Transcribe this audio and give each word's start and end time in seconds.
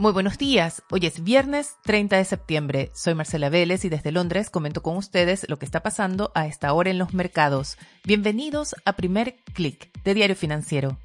Muy 0.00 0.12
buenos 0.12 0.38
días. 0.38 0.82
Hoy 0.90 1.04
es 1.04 1.22
viernes 1.22 1.76
30 1.82 2.16
de 2.16 2.24
septiembre. 2.24 2.90
Soy 2.94 3.12
Marcela 3.12 3.50
Vélez 3.50 3.84
y 3.84 3.90
desde 3.90 4.12
Londres 4.12 4.48
comento 4.48 4.82
con 4.82 4.96
ustedes 4.96 5.44
lo 5.50 5.58
que 5.58 5.66
está 5.66 5.82
pasando 5.82 6.32
a 6.34 6.46
esta 6.46 6.72
hora 6.72 6.88
en 6.88 6.96
los 6.96 7.12
mercados. 7.12 7.76
Bienvenidos 8.04 8.74
a 8.86 8.94
Primer 8.94 9.36
Click 9.52 9.90
de 10.02 10.14
Diario 10.14 10.36
Financiero. 10.36 10.96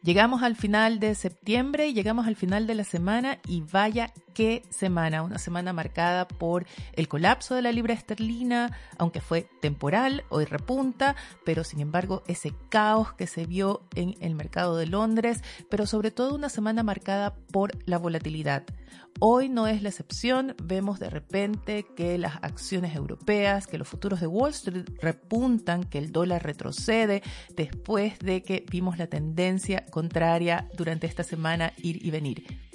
Llegamos 0.00 0.44
al 0.44 0.54
final 0.54 1.00
de 1.00 1.16
septiembre 1.16 1.88
y 1.88 1.92
llegamos 1.92 2.28
al 2.28 2.36
final 2.36 2.68
de 2.68 2.76
la 2.76 2.84
semana 2.84 3.38
y 3.48 3.62
vaya 3.62 4.12
qué 4.32 4.62
semana, 4.70 5.24
una 5.24 5.38
semana 5.38 5.72
marcada 5.72 6.28
por 6.28 6.66
el 6.92 7.08
colapso 7.08 7.56
de 7.56 7.62
la 7.62 7.72
libra 7.72 7.94
esterlina, 7.94 8.78
aunque 8.96 9.20
fue 9.20 9.48
temporal, 9.60 10.22
hoy 10.28 10.44
repunta, 10.44 11.16
pero 11.44 11.64
sin 11.64 11.80
embargo 11.80 12.22
ese 12.28 12.54
caos 12.68 13.12
que 13.14 13.26
se 13.26 13.44
vio 13.44 13.82
en 13.96 14.14
el 14.20 14.36
mercado 14.36 14.76
de 14.76 14.86
Londres, 14.86 15.42
pero 15.68 15.84
sobre 15.84 16.12
todo 16.12 16.32
una 16.32 16.48
semana 16.48 16.84
marcada 16.84 17.34
por 17.50 17.72
la 17.84 17.98
volatilidad. 17.98 18.62
Hoy 19.20 19.48
no 19.48 19.66
es 19.66 19.82
la 19.82 19.88
excepción, 19.88 20.54
vemos 20.62 21.00
de 21.00 21.10
repente 21.10 21.84
que 21.96 22.18
las 22.18 22.36
acciones 22.36 22.94
europeas, 22.94 23.66
que 23.66 23.78
los 23.78 23.88
futuros 23.88 24.20
de 24.20 24.26
Wall 24.26 24.50
Street 24.50 24.88
repuntan, 25.00 25.84
que 25.84 25.98
el 25.98 26.12
dólar 26.12 26.44
retrocede 26.44 27.22
después 27.56 28.18
de 28.20 28.42
que 28.42 28.64
vimos 28.70 28.98
la 28.98 29.08
tendencia 29.08 29.84
contraria 29.86 30.68
durante 30.76 31.06
esta 31.06 31.24
semana 31.24 31.72
ir 31.78 32.04
y 32.04 32.10
venir. 32.10 32.68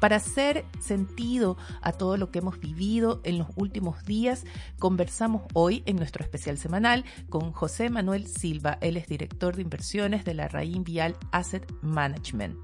Para 0.00 0.16
hacer 0.16 0.64
sentido 0.80 1.58
a 1.82 1.92
todo 1.92 2.16
lo 2.16 2.30
que 2.30 2.38
hemos 2.38 2.58
vivido 2.58 3.20
en 3.22 3.38
los 3.38 3.48
últimos 3.54 4.02
días, 4.06 4.44
conversamos 4.78 5.42
hoy 5.52 5.82
en 5.84 5.96
nuestro 5.96 6.24
especial 6.24 6.56
semanal 6.56 7.04
con 7.28 7.52
José 7.52 7.90
Manuel 7.90 8.26
Silva. 8.26 8.78
Él 8.80 8.96
es 8.96 9.06
director 9.06 9.54
de 9.54 9.62
inversiones 9.62 10.24
de 10.24 10.34
la 10.34 10.48
Raín 10.48 10.84
Vial 10.84 11.16
Asset 11.32 11.70
Management. 11.82 12.56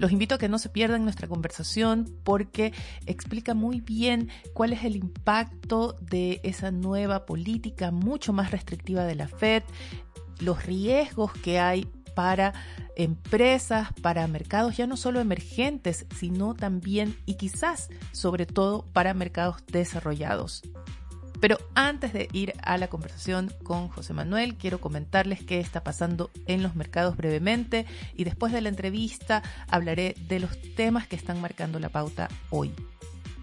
Los 0.00 0.12
invito 0.12 0.34
a 0.34 0.38
que 0.38 0.48
no 0.48 0.58
se 0.58 0.70
pierdan 0.70 1.04
nuestra 1.04 1.28
conversación 1.28 2.10
porque 2.24 2.72
explica 3.04 3.52
muy 3.52 3.82
bien 3.82 4.30
cuál 4.54 4.72
es 4.72 4.84
el 4.84 4.96
impacto 4.96 5.94
de 6.00 6.40
esa 6.42 6.70
nueva 6.70 7.26
política 7.26 7.90
mucho 7.90 8.32
más 8.32 8.50
restrictiva 8.50 9.04
de 9.04 9.14
la 9.14 9.28
Fed, 9.28 9.62
los 10.38 10.64
riesgos 10.64 11.32
que 11.34 11.58
hay 11.58 11.86
para 12.14 12.54
empresas, 12.96 13.88
para 14.00 14.26
mercados 14.26 14.74
ya 14.74 14.86
no 14.86 14.96
solo 14.96 15.20
emergentes, 15.20 16.06
sino 16.18 16.54
también 16.54 17.14
y 17.26 17.34
quizás 17.34 17.90
sobre 18.12 18.46
todo 18.46 18.86
para 18.94 19.12
mercados 19.12 19.56
desarrollados. 19.66 20.62
Pero 21.40 21.58
antes 21.74 22.12
de 22.12 22.28
ir 22.32 22.52
a 22.62 22.76
la 22.76 22.88
conversación 22.88 23.52
con 23.62 23.88
José 23.88 24.12
Manuel, 24.12 24.56
quiero 24.56 24.80
comentarles 24.80 25.42
qué 25.42 25.58
está 25.58 25.82
pasando 25.82 26.30
en 26.46 26.62
los 26.62 26.76
mercados 26.76 27.16
brevemente 27.16 27.86
y 28.14 28.24
después 28.24 28.52
de 28.52 28.60
la 28.60 28.68
entrevista 28.68 29.42
hablaré 29.68 30.14
de 30.28 30.40
los 30.40 30.60
temas 30.74 31.06
que 31.06 31.16
están 31.16 31.40
marcando 31.40 31.78
la 31.78 31.88
pauta 31.88 32.28
hoy. 32.50 32.72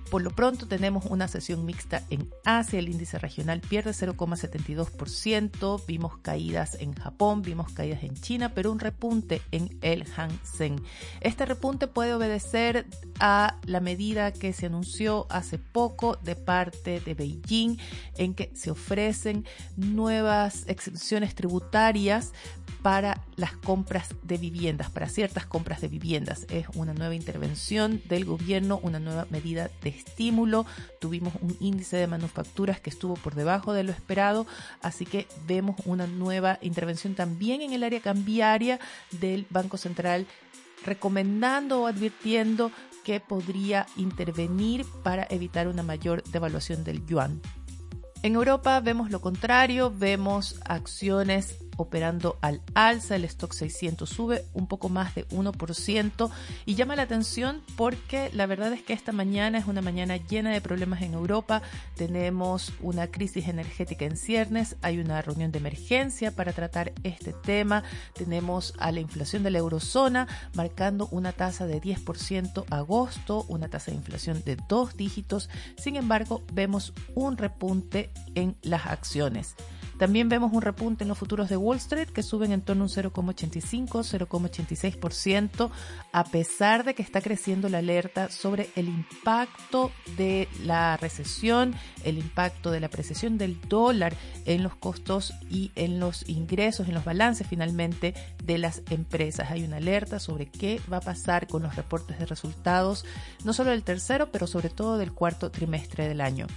Por 0.10 0.22
lo 0.22 0.32
pronto 0.32 0.68
tenemos 0.68 1.06
una 1.06 1.28
sesión 1.28 1.66
mixta 1.66 2.02
en 2.10 2.30
Asia, 2.46 2.80
el 2.80 2.88
índice 2.88 3.20
regional 3.20 3.60
pierde 3.60 3.92
0,72%, 3.92 5.86
vimos 5.86 6.18
caídas 6.20 6.78
en 6.80 6.94
Japón, 6.94 7.42
vimos 7.42 7.74
caídas 7.74 8.04
en 8.04 8.16
China, 8.16 8.54
pero 8.54 8.72
un 8.72 8.80
repunte 8.80 9.42
en 9.52 9.78
el 9.82 10.06
Hang 10.06 10.40
Seng. 10.44 10.82
Este 11.20 11.46
repunte 11.46 11.88
puede 11.88 12.14
obedecer 12.14 12.86
a 13.20 13.58
la 13.66 13.82
medida 13.82 14.32
que 14.32 14.54
se 14.54 14.68
anunció 14.68 15.28
hace 15.30 15.58
poco 15.60 16.16
de 16.24 16.36
parte 16.36 17.02
de 17.02 17.14
Beijing 17.14 17.78
en 18.16 18.34
que 18.34 18.52
se 18.56 18.72
ofrecen 18.72 19.46
nuevas 19.76 20.64
exenciones 20.68 21.36
tributarias 21.36 22.32
para 22.82 23.22
las 23.36 23.52
compras 23.58 24.16
de 24.24 24.38
viviendas, 24.38 24.90
para 24.90 25.10
ciertas 25.10 25.46
compras 25.46 25.82
de 25.82 25.90
viviendas. 25.90 26.46
Es 26.50 26.68
una 26.76 26.94
nueva 26.94 27.16
intervención 27.16 28.02
del 28.06 28.24
gobierno, 28.24 28.80
una 28.82 29.00
nueva 29.00 29.28
medida 29.30 29.70
de 29.82 29.90
estímulo. 29.98 30.66
Tuvimos 31.00 31.34
un 31.42 31.58
índice 31.60 31.98
de 31.98 32.08
manufacturas 32.08 32.80
que 32.80 32.90
estuvo 32.90 33.16
por 33.16 33.36
debajo 33.36 33.74
de 33.74 33.84
lo 33.84 33.92
esperado, 33.92 34.48
así 34.82 35.06
que 35.06 35.28
vemos 35.46 35.76
una 35.86 36.08
nueva 36.08 36.60
intervención 36.62 37.16
también 37.16 37.62
en 37.62 37.74
el 37.74 37.84
área 37.84 38.00
cambiaria 38.00 38.80
del 39.12 39.46
Banco 39.50 39.78
Central 39.78 40.26
recomendando 40.86 41.82
o 41.82 41.88
advirtiendo 41.88 42.72
que 43.04 43.20
podría 43.20 43.88
intervenir 43.96 44.86
para 45.04 45.28
evitar 45.30 45.68
una 45.68 45.84
mayor 45.84 46.24
devaluación 46.24 46.84
del 46.84 47.06
yuan. 47.06 47.42
En 48.24 48.36
Europa 48.36 48.80
vemos 48.80 49.12
lo 49.12 49.22
contrario, 49.22 49.94
vemos 49.96 50.60
acciones 50.66 51.56
operando 51.78 52.38
al 52.42 52.62
alza, 52.74 53.16
el 53.16 53.26
stock 53.26 53.54
600 53.54 54.10
sube 54.10 54.46
un 54.54 54.68
poco 54.68 54.90
más 54.90 55.16
de 55.16 55.28
1% 55.30 56.30
y 56.66 56.76
llama 56.76 56.96
la 56.96 57.04
atención 57.04 57.62
porque 57.76 58.30
la 58.34 58.46
verdad 58.46 58.74
es 58.74 58.82
que 58.82 58.94
esta 58.94 59.12
mañana 59.12 59.58
es 59.58 59.66
una 59.66 59.82
mañana 59.82 60.18
llena 60.18 60.52
de 60.52 60.62
problemas 60.62 61.02
en 61.02 61.14
Europa, 61.14 61.62
tenemos 61.96 62.74
una 62.82 63.08
crisis 63.08 63.48
energética 63.48 64.06
en 64.06 64.18
ciernes, 64.18 64.76
hay 64.82 65.00
una 65.00 65.22
reunión 65.22 65.52
de 65.52 65.60
emergencia 65.60 66.32
para 66.36 66.54
tratar 66.54 66.94
este 67.04 67.34
tema, 67.34 67.84
tenemos 68.14 68.74
a 68.80 68.92
la 68.92 69.00
inflación 69.00 69.44
de 69.44 69.52
la 69.52 69.60
eurozona 69.60 70.28
marcando 70.54 71.08
una 71.12 71.32
tasa 71.32 71.68
de 71.68 71.82
10% 71.82 72.66
agosto, 72.70 73.46
una 73.48 73.68
tasa 73.70 73.92
de 73.92 73.98
inflación 73.98 74.44
de 74.44 74.58
dos 74.68 74.98
dígitos, 74.98 75.50
sin 75.78 75.96
embargo 75.96 76.44
vemos 76.54 76.94
un 77.16 77.38
repunte 77.38 78.10
en 78.36 78.58
las 78.62 78.86
acciones. 78.88 79.56
También 79.98 80.30
vemos 80.30 80.54
un 80.54 80.62
repunte 80.62 81.04
en 81.04 81.08
los 81.08 81.18
futuros 81.18 81.50
de 81.50 81.58
Wall 81.58 81.78
Street 81.78 82.10
que 82.10 82.22
suben 82.22 82.52
en 82.52 82.62
torno 82.62 82.84
a 82.84 82.88
un 82.88 82.92
0,85, 82.92 84.28
0,86%, 84.28 85.72
a 86.12 86.24
pesar 86.26 86.84
de 86.84 86.94
que 86.94 87.02
está 87.02 87.22
creciendo 87.22 87.68
la 87.68 87.80
alerta 87.80 88.30
sobre 88.30 88.70
el 88.76 88.88
impacto 88.88 89.92
de 90.16 90.48
la 90.64 90.98
recesión, 90.98 91.76
el 92.04 92.20
impacto 92.20 92.70
de 92.72 92.80
la 92.80 92.90
precesión 92.90 93.38
del 93.38 93.60
dólar 93.62 94.14
en 94.46 94.62
los 94.62 94.76
costos 94.76 95.34
y 95.50 95.72
en 95.76 96.00
los 96.00 96.30
ingresos, 96.30 96.88
en 96.88 96.94
los 96.94 97.06
balances 97.06 97.48
finalmente 97.48 98.14
de 98.44 98.58
las 98.60 98.84
empresas. 98.90 99.50
Hay 99.50 99.64
una 99.64 99.78
alerta 99.78 100.20
sobre 100.20 100.46
qué 100.46 100.80
va 100.92 100.98
a 100.98 101.02
pasar 101.02 101.48
con 101.48 101.64
los 101.64 101.76
reportes 101.76 102.20
de 102.20 102.26
resultados, 102.26 103.06
no 103.44 103.54
solo 103.54 103.72
del 103.72 103.84
tercero, 103.84 104.32
pero 104.32 104.46
sobre 104.46 104.70
todo 104.70 104.98
del 104.98 105.14
cuarto 105.14 105.50
trimestre 105.50 106.08
del 106.08 106.22
año. 106.22 106.48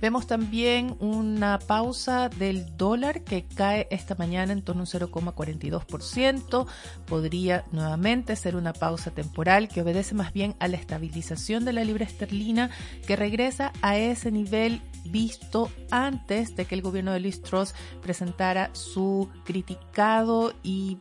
Vemos 0.00 0.26
también 0.26 0.96
una 1.00 1.58
pausa 1.58 2.28
del 2.28 2.76
dólar 2.76 3.22
que 3.22 3.44
cae 3.44 3.86
esta 3.90 4.14
mañana 4.16 4.52
en 4.52 4.62
torno 4.62 4.82
a 4.82 4.84
un 4.84 5.08
0,42%. 5.08 6.66
Podría 7.06 7.64
nuevamente 7.72 8.36
ser 8.36 8.56
una 8.56 8.72
pausa 8.72 9.12
temporal 9.12 9.68
que 9.68 9.82
obedece 9.82 10.14
más 10.14 10.32
bien 10.32 10.56
a 10.58 10.68
la 10.68 10.76
estabilización 10.76 11.64
de 11.64 11.72
la 11.72 11.84
libra 11.84 12.04
esterlina 12.04 12.70
que 13.06 13.16
regresa 13.16 13.72
a 13.82 13.96
ese 13.96 14.30
nivel 14.30 14.82
visto 15.04 15.70
antes 15.90 16.56
de 16.56 16.64
que 16.64 16.74
el 16.74 16.82
gobierno 16.82 17.12
de 17.12 17.20
Liz 17.20 17.42
Truss 17.42 17.74
presentara 18.02 18.70
su 18.74 19.30
criticado 19.44 20.52
y 20.62 20.98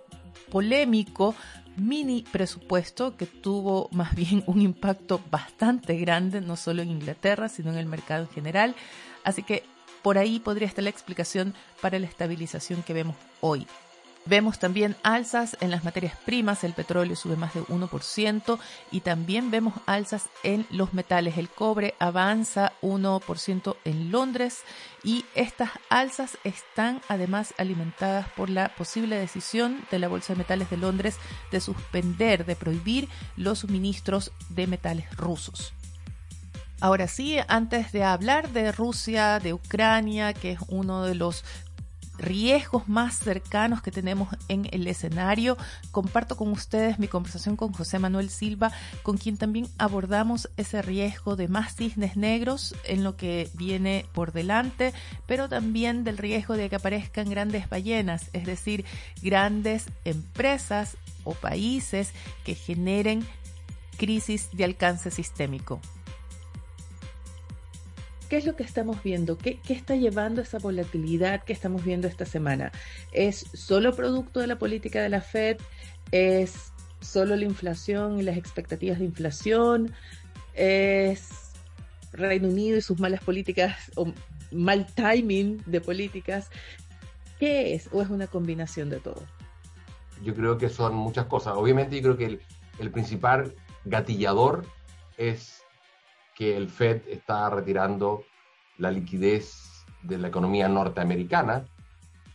polémico 0.49 1.35
mini 1.75 2.23
presupuesto 2.31 3.17
que 3.17 3.25
tuvo 3.25 3.89
más 3.91 4.15
bien 4.15 4.43
un 4.47 4.61
impacto 4.61 5.21
bastante 5.31 5.97
grande, 5.97 6.41
no 6.41 6.55
solo 6.55 6.81
en 6.81 6.89
Inglaterra, 6.89 7.49
sino 7.49 7.71
en 7.71 7.77
el 7.77 7.85
mercado 7.85 8.23
en 8.23 8.29
general. 8.29 8.75
Así 9.23 9.43
que 9.43 9.63
por 10.01 10.17
ahí 10.17 10.39
podría 10.39 10.67
estar 10.67 10.83
la 10.83 10.89
explicación 10.89 11.53
para 11.81 11.99
la 11.99 12.07
estabilización 12.07 12.83
que 12.83 12.93
vemos 12.93 13.15
hoy. 13.41 13.65
Vemos 14.25 14.57
también 14.57 14.95
alzas 15.03 15.57
en 15.59 15.69
las 15.69 15.83
materias 15.83 16.15
primas, 16.25 16.63
el 16.63 16.71
petróleo 16.71 17.17
sube 17.17 17.35
más 17.35 17.53
de 17.53 17.61
1% 17.63 18.57
y 18.89 19.01
también 19.01 19.51
vemos 19.51 19.73
alzas 19.85 20.29
en 20.43 20.65
los 20.69 20.93
metales. 20.93 21.37
El 21.37 21.49
cobre 21.49 21.93
avanza 21.99 22.71
1% 22.81 23.75
en 23.83 24.11
Londres 24.11 24.61
y 25.03 25.25
estas 25.35 25.71
alzas 25.89 26.37
están 26.45 27.01
además 27.09 27.53
alimentadas 27.57 28.29
por 28.29 28.49
la 28.49 28.73
posible 28.75 29.17
decisión 29.17 29.81
de 29.91 29.99
la 29.99 30.07
Bolsa 30.07 30.33
de 30.33 30.37
Metales 30.37 30.69
de 30.69 30.77
Londres 30.77 31.17
de 31.51 31.59
suspender, 31.59 32.45
de 32.45 32.55
prohibir 32.55 33.09
los 33.35 33.59
suministros 33.59 34.31
de 34.47 34.67
metales 34.67 35.13
rusos. 35.17 35.73
Ahora 36.79 37.07
sí, 37.07 37.37
antes 37.47 37.91
de 37.91 38.03
hablar 38.03 38.49
de 38.49 38.71
Rusia, 38.71 39.39
de 39.39 39.53
Ucrania, 39.53 40.33
que 40.33 40.51
es 40.51 40.59
uno 40.67 41.03
de 41.03 41.15
los 41.15 41.43
riesgos 42.17 42.87
más 42.87 43.17
cercanos 43.17 43.81
que 43.81 43.91
tenemos 43.91 44.29
en 44.47 44.67
el 44.71 44.87
escenario. 44.87 45.57
Comparto 45.91 46.35
con 46.35 46.49
ustedes 46.49 46.99
mi 46.99 47.07
conversación 47.07 47.55
con 47.55 47.73
José 47.73 47.99
Manuel 47.99 48.29
Silva, 48.29 48.71
con 49.01 49.17
quien 49.17 49.37
también 49.37 49.67
abordamos 49.77 50.49
ese 50.57 50.81
riesgo 50.81 51.35
de 51.35 51.47
más 51.47 51.75
cisnes 51.75 52.15
negros 52.17 52.75
en 52.83 53.03
lo 53.03 53.15
que 53.15 53.49
viene 53.53 54.05
por 54.13 54.31
delante, 54.31 54.93
pero 55.27 55.49
también 55.49 56.03
del 56.03 56.17
riesgo 56.17 56.55
de 56.55 56.69
que 56.69 56.75
aparezcan 56.75 57.29
grandes 57.29 57.69
ballenas, 57.69 58.29
es 58.33 58.45
decir, 58.45 58.85
grandes 59.21 59.85
empresas 60.05 60.97
o 61.23 61.33
países 61.33 62.11
que 62.43 62.55
generen 62.55 63.25
crisis 63.97 64.49
de 64.53 64.65
alcance 64.65 65.11
sistémico. 65.11 65.79
¿Qué 68.33 68.37
es 68.37 68.47
lo 68.47 68.55
que 68.55 68.63
estamos 68.63 69.03
viendo? 69.03 69.37
¿Qué, 69.37 69.59
está 69.69 69.95
llevando 69.95 70.41
esa 70.41 70.57
volatilidad 70.57 71.43
que 71.43 71.53
estamos 71.53 71.85
viendo 71.85 72.07
esta 72.07 72.25
semana? 72.25 72.71
¿Es 73.11 73.45
solo 73.53 73.95
producto 73.95 74.39
de 74.39 74.47
la 74.47 74.57
política 74.57 75.03
de 75.03 75.09
la 75.09 75.21
Fed? 75.21 75.57
¿Es 76.11 76.73
solo 76.99 77.35
la 77.35 77.43
inflación 77.43 78.19
y 78.19 78.23
las 78.23 78.35
expectativas 78.35 78.97
de 78.97 79.05
inflación, 79.05 79.93
es 80.55 81.51
Reino 82.11 82.47
Unido 82.47 82.75
y 82.75 82.81
sus 82.81 82.99
malas 82.99 83.23
políticas 83.23 83.91
o 83.95 84.11
mal 84.51 84.87
timing 84.87 85.61
de 85.67 85.79
políticas. 85.79 86.49
¿Qué 87.39 87.75
es? 87.75 87.87
¿O 87.91 88.01
es 88.01 88.09
una 88.09 88.25
combinación 88.25 88.89
de 88.89 88.99
todo? 88.99 89.21
Yo 90.23 90.33
creo 90.33 90.57
que 90.57 90.69
son 90.69 90.95
muchas 90.95 91.27
cosas. 91.27 91.53
Obviamente 91.55 91.97
yo 91.97 92.01
creo 92.01 92.17
que 92.17 92.39
el, 92.79 92.89
principal 92.89 93.53
gatillador 93.85 94.65
es 95.17 95.62
que 96.35 96.57
el 96.57 96.69
Fed 96.69 97.01
está 97.07 97.49
retirando 97.49 98.23
la 98.77 98.91
liquidez 98.91 99.85
de 100.01 100.17
la 100.17 100.27
economía 100.27 100.67
norteamericana, 100.67 101.65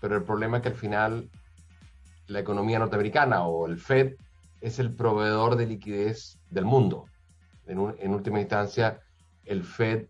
pero 0.00 0.16
el 0.16 0.22
problema 0.22 0.58
es 0.58 0.62
que 0.62 0.68
al 0.70 0.74
final 0.74 1.30
la 2.26 2.40
economía 2.40 2.78
norteamericana 2.78 3.46
o 3.46 3.66
el 3.66 3.78
Fed 3.78 4.14
es 4.60 4.78
el 4.78 4.94
proveedor 4.94 5.56
de 5.56 5.66
liquidez 5.66 6.38
del 6.50 6.64
mundo. 6.64 7.06
En, 7.66 8.14
última 8.14 8.40
instancia, 8.40 9.00
el 9.44 9.62
Fed 9.62 10.06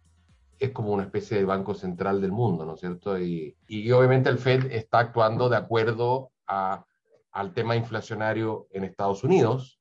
es 0.58 0.70
como 0.70 0.92
una 0.92 1.04
especie 1.04 1.38
de 1.38 1.44
banco 1.44 1.74
central 1.74 2.20
del 2.20 2.32
mundo, 2.32 2.64
¿no 2.64 2.74
es 2.74 2.80
cierto? 2.80 3.18
Y, 3.18 3.56
obviamente 3.92 4.28
el 4.28 4.38
Fed 4.38 4.70
está 4.70 5.00
actuando 5.00 5.48
de 5.48 5.56
acuerdo 5.56 6.30
al 6.46 7.54
tema 7.54 7.76
inflacionario 7.76 8.68
en 8.70 8.84
Estados 8.84 9.24
Unidos, 9.24 9.77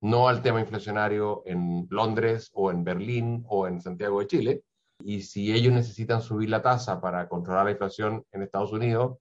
no 0.00 0.28
al 0.28 0.42
tema 0.42 0.60
inflacionario 0.60 1.42
en 1.46 1.86
Londres 1.90 2.50
o 2.54 2.70
en 2.70 2.84
Berlín 2.84 3.44
o 3.48 3.66
en 3.66 3.80
Santiago 3.80 4.20
de 4.20 4.26
Chile. 4.26 4.62
Y 5.00 5.22
si 5.22 5.52
ellos 5.52 5.72
necesitan 5.72 6.22
subir 6.22 6.50
la 6.50 6.62
tasa 6.62 7.00
para 7.00 7.28
controlar 7.28 7.66
la 7.66 7.72
inflación 7.72 8.24
en 8.32 8.42
Estados 8.42 8.72
Unidos, 8.72 9.18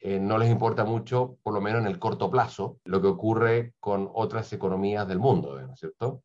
eh, 0.00 0.18
no 0.18 0.36
les 0.36 0.50
importa 0.50 0.84
mucho, 0.84 1.38
por 1.42 1.54
lo 1.54 1.60
menos 1.60 1.80
en 1.80 1.86
el 1.86 1.98
corto 1.98 2.30
plazo, 2.30 2.80
lo 2.84 3.00
que 3.00 3.06
ocurre 3.06 3.74
con 3.78 4.10
otras 4.12 4.52
economías 4.52 5.06
del 5.06 5.20
mundo, 5.20 5.60
¿no 5.60 5.76
cierto? 5.76 6.24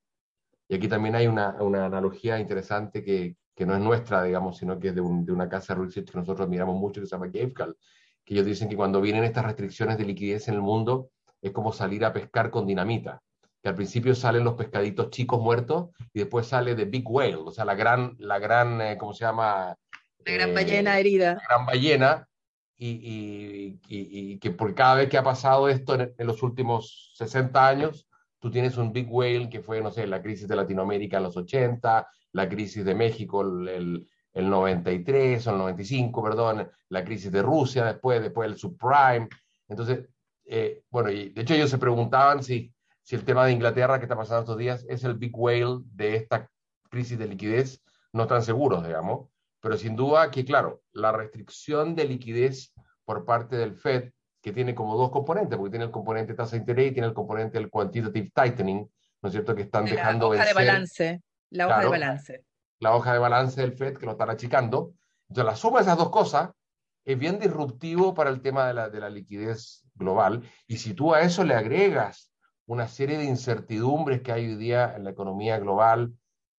Y 0.67 0.75
aquí 0.75 0.87
también 0.87 1.15
hay 1.15 1.27
una, 1.27 1.55
una 1.61 1.85
analogía 1.85 2.39
interesante 2.39 3.03
que, 3.03 3.37
que, 3.55 3.65
no 3.65 3.75
es 3.75 3.79
nuestra, 3.79 4.23
digamos, 4.23 4.57
sino 4.57 4.79
que 4.79 4.89
es 4.89 4.95
de, 4.95 5.01
de 5.01 5.31
una 5.31 5.47
casa 5.47 5.75
de 5.75 6.03
que 6.03 6.17
nosotros 6.17 6.49
miramos 6.49 6.75
mucho, 6.75 7.01
que 7.01 7.07
se 7.07 7.15
llama 7.15 7.27
Gavecal, 7.27 7.77
que 8.25 8.33
ellos 8.33 8.47
dicen 8.47 8.67
que 8.67 8.75
cuando 8.75 8.99
vienen 8.99 9.23
estas 9.23 9.45
restricciones 9.45 9.97
de 9.97 10.05
liquidez 10.05 10.47
en 10.47 10.55
el 10.55 10.61
mundo, 10.61 11.11
es 11.41 11.51
como 11.51 11.71
salir 11.71 12.03
a 12.03 12.11
pescar 12.11 12.49
con 12.49 12.65
dinamita, 12.65 13.21
que 13.67 13.71
al 13.71 13.75
principio 13.75 14.15
salen 14.15 14.45
los 14.45 14.53
pescaditos 14.53 15.09
chicos 15.09 15.41
muertos 15.41 15.89
y 16.13 16.19
después 16.19 16.47
sale 16.47 16.73
de 16.73 16.85
Big 16.85 17.03
Whale, 17.05 17.35
o 17.35 17.51
sea, 17.51 17.65
la 17.65 17.75
gran, 17.75 18.15
la 18.17 18.39
gran 18.39 18.79
eh, 18.79 18.97
¿cómo 18.97 19.13
se 19.13 19.25
llama? 19.25 19.75
La 20.25 20.31
gran 20.31 20.53
ballena 20.53 20.97
herida. 20.97 21.33
La 21.33 21.41
gran 21.49 21.65
ballena, 21.65 22.27
y, 22.77 23.77
y, 23.89 24.39
que 24.39 24.51
por 24.51 24.73
cada 24.73 24.95
vez 24.95 25.09
que 25.09 25.17
ha 25.17 25.23
pasado 25.23 25.67
esto 25.67 25.95
en, 25.95 26.13
los 26.19 26.43
últimos 26.43 27.11
60 27.17 27.67
años, 27.67 28.07
tú 28.39 28.49
tienes 28.49 28.77
un 28.77 28.93
big 28.93 29.11
whale 29.11 29.49
que 29.49 29.59
fue, 29.59 29.81
no 29.81 29.91
sé, 29.91 30.07
la 30.07 30.21
crisis 30.21 30.47
de 30.47 30.55
Latinoamérica 30.55 31.17
en 31.17 31.23
los 31.23 31.35
80, 31.35 32.07
la 32.31 32.47
crisis 32.47 32.85
de 32.85 32.95
México 32.95 33.41
el, 33.41 34.07
el 34.31 34.49
93 34.49 35.45
o 35.45 35.51
el 35.51 35.57
95, 35.57 36.23
perdón, 36.23 36.69
la 36.87 37.03
crisis 37.03 37.33
de 37.33 37.41
Rusia 37.41 37.83
después, 37.83 38.21
después 38.21 38.49
el 38.49 38.57
subprime. 38.57 39.27
Entonces, 39.67 40.07
eh, 40.45 40.83
bueno, 40.89 41.11
y 41.11 41.29
de 41.29 41.41
hecho 41.41 41.53
ellos 41.53 41.69
se 41.69 41.77
preguntaban 41.77 42.41
si, 42.41 42.71
si 43.07 43.15
el 43.15 43.23
tema 43.23 43.45
de 43.45 43.53
Inglaterra 43.53 43.99
que 43.99 44.03
está 44.03 44.17
pasando 44.17 44.41
estos 44.41 44.57
días 44.57 44.85
es 44.89 45.05
el 45.05 45.13
big 45.13 45.31
whale 45.33 45.79
de 45.93 46.17
esta 46.17 46.51
crisis 46.89 47.17
de 47.17 47.25
liquidez, 47.25 47.81
no 48.11 48.23
están 48.23 48.41
seguros, 48.41 48.85
digamos. 48.85 49.29
Pero 49.61 49.77
sin 49.77 49.95
duda 49.95 50.29
que, 50.29 50.43
claro, 50.43 50.81
la 50.91 51.13
restricción 51.13 51.95
de 51.95 52.03
liquidez 52.03 52.73
por 53.05 53.23
parte 53.23 53.55
del 53.55 53.75
Fed, 53.75 54.11
que 54.41 54.51
tiene 54.51 54.75
como 54.75 54.97
dos 54.97 55.09
componentes, 55.09 55.57
porque 55.57 55.71
tiene 55.71 55.85
el 55.85 55.91
componente 55.91 56.33
tasa 56.33 56.57
de 56.57 56.57
interés 56.57 56.91
y 56.91 56.95
tiene 56.95 57.07
el 57.07 57.13
componente 57.13 57.57
del 57.57 57.69
quantitative 57.69 58.29
tightening, 58.35 58.91
¿no 59.21 59.29
es 59.29 59.31
cierto? 59.31 59.55
Que 59.55 59.61
están 59.61 59.85
dejando 59.85 60.33
la 60.33 60.41
hoja 60.41 60.45
de 60.45 60.53
balance, 60.53 61.23
la 61.49 61.67
hoja 61.67 61.79
de 61.79 61.87
balance. 61.87 62.45
La 62.79 62.93
hoja 62.93 63.13
de 63.13 63.19
balance 63.19 63.61
del 63.61 63.71
Fed, 63.71 63.97
que 63.97 64.05
lo 64.05 64.11
están 64.11 64.31
achicando. 64.31 64.91
Entonces, 65.29 65.45
la 65.45 65.55
suma 65.55 65.77
de 65.77 65.83
esas 65.83 65.97
dos 65.97 66.09
cosas 66.09 66.49
es 67.05 67.17
bien 67.17 67.39
disruptivo 67.39 68.13
para 68.13 68.29
el 68.31 68.41
tema 68.41 68.67
de 68.67 68.73
la, 68.73 68.89
de 68.89 68.99
la 68.99 69.09
liquidez 69.09 69.85
global. 69.95 70.43
Y 70.67 70.75
si 70.75 70.93
tú 70.93 71.13
a 71.13 71.21
eso 71.21 71.45
le 71.45 71.55
agregas 71.55 72.33
una 72.67 72.87
serie 72.87 73.17
de 73.17 73.25
incertidumbres 73.25 74.21
que 74.21 74.31
hay 74.31 74.45
hoy 74.45 74.55
día 74.55 74.93
en 74.95 75.05
la 75.05 75.11
economía 75.11 75.57
global, 75.57 76.13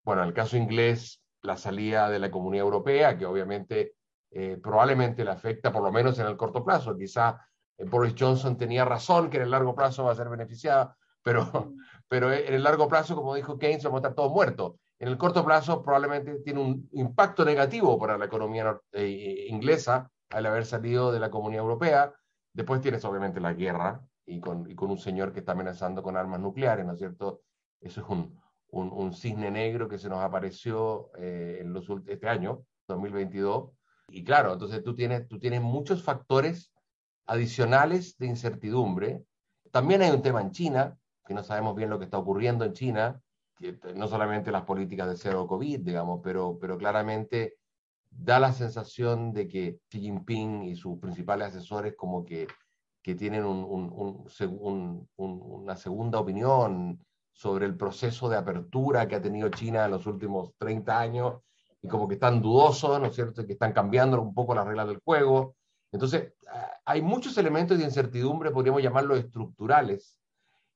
bueno, 0.05 0.23
en 0.23 0.29
el 0.29 0.35
caso 0.35 0.57
inglés, 0.57 1.23
la 1.43 1.57
salida 1.57 2.09
de 2.11 2.19
la 2.19 2.31
Comunidad 2.31 2.65
Europea, 2.65 3.17
que 3.17 3.27
obviamente 3.27 3.95
eh, 4.31 4.59
probablemente 4.63 5.25
le 5.25 5.31
afecta 5.31 5.71
por 5.71 5.83
lo 5.83 5.93
menos 5.93 6.19
en 6.19 6.27
el 6.27 6.37
corto 6.37 6.65
plazo. 6.65 6.97
Quizá 6.97 7.39
eh, 7.77 7.85
Boris 7.85 8.15
Johnson 8.19 8.57
tenía 8.57 8.85
razón 8.85 9.29
que 9.29 9.37
en 9.37 9.45
el 9.45 9.51
largo 9.51 9.75
plazo 9.75 10.05
va 10.05 10.13
a 10.13 10.17
ser 10.17 10.31
beneficiada, 10.31 10.97
pero, 11.23 11.75
pero 12.09 12.33
en 12.33 12.55
el 12.55 12.63
largo 12.63 12.89
plazo, 12.89 13.15
como 13.15 13.35
dijo 13.35 13.59
Keynes, 13.59 13.85
vamos 13.85 13.99
a 13.99 14.01
estar 14.01 14.15
todos 14.15 14.33
muertos. 14.33 14.77
En 14.99 15.09
el 15.09 15.19
corto 15.19 15.45
plazo 15.45 15.83
probablemente 15.83 16.41
tiene 16.41 16.61
un 16.61 16.89
impacto 16.93 17.45
negativo 17.45 17.99
para 17.99 18.17
la 18.17 18.25
economía 18.25 18.81
eh, 18.93 19.47
inglesa 19.49 20.11
al 20.31 20.47
haber 20.47 20.65
salido 20.65 21.13
de 21.13 21.21
la 21.21 21.31
Comunidad 21.31 21.63
Europea. 21.65 22.15
Después 22.55 22.81
tienes 22.81 23.05
obviamente 23.05 23.41
la 23.41 23.53
guerra 23.53 24.08
y 24.29 24.41
con, 24.41 24.71
y 24.71 24.75
con 24.75 24.91
un 24.91 24.99
señor 24.99 25.33
que 25.33 25.41
está 25.41 25.53
amenazando 25.53 26.03
con 26.03 26.17
armas 26.17 26.41
nucleares, 26.41 26.85
¿no 26.85 26.93
es 26.93 26.99
cierto? 26.99 27.43
Eso 27.81 28.03
es 28.03 28.09
un, 28.09 28.39
un, 28.71 29.15
cisne 29.15 29.51
negro 29.51 29.89
que 29.89 29.99
se 29.99 30.09
nos 30.09 30.21
apareció 30.21 31.11
eh, 31.17 31.59
en 31.61 31.73
los, 31.73 31.89
este 32.07 32.29
año, 32.29 32.65
2022. 32.89 33.71
Y 34.11 34.25
claro, 34.25 34.53
entonces 34.53 34.83
tú 34.85 34.95
tienes, 34.95 35.27
tú 35.29 35.39
tienes 35.39 35.63
muchos 35.63 36.03
factores 36.03 36.73
adicionales 37.27 38.19
de 38.19 38.27
incertidumbre. 38.27 39.25
También 39.71 40.03
hay 40.03 40.11
un 40.11 40.23
tema 40.23 40.43
en 40.43 40.51
China, 40.51 40.99
que 41.27 41.35
no 41.35 41.43
sabemos 41.43 41.75
bien 41.75 41.89
lo 41.89 41.99
que 41.99 42.05
está 42.05 42.19
ocurriendo 42.19 42.65
en 42.67 42.75
China, 42.75 43.21
que 43.57 43.79
no 43.95 44.09
solamente 44.09 44.53
las 44.53 44.65
políticas 44.65 45.09
de 45.09 45.17
cero 45.17 45.47
COVID, 45.47 45.81
digamos, 45.81 46.21
pero, 46.23 46.59
pero 46.61 46.77
claramente 46.77 47.57
da 48.11 48.39
la 48.39 48.53
sensación 48.53 49.33
de 49.33 49.49
que 49.49 49.81
Xi 49.89 50.01
Jinping 50.01 50.65
y 50.65 50.77
sus 50.77 50.99
principales 50.99 51.49
asesores 51.49 51.95
como 51.97 52.25
que, 52.25 52.47
que 53.09 53.15
tienen 53.15 53.47
un, 53.47 53.65
un, 54.37 55.09
una 55.17 55.77
segunda 55.77 56.21
opinión 56.21 57.03
sobre 57.33 57.65
el 57.65 57.75
proceso 57.75 58.29
de 58.29 58.37
apertura 58.37 59.09
que 59.09 59.17
ha 59.17 59.23
tenido 59.23 59.49
China 59.49 59.87
en 59.87 59.93
los 59.93 60.05
últimos 60.07 60.53
30 60.59 61.01
años 61.01 61.41
y 61.81 61.89
como 61.89 62.07
que 62.07 62.17
están 62.17 62.43
dudosos, 62.43 63.01
¿no 63.01 63.07
es 63.07 63.15
cierto?, 63.15 63.47
que 63.47 63.55
están 63.55 63.73
cambiando 63.73 64.21
un 64.21 64.35
poco 64.35 64.55
las 64.55 64.67
reglas 64.67 64.89
del 64.89 64.99
juego. 64.99 65.57
Entonces, 65.91 66.35
hay 66.85 67.01
muchos 67.01 67.39
elementos 67.39 67.79
de 67.79 67.85
incertidumbre, 67.85 68.51
podríamos 68.51 68.83
llamarlos 68.83 69.21
estructurales. 69.21 70.21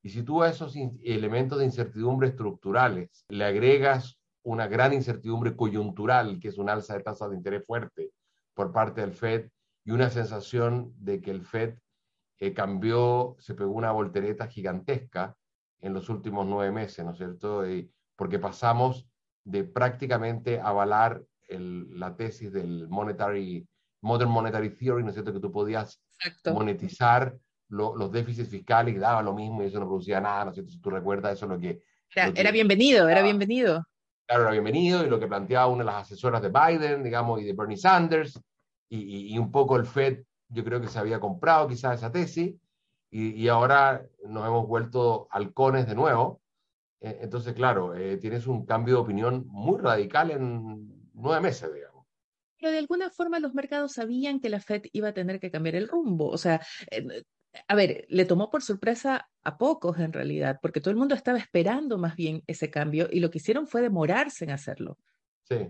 Y 0.02 0.08
si 0.08 0.22
tú 0.22 0.42
a 0.42 0.48
esos 0.48 0.74
elementos 1.04 1.58
de 1.58 1.66
incertidumbre 1.66 2.28
estructurales 2.28 3.26
le 3.28 3.44
agregas 3.44 4.18
una 4.42 4.68
gran 4.68 4.94
incertidumbre 4.94 5.54
coyuntural, 5.54 6.40
que 6.40 6.48
es 6.48 6.56
un 6.56 6.70
alza 6.70 6.94
de 6.94 7.02
tasa 7.02 7.28
de 7.28 7.36
interés 7.36 7.62
fuerte 7.66 8.10
por 8.54 8.72
parte 8.72 9.02
del 9.02 9.12
Fed, 9.12 9.50
y 9.84 9.90
una 9.90 10.08
sensación 10.08 10.94
de 10.96 11.20
que 11.20 11.30
el 11.30 11.42
Fed 11.42 11.74
eh, 12.42 12.52
cambió, 12.52 13.36
se 13.38 13.54
pegó 13.54 13.70
una 13.70 13.92
voltereta 13.92 14.48
gigantesca 14.48 15.36
en 15.80 15.94
los 15.94 16.08
últimos 16.08 16.44
nueve 16.44 16.72
meses, 16.72 17.04
¿no 17.04 17.12
es 17.12 17.18
cierto? 17.18 17.62
porque 18.16 18.40
pasamos 18.40 19.06
de 19.44 19.62
prácticamente 19.62 20.58
avalar 20.60 21.22
la 21.48 22.16
tesis 22.16 22.52
del 22.52 22.88
monetary, 22.88 23.64
Modern 24.00 24.32
Monetary 24.32 24.70
Theory, 24.70 25.04
¿no 25.04 25.10
es 25.10 25.14
cierto? 25.14 25.32
Que 25.32 25.38
tú 25.38 25.52
podías 25.52 26.02
monetizar 26.52 27.38
los 27.68 28.10
déficits 28.10 28.48
fiscales 28.48 28.96
y 28.96 28.98
daba 28.98 29.22
lo 29.22 29.34
mismo 29.34 29.62
y 29.62 29.66
eso 29.66 29.78
no 29.78 29.86
producía 29.86 30.20
nada, 30.20 30.46
¿no 30.46 30.50
es 30.50 30.56
cierto? 30.56 30.72
Si 30.72 30.80
tú 30.80 30.90
recuerdas, 30.90 31.34
eso 31.34 31.46
es 31.46 31.50
lo 31.52 31.60
que... 31.60 31.80
Era, 32.12 32.50
bienvenido, 32.50 33.08
era 33.08 33.22
bienvenido. 33.22 33.86
Claro, 34.26 34.42
era 34.42 34.50
bienvenido 34.50 35.06
y 35.06 35.08
lo 35.08 35.20
que 35.20 35.28
planteaba 35.28 35.68
una 35.68 35.84
de 35.84 35.90
las 35.92 36.02
asesoras 36.02 36.42
de 36.42 36.48
Biden, 36.48 37.04
digamos, 37.04 37.40
y 37.40 37.44
de 37.44 37.52
Bernie 37.52 37.76
Sanders, 37.76 38.42
y, 38.88 39.32
y 39.32 39.38
un 39.38 39.52
poco 39.52 39.76
el 39.76 39.86
Fed, 39.86 40.24
yo 40.52 40.64
creo 40.64 40.80
que 40.80 40.88
se 40.88 40.98
había 40.98 41.20
comprado 41.20 41.68
quizás 41.68 41.98
esa 41.98 42.12
tesis, 42.12 42.54
y, 43.14 43.46
ahora 43.48 44.06
nos 44.26 44.46
hemos 44.46 44.66
vuelto 44.66 45.28
halcones 45.30 45.86
de 45.86 45.94
nuevo. 45.94 46.40
E, 46.98 47.18
entonces, 47.20 47.52
claro, 47.52 47.94
eh, 47.94 48.16
tienes 48.16 48.46
un 48.46 48.64
cambio 48.64 48.94
de 48.94 49.00
opinión 49.02 49.44
muy 49.48 49.78
radical 49.78 50.30
en 50.30 51.10
nueve 51.12 51.42
meses, 51.42 51.72
digamos. 51.74 52.06
Pero 52.58 52.72
de 52.72 52.78
alguna 52.78 53.10
forma 53.10 53.38
los 53.38 53.52
mercados 53.52 53.92
sabían 53.92 54.40
que 54.40 54.48
la 54.48 54.60
Fed 54.60 54.84
iba 54.92 55.08
a 55.08 55.12
tener 55.12 55.40
que 55.40 55.50
cambiar 55.50 55.74
el 55.74 55.88
rumbo. 55.88 56.30
O 56.30 56.38
sea, 56.38 56.62
eh, 56.90 57.22
a 57.68 57.74
ver, 57.74 58.06
le 58.08 58.24
tomó 58.24 58.48
por 58.48 58.62
sorpresa 58.62 59.28
a 59.42 59.58
pocos 59.58 59.98
en 59.98 60.14
realidad, 60.14 60.58
porque 60.62 60.80
todo 60.80 60.90
el 60.90 60.96
mundo 60.96 61.14
estaba 61.14 61.36
esperando 61.36 61.98
más 61.98 62.16
bien 62.16 62.42
ese 62.46 62.70
cambio 62.70 63.08
y 63.10 63.20
lo 63.20 63.30
que 63.30 63.38
hicieron 63.38 63.66
fue 63.66 63.82
demorarse 63.82 64.44
en 64.44 64.52
hacerlo. 64.52 64.96
Sí, 65.42 65.68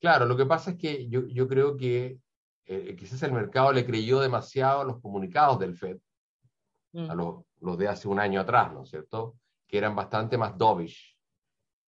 claro, 0.00 0.24
lo 0.24 0.38
que 0.38 0.46
pasa 0.46 0.70
es 0.70 0.78
que 0.78 1.06
yo, 1.08 1.26
yo 1.26 1.46
creo 1.48 1.76
que 1.76 2.18
eh, 2.66 2.96
quizás 2.96 3.22
el 3.22 3.32
mercado 3.32 3.72
le 3.72 3.86
creyó 3.86 4.20
demasiado 4.20 4.80
a 4.80 4.84
los 4.84 5.00
comunicados 5.00 5.58
del 5.58 5.76
Fed 5.76 5.98
a 6.94 7.14
mm. 7.14 7.16
los, 7.16 7.44
los, 7.60 7.78
de 7.78 7.88
hace 7.88 8.08
un 8.08 8.18
año 8.18 8.40
atrás, 8.40 8.72
¿no 8.72 8.82
es 8.82 8.90
cierto? 8.90 9.36
Que 9.66 9.78
eran 9.78 9.94
bastante 9.94 10.38
más 10.38 10.56
dovish. 10.56 11.16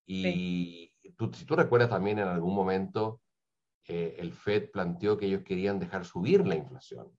Y 0.06 0.90
tú, 1.16 1.30
si 1.32 1.44
tú 1.44 1.54
recuerdas 1.54 1.90
también 1.90 2.18
en 2.18 2.28
algún 2.28 2.54
momento, 2.54 3.20
eh, 3.86 4.16
el 4.18 4.32
Fed 4.32 4.70
planteó 4.70 5.16
que 5.16 5.26
ellos 5.26 5.42
querían 5.42 5.78
dejar 5.78 6.04
subir 6.04 6.46
la 6.46 6.54
inflación. 6.54 7.10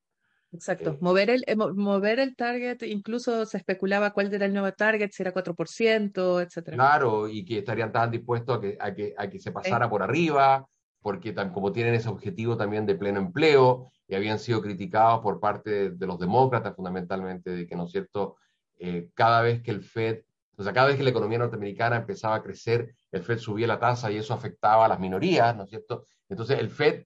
Exacto, 0.52 0.98
mover, 1.02 1.30
el, 1.30 1.44
mover 1.76 2.20
el 2.20 2.36
target, 2.36 2.82
incluso 2.84 3.46
se 3.46 3.58
especulaba 3.58 4.12
cuál 4.12 4.34
era 4.34 4.48
el 4.48 4.54
nuevo 4.54 4.72
target, 4.72 5.12
si 5.12 5.22
era 5.22 5.32
4%, 5.32 6.42
etcétera. 6.42 6.76
Claro, 6.76 7.28
y 7.28 7.46
que 7.46 7.60
estarían 7.60 7.92
tan 7.92 8.10
dispuestos 8.10 8.58
a 8.58 8.62
que, 8.62 8.78
a 8.80 8.94
que, 8.94 9.14
a 9.16 9.30
que 9.30 9.40
se 9.40 9.52
pasara 9.52 9.88
por 9.88 10.02
arriba, 10.02 10.68
porque 11.02 11.34
como 11.54 11.72
tienen 11.72 11.94
ese 11.96 12.10
objetivo 12.10 12.58
también 12.58 12.86
de 12.86 12.96
pleno 12.96 13.20
empleo, 13.20 13.92
y 14.08 14.16
habían 14.16 14.40
sido 14.40 14.62
criticados 14.62 15.22
por 15.22 15.40
parte 15.40 15.92
de, 15.92 16.08
los 16.08 16.20
demócratas 16.20 16.76
fundamentalmente, 16.76 17.52
de 17.52 17.68
que, 17.68 17.76
¿no 17.76 17.86
es 17.86 17.92
cierto?, 17.92 18.38
eh, 18.78 19.10
cada 19.14 19.42
vez 19.42 19.62
que 19.62 19.72
el 19.72 19.84
Fed, 19.84 20.24
o 20.58 20.64
sea, 20.64 20.74
cada 20.74 20.88
vez 20.88 20.98
que 20.98 21.04
la 21.04 21.12
economía 21.12 21.38
norteamericana 21.38 21.98
empezaba 21.98 22.36
a 22.36 22.44
crecer, 22.44 22.96
el 23.12 23.24
Fed 23.24 23.38
subía 23.38 23.68
la 23.68 23.80
tasa 23.80 24.12
y 24.12 24.18
eso 24.18 24.34
afectaba 24.34 24.86
a 24.86 24.88
las 24.88 25.00
minorías, 25.00 25.56
¿no 25.56 25.64
es 25.64 25.70
cierto? 25.70 26.06
Entonces 26.28 26.60
el 26.60 26.70
Fed, 26.70 27.06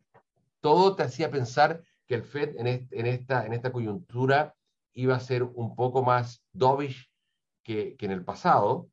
todo 0.61 0.95
te 0.95 1.03
hacía 1.03 1.29
pensar 1.29 1.83
que 2.07 2.15
el 2.15 2.23
Fed 2.23 2.55
en, 2.57 2.87
en, 2.89 3.05
esta, 3.05 3.45
en 3.45 3.53
esta 3.53 3.71
coyuntura 3.71 4.55
iba 4.93 5.15
a 5.15 5.19
ser 5.19 5.43
un 5.43 5.75
poco 5.75 6.03
más 6.03 6.43
dovish 6.53 7.11
que, 7.63 7.95
que 7.97 8.05
en 8.05 8.11
el 8.11 8.23
pasado, 8.23 8.89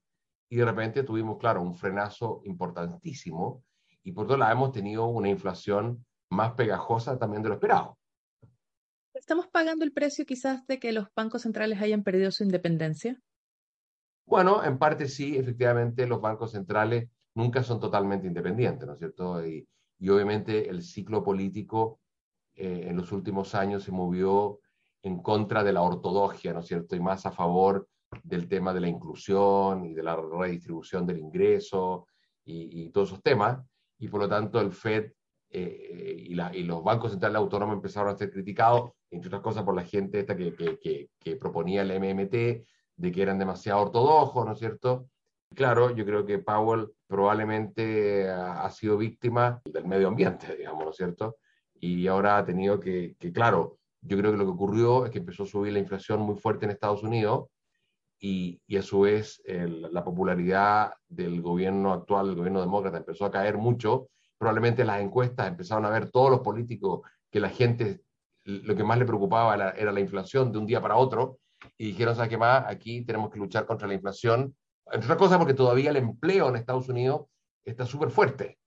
y 0.48 0.56
de 0.56 0.64
repente 0.64 1.04
tuvimos, 1.04 1.38
claro, 1.38 1.62
un 1.62 1.76
frenazo 1.76 2.42
importantísimo, 2.44 3.62
y 4.02 4.12
por 4.12 4.24
otro 4.24 4.36
lado 4.36 4.52
hemos 4.52 4.72
tenido 4.72 5.06
una 5.06 5.28
inflación 5.28 6.04
más 6.30 6.52
pegajosa 6.52 7.18
también 7.18 7.42
de 7.42 7.48
lo 7.48 7.54
esperado. 7.56 7.98
¿Estamos 9.14 9.48
pagando 9.48 9.84
el 9.84 9.92
precio 9.92 10.24
quizás 10.24 10.66
de 10.66 10.78
que 10.78 10.92
los 10.92 11.08
bancos 11.14 11.42
centrales 11.42 11.80
hayan 11.80 12.02
perdido 12.02 12.30
su 12.30 12.44
independencia? 12.44 13.20
Bueno, 14.26 14.64
en 14.64 14.78
parte 14.78 15.08
sí, 15.08 15.36
efectivamente 15.36 16.06
los 16.06 16.20
bancos 16.20 16.52
centrales 16.52 17.08
nunca 17.34 17.62
son 17.62 17.80
totalmente 17.80 18.28
independientes, 18.28 18.86
¿no 18.86 18.92
es 18.94 18.98
cierto? 18.98 19.44
Y, 19.44 19.68
y 19.98 20.08
obviamente 20.08 20.68
el 20.68 20.82
ciclo 20.82 21.22
político 21.22 22.00
eh, 22.54 22.86
en 22.88 22.96
los 22.96 23.12
últimos 23.12 23.54
años 23.54 23.82
se 23.82 23.92
movió 23.92 24.60
en 25.02 25.22
contra 25.22 25.64
de 25.64 25.72
la 25.72 25.82
ortodoxia, 25.82 26.52
¿no 26.52 26.60
es 26.60 26.66
cierto? 26.66 26.94
Y 26.94 27.00
más 27.00 27.26
a 27.26 27.32
favor 27.32 27.88
del 28.22 28.48
tema 28.48 28.72
de 28.72 28.80
la 28.80 28.88
inclusión 28.88 29.84
y 29.84 29.94
de 29.94 30.02
la 30.02 30.16
redistribución 30.16 31.06
del 31.06 31.18
ingreso 31.18 32.06
y, 32.44 32.84
y 32.84 32.90
todos 32.90 33.10
esos 33.10 33.22
temas. 33.22 33.58
Y 34.00 34.08
por 34.08 34.20
lo 34.20 34.28
tanto 34.28 34.60
el 34.60 34.72
FED 34.72 35.12
eh, 35.50 36.24
y, 36.28 36.34
la, 36.34 36.54
y, 36.54 36.62
los 36.62 36.82
bancos 36.82 37.10
centrales 37.10 37.36
autónomos 37.36 37.74
empezaron 37.74 38.14
a 38.14 38.16
ser 38.16 38.30
criticados, 38.30 38.92
entre 39.10 39.28
otras 39.28 39.42
cosas 39.42 39.64
por 39.64 39.74
la 39.74 39.84
gente 39.84 40.20
esta 40.20 40.36
que, 40.36 40.54
que, 40.54 41.10
que, 41.18 41.36
proponía 41.36 41.82
el 41.82 41.90
MMT, 42.00 42.64
de 42.96 43.12
que 43.12 43.22
eran 43.22 43.38
demasiado 43.38 43.82
ortodoxos, 43.82 44.46
¿no 44.46 44.52
es 44.52 44.58
cierto? 44.58 45.08
Claro, 45.54 45.94
yo 45.94 46.04
creo 46.04 46.24
que 46.24 46.38
Powell 46.38 46.88
probablemente 47.06 48.28
ha, 48.28 48.64
ha 48.64 48.70
sido 48.70 48.96
víctima 48.96 49.60
del 49.64 49.86
medio 49.86 50.08
ambiente, 50.08 50.46
digamos, 50.56 50.84
¿no 50.84 50.90
es 50.90 50.96
cierto? 50.96 51.36
Y 51.74 52.06
ahora 52.06 52.38
ha 52.38 52.44
tenido 52.44 52.78
que, 52.78 53.16
que, 53.18 53.32
claro, 53.32 53.78
yo 54.02 54.16
creo 54.16 54.30
que 54.30 54.38
lo 54.38 54.44
que 54.44 54.52
ocurrió 54.52 55.04
es 55.04 55.10
que 55.10 55.18
empezó 55.18 55.42
a 55.42 55.46
subir 55.46 55.72
la 55.72 55.78
inflación 55.78 56.20
muy 56.20 56.36
fuerte 56.36 56.64
en 56.64 56.70
Estados 56.70 57.02
Unidos 57.02 57.48
y, 58.20 58.60
y 58.66 58.76
a 58.76 58.82
su 58.82 59.00
vez 59.00 59.42
el, 59.44 59.92
la 59.92 60.04
popularidad 60.04 60.92
del 61.08 61.40
gobierno 61.40 61.92
actual, 61.92 62.26
del 62.26 62.36
gobierno 62.36 62.60
demócrata, 62.60 62.98
empezó 62.98 63.24
a 63.24 63.30
caer 63.30 63.56
mucho 63.58 64.08
probablemente 64.40 64.86
las 64.86 65.02
encuestas 65.02 65.48
empezaron 65.48 65.84
a 65.84 65.90
ver 65.90 66.10
todos 66.10 66.30
los 66.30 66.40
políticos 66.40 67.02
que 67.30 67.40
la 67.40 67.50
gente 67.50 68.00
lo 68.44 68.74
que 68.74 68.82
más 68.82 68.98
le 68.98 69.04
preocupaba 69.04 69.54
era, 69.54 69.92
la 69.92 70.00
inflación 70.00 70.50
de 70.50 70.58
un 70.58 70.66
día 70.66 70.80
para 70.80 70.96
otro 70.96 71.38
y 71.76 71.88
dijeron, 71.88 72.16
¿sabes 72.16 72.30
qué 72.30 72.38
más? 72.38 72.64
Aquí 72.66 73.04
tenemos 73.04 73.30
que 73.30 73.38
luchar 73.38 73.66
contra 73.66 73.86
la 73.86 73.92
inflación, 73.92 74.56
entre 74.86 75.04
otras 75.04 75.18
cosas 75.18 75.36
porque 75.36 75.52
todavía 75.52 75.90
el 75.90 75.96
empleo 75.96 76.48
en 76.48 76.56
Estados 76.56 76.88
Unidos 76.88 77.26
está 77.64 77.84
súper 77.84 78.10
fuerte. 78.10 78.58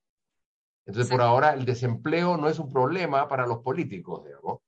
Entonces, 0.85 1.11
por 1.11 1.21
ahora, 1.21 1.53
el 1.53 1.65
desempleo 1.65 2.37
no 2.37 2.49
es 2.49 2.59
un 2.59 2.71
problema 2.71 3.27
para 3.27 3.47
los 3.47 3.59
políticos, 3.59 4.23
digamos, 4.25 4.59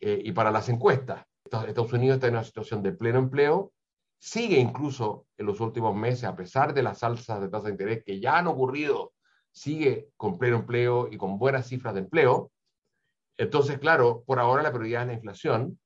eh, 0.00 0.20
y 0.24 0.32
para 0.32 0.50
las 0.50 0.70
encuestas. 0.70 1.26
Estados 1.44 1.92
Unidos 1.92 2.14
está 2.16 2.28
en 2.28 2.34
una 2.34 2.44
situación 2.44 2.82
de 2.82 2.92
pleno 2.92 3.18
empleo, 3.18 3.72
sigue 4.18 4.58
incluso 4.58 5.26
en 5.36 5.46
los 5.46 5.60
últimos 5.60 5.94
meses, 5.94 6.24
a 6.24 6.36
pesar 6.36 6.74
de 6.74 6.82
las 6.82 7.02
alzas 7.02 7.40
de 7.40 7.48
tasa 7.48 7.66
de 7.66 7.72
interés 7.72 8.04
que 8.04 8.20
ya 8.20 8.38
han 8.38 8.46
ocurrido 8.46 9.12
sigue 9.56 10.10
con 10.18 10.38
pleno 10.38 10.56
empleo 10.56 11.08
y 11.10 11.16
con 11.16 11.38
buenas 11.38 11.66
cifras 11.66 11.94
de 11.94 12.00
empleo. 12.00 12.52
Entonces, 13.38 13.78
claro, 13.78 14.22
por 14.26 14.38
ahora 14.38 14.62
la 14.62 14.70
prioridad 14.70 15.02
es 15.02 15.08
la 15.08 15.14
inflación. 15.14 15.78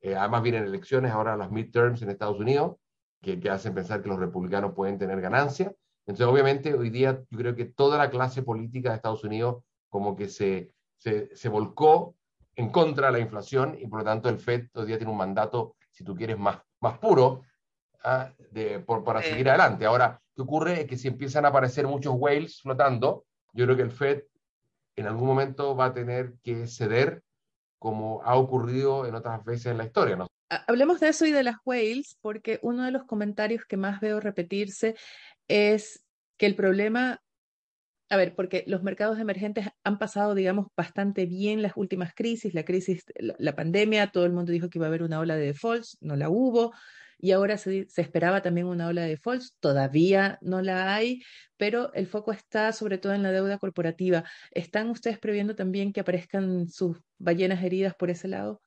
Eh, 0.00 0.16
además 0.16 0.42
vienen 0.42 0.64
elecciones 0.64 1.12
ahora 1.12 1.36
las 1.36 1.50
midterms 1.50 2.00
en 2.00 2.08
Estados 2.08 2.38
Unidos, 2.38 2.76
que, 3.20 3.38
hacen 3.50 3.74
pensar 3.74 4.02
que 4.02 4.08
los 4.08 4.18
republicanos 4.18 4.72
pueden 4.74 4.98
tener 4.98 5.20
ganancia. 5.20 5.70
Entonces, 6.06 6.26
obviamente, 6.26 6.72
hoy 6.72 6.88
día 6.88 7.22
yo 7.28 7.38
creo 7.38 7.54
que 7.54 7.66
toda 7.66 7.98
la 7.98 8.08
clase 8.08 8.42
política 8.42 8.88
de 8.88 8.96
Estados 8.96 9.22
Unidos 9.22 9.64
como 9.90 10.16
que 10.16 10.28
se, 10.28 10.72
se, 10.96 11.34
se 11.36 11.48
volcó 11.50 12.14
en 12.56 12.70
contra 12.70 13.08
de 13.08 13.12
la 13.12 13.18
inflación 13.20 13.76
y 13.78 13.86
por 13.86 13.98
lo 13.98 14.04
tanto 14.06 14.30
el 14.30 14.38
FED 14.38 14.68
hoy 14.74 14.86
día 14.86 14.96
tiene 14.96 15.12
un 15.12 15.18
mandato, 15.18 15.76
si 15.90 16.04
tú 16.04 16.14
quieres, 16.14 16.38
más, 16.38 16.58
más 16.80 16.98
puro 16.98 17.42
¿ah? 18.04 18.32
de, 18.50 18.80
por, 18.80 19.04
para 19.04 19.22
seguir 19.22 19.48
adelante. 19.48 19.86
Ahora, 19.86 20.20
¿qué 20.34 20.42
ocurre? 20.42 20.82
Es 20.82 20.86
que 20.86 20.96
si 20.96 21.08
empiezan 21.08 21.44
a 21.44 21.48
aparecer 21.48 21.86
muchos 21.86 22.14
whales 22.16 22.60
flotando, 22.60 23.24
yo 23.52 23.64
creo 23.64 23.76
que 23.76 23.82
el 23.82 23.90
Fed 23.90 24.22
en 24.96 25.06
algún 25.06 25.26
momento 25.26 25.74
va 25.76 25.86
a 25.86 25.94
tener 25.94 26.34
que 26.42 26.66
ceder 26.66 27.22
como 27.78 28.22
ha 28.24 28.36
ocurrido 28.36 29.06
en 29.06 29.14
otras 29.14 29.42
veces 29.44 29.66
en 29.66 29.78
la 29.78 29.84
historia. 29.84 30.16
¿no? 30.16 30.26
Hablemos 30.66 31.00
de 31.00 31.08
eso 31.08 31.24
y 31.26 31.32
de 31.32 31.42
las 31.42 31.56
whales, 31.64 32.18
porque 32.20 32.58
uno 32.62 32.84
de 32.84 32.90
los 32.90 33.04
comentarios 33.04 33.64
que 33.64 33.76
más 33.76 34.00
veo 34.00 34.20
repetirse 34.20 34.96
es 35.48 36.04
que 36.36 36.46
el 36.46 36.54
problema, 36.54 37.22
a 38.10 38.16
ver, 38.16 38.34
porque 38.34 38.64
los 38.66 38.82
mercados 38.82 39.18
emergentes 39.18 39.68
han 39.84 39.98
pasado, 39.98 40.34
digamos, 40.34 40.66
bastante 40.76 41.24
bien 41.24 41.62
las 41.62 41.72
últimas 41.76 42.14
crisis, 42.14 42.52
la 42.52 42.64
crisis, 42.64 43.04
la, 43.16 43.34
la 43.38 43.56
pandemia, 43.56 44.10
todo 44.10 44.26
el 44.26 44.32
mundo 44.32 44.52
dijo 44.52 44.68
que 44.68 44.78
iba 44.78 44.86
a 44.86 44.88
haber 44.88 45.02
una 45.02 45.20
ola 45.20 45.36
de 45.36 45.46
defaults, 45.46 45.96
no 46.00 46.16
la 46.16 46.28
hubo, 46.28 46.72
y 47.20 47.32
ahora 47.32 47.58
se, 47.58 47.88
se, 47.88 48.02
esperaba 48.02 48.42
también 48.42 48.66
una 48.66 48.88
ola 48.88 49.02
de 49.02 49.10
defaults, 49.10 49.56
todavía 49.60 50.38
no 50.40 50.62
la 50.62 50.94
hay, 50.94 51.22
pero 51.56 51.92
el 51.92 52.06
foco 52.06 52.32
está 52.32 52.72
sobre 52.72 52.98
todo 52.98 53.12
en 53.12 53.22
la 53.22 53.32
deuda 53.32 53.58
corporativa. 53.58 54.24
¿Están 54.50 54.90
ustedes 54.90 55.18
previendo 55.18 55.54
también 55.54 55.92
que 55.92 56.00
aparezcan 56.00 56.68
sus 56.68 56.98
ballenas 57.18 57.62
heridas 57.62 57.94
por 57.94 58.10
ese 58.10 58.28
lado? 58.28 58.62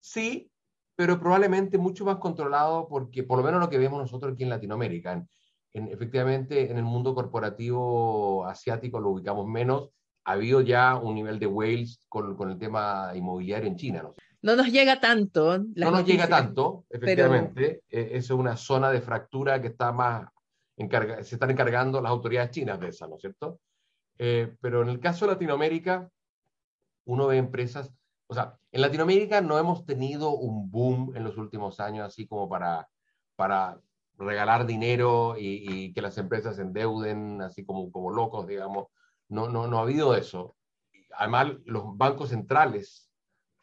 Sí, 0.00 0.50
pero 0.96 1.20
probablemente 1.20 1.78
mucho 1.78 2.04
más 2.04 2.16
controlado 2.16 2.88
porque 2.88 3.22
por 3.22 3.38
lo 3.38 3.44
menos 3.44 3.60
lo 3.60 3.70
que 3.70 3.78
vemos 3.78 4.00
nosotros 4.00 4.32
aquí 4.32 4.42
en 4.42 4.50
Latinoamérica, 4.50 5.12
en, 5.12 5.28
en, 5.72 5.88
efectivamente 5.88 6.70
en 6.70 6.78
el 6.78 6.84
mundo 6.84 7.14
corporativo 7.14 8.44
asiático 8.46 9.00
lo 9.00 9.10
ubicamos 9.10 9.46
menos, 9.46 9.90
ha 10.24 10.32
habido 10.32 10.60
ya 10.60 10.96
un 10.96 11.14
nivel 11.14 11.38
de 11.38 11.46
whales 11.46 12.00
con, 12.08 12.36
con 12.36 12.50
el 12.50 12.58
tema 12.58 13.12
inmobiliario 13.14 13.68
en 13.68 13.76
China. 13.76 14.02
¿no? 14.02 14.14
No 14.42 14.56
nos 14.56 14.70
llega 14.70 15.00
tanto. 15.00 15.58
No 15.58 15.90
nos 15.90 16.00
noticias, 16.00 16.06
llega 16.06 16.28
tanto, 16.28 16.84
efectivamente. 16.90 17.84
Pero... 17.88 18.06
Eh, 18.06 18.16
es 18.18 18.28
una 18.30 18.56
zona 18.56 18.90
de 18.90 19.00
fractura 19.00 19.62
que 19.62 19.68
está 19.68 19.92
más 19.92 20.28
encarga, 20.76 21.22
se 21.22 21.36
están 21.36 21.50
encargando 21.50 22.00
las 22.00 22.10
autoridades 22.10 22.50
chinas 22.50 22.80
de 22.80 22.88
esa, 22.88 23.06
¿no 23.06 23.16
es 23.16 23.20
cierto? 23.20 23.60
Eh, 24.18 24.54
pero 24.60 24.82
en 24.82 24.88
el 24.88 25.00
caso 25.00 25.26
de 25.26 25.32
Latinoamérica, 25.32 26.10
uno 27.04 27.28
ve 27.28 27.38
empresas, 27.38 27.92
o 28.26 28.34
sea, 28.34 28.58
en 28.72 28.80
Latinoamérica 28.80 29.40
no 29.40 29.58
hemos 29.58 29.86
tenido 29.86 30.30
un 30.30 30.70
boom 30.70 31.12
en 31.14 31.24
los 31.24 31.36
últimos 31.36 31.78
años 31.78 32.06
así 32.06 32.26
como 32.26 32.48
para, 32.48 32.88
para 33.36 33.80
regalar 34.18 34.66
dinero 34.66 35.36
y, 35.38 35.64
y 35.68 35.92
que 35.92 36.02
las 36.02 36.18
empresas 36.18 36.56
se 36.56 36.62
endeuden 36.62 37.42
así 37.42 37.64
como, 37.64 37.92
como 37.92 38.10
locos, 38.10 38.46
digamos. 38.46 38.88
No, 39.28 39.48
no, 39.48 39.66
no 39.66 39.78
ha 39.78 39.82
habido 39.82 40.16
eso. 40.16 40.56
Además, 41.16 41.48
los 41.64 41.96
bancos 41.96 42.30
centrales 42.30 43.11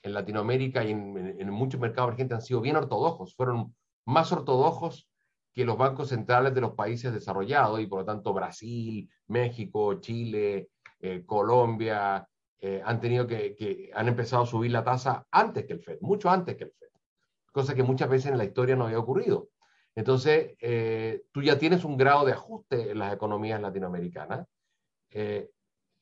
en 0.02 0.14
Latinoamérica 0.14 0.84
y 0.84 0.92
en, 0.92 1.18
en, 1.18 1.42
en 1.42 1.50
muchos 1.52 1.80
mercados 1.80 2.10
emergentes 2.10 2.36
han 2.36 2.42
sido 2.42 2.62
bien 2.62 2.76
ortodoxos, 2.76 3.36
fueron 3.36 3.76
más 4.06 4.32
ortodoxos 4.32 5.10
que 5.54 5.66
los 5.66 5.78
bancos 5.78 6.10
centrales 6.10 6.54
de 6.54 6.62
los 6.62 6.74
países 6.74 7.14
desarrollados 7.14 7.80
y 7.80 7.88
por 7.88 8.00
lo 8.00 8.06
tanto 8.06 8.34
Brasil, 8.34 9.10
México, 9.28 9.96
Chile, 9.96 10.70
eh, 11.00 11.24
Colombia, 11.26 12.28
eh, 12.62 12.82
han 12.84 13.00
tenido 13.00 13.26
que, 13.26 13.56
que, 13.56 13.90
han 13.94 14.08
empezado 14.08 14.44
a 14.44 14.48
subir 14.48 14.72
la 14.72 14.84
tasa 14.84 15.26
antes 15.32 15.66
que 15.66 15.74
el 15.74 15.82
FED, 15.82 16.00
mucho 16.02 16.30
antes 16.30 16.58
que 16.58 16.66
el 16.66 16.72
FED, 16.72 16.90
cosa 17.52 17.74
que 17.74 17.84
muchas 17.84 18.10
veces 18.10 18.32
en 18.32 18.38
la 18.38 18.46
historia 18.46 18.76
no 18.76 18.86
había 18.86 19.00
ocurrido. 19.00 19.50
Entonces, 19.96 20.56
eh, 20.62 21.24
tú 21.32 21.42
ya 21.42 21.58
tienes 21.58 21.84
un 21.84 21.98
grado 21.98 22.26
de 22.26 22.34
ajuste 22.34 22.92
en 22.92 23.00
las 23.00 23.14
economías 23.14 23.62
latinoamericanas. 23.62 24.46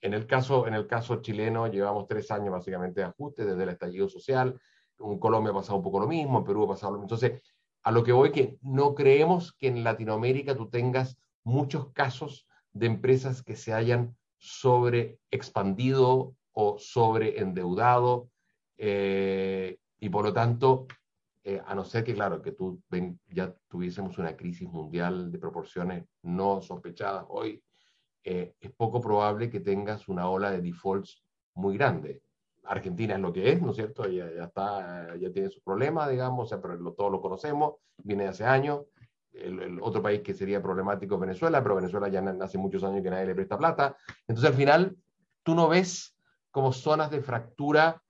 En 0.07 0.13
el, 0.13 0.25
caso, 0.25 0.67
en 0.67 0.73
el 0.73 0.87
caso 0.87 1.21
chileno 1.21 1.67
llevamos 1.67 2.07
tres 2.07 2.31
años 2.31 2.53
básicamente 2.53 3.01
de 3.01 3.07
ajuste 3.07 3.43
desde 3.43 3.63
el 3.63 3.69
estallido 3.69 4.07
social. 4.07 4.57
En 4.99 5.19
Colombia 5.19 5.51
ha 5.51 5.55
pasado 5.55 5.77
un 5.77 5.83
poco 5.83 5.99
lo 5.99 6.07
mismo, 6.07 6.37
en 6.37 6.45
Perú 6.45 6.63
ha 6.63 6.69
pasado 6.69 6.93
lo 6.93 6.99
mismo. 6.99 7.13
Entonces, 7.13 7.41
a 7.83 7.91
lo 7.91 8.05
que 8.05 8.13
voy 8.13 8.31
que 8.31 8.57
no 8.61 8.95
creemos 8.95 9.51
que 9.51 9.67
en 9.67 9.83
Latinoamérica 9.83 10.55
tú 10.55 10.69
tengas 10.69 11.17
muchos 11.43 11.91
casos 11.91 12.47
de 12.71 12.85
empresas 12.85 13.43
que 13.43 13.57
se 13.57 13.73
hayan 13.73 14.15
sobre 14.37 15.19
expandido 15.29 16.35
o 16.53 16.77
sobre 16.77 17.41
endeudado 17.41 18.29
eh, 18.77 19.77
y 19.99 20.07
por 20.07 20.23
lo 20.23 20.31
tanto, 20.31 20.87
eh, 21.43 21.61
a 21.65 21.75
no 21.75 21.83
ser 21.83 22.05
que, 22.05 22.13
claro, 22.13 22.41
que 22.41 22.53
tú 22.53 22.81
ven, 22.89 23.19
ya 23.27 23.53
tuviésemos 23.67 24.17
una 24.17 24.37
crisis 24.37 24.69
mundial 24.69 25.31
de 25.33 25.37
proporciones 25.37 26.05
no 26.21 26.61
sospechadas 26.61 27.25
hoy, 27.27 27.61
eh, 28.29 28.55
es 28.59 28.71
poco 28.71 28.99
probable 28.99 29.49
que 29.49 29.61
tengas 29.61 30.09
una 30.09 30.29
ola 30.29 30.51
de 30.51 30.59
defaults 30.59 31.23
muy 31.53 31.77
grande. 31.77 32.21
Argentina 32.65 33.15
es 33.15 33.21
lo 33.21 33.31
que 33.31 33.53
es, 33.53 33.61
¿no 33.61 33.69
es 33.69 33.77
cierto? 33.77 34.05
Ya, 34.09 34.29
ya 34.29 34.43
está, 34.43 35.15
ya 35.15 35.31
tiene 35.31 35.49
sus 35.49 35.63
problemas, 35.63 36.09
digamos, 36.09 36.43
o 36.43 36.45
sea, 36.49 36.61
pero 36.61 36.77
todos 36.91 37.09
lo 37.09 37.21
conocemos, 37.21 37.75
viene 37.95 38.23
de 38.23 38.29
hace 38.29 38.43
años. 38.43 38.81
El, 39.31 39.79
otro 39.81 40.01
país 40.01 40.19
que 40.23 40.33
sería 40.33 40.61
problemático 40.61 41.15
es 41.15 41.21
Venezuela, 41.21 41.63
pero 41.63 41.75
Venezuela 41.75 42.09
ya 42.09 42.19
hace 42.41 42.57
muchos 42.57 42.83
años 42.83 43.01
que 43.01 43.09
nadie 43.09 43.27
le 43.27 43.35
presta 43.35 43.57
plata. 43.57 43.95
Entonces, 44.27 44.51
al 44.51 44.57
final, 44.57 44.97
tú 45.43 45.55
no 45.55 45.69
ves 45.69 46.13
como 46.51 46.73
zonas 46.73 47.09
de 47.09 47.21
fractura 47.21 48.01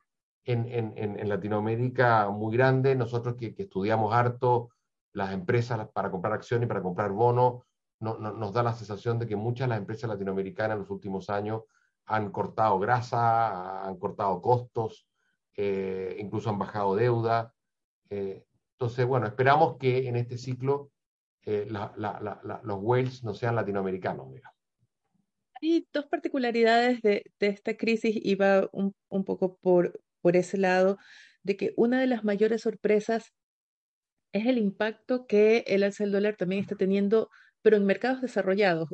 en, 0.46 0.66
en, 0.66 0.94
en 0.98 1.30
Latinoamérica 1.30 2.28
muy 2.32 2.58
grandes. 2.58 2.98
Nosotros 2.98 3.36
que, 3.36 3.54
que, 3.54 3.64
estudiamos 3.64 4.12
harto 4.16 4.72
las 5.14 5.32
empresas 5.32 5.88
para 5.94 6.10
comprar 6.10 6.34
acciones 6.34 6.68
para 6.68 6.82
comprar 6.82 7.12
bonos, 7.12 7.62
no, 8.00 8.18
no, 8.18 8.34
nos 8.34 8.54
da 8.54 8.64
la 8.64 8.74
sensación 8.74 9.20
de 9.20 9.28
que 9.28 9.36
muchas 9.36 9.66
de 9.66 9.70
las 9.70 9.80
empresas 9.80 10.10
latinoamericanas 10.10 10.76
en 10.76 10.82
los 10.82 10.90
últimos 10.90 11.30
años 11.30 11.64
han 12.06 12.32
cortado 12.32 12.80
grasa, 12.80 13.86
han 13.86 13.98
cortado 13.98 14.42
costos, 14.42 15.08
eh, 15.56 16.16
incluso 16.20 16.50
han 16.50 16.60
bajado 16.60 16.96
deuda. 16.96 17.54
Eh, 18.10 18.46
entonces, 18.74 19.06
bueno, 19.06 19.28
esperamos 19.28 19.78
que 19.78 20.08
en 20.08 20.16
este 20.16 20.38
ciclo 20.38 20.92
eh, 21.44 21.68
los 21.70 22.80
whales 22.82 23.24
no 23.24 23.34
sean 23.34 23.56
latinoamericanos. 23.56 24.28
Hay 25.62 25.88
dos 25.92 26.06
particularidades 26.06 27.02
de, 27.02 27.24
esta 27.40 27.76
crisis, 27.76 28.16
iba 28.22 28.70
un, 28.72 28.94
un, 29.10 29.26
poco 29.26 29.58
por, 29.58 30.00
por 30.22 30.36
ese 30.36 30.58
lado, 30.58 30.98
de 31.44 31.58
que 31.58 31.74
una 31.76 32.00
de 32.00 32.08
las 32.08 32.24
mayores 32.24 32.62
sorpresas 32.62 33.34
es 34.34 34.46
el 34.46 34.58
impacto 34.58 35.26
que 35.26 35.64
el 35.68 35.84
alza 35.84 36.04
del 36.04 36.14
dólar 36.14 36.36
también 36.36 36.62
está 36.62 36.76
teniendo, 36.76 37.30
pero 37.62 37.78
en 37.78 37.86
mercados 37.86 38.22
desarrollados 38.22 38.90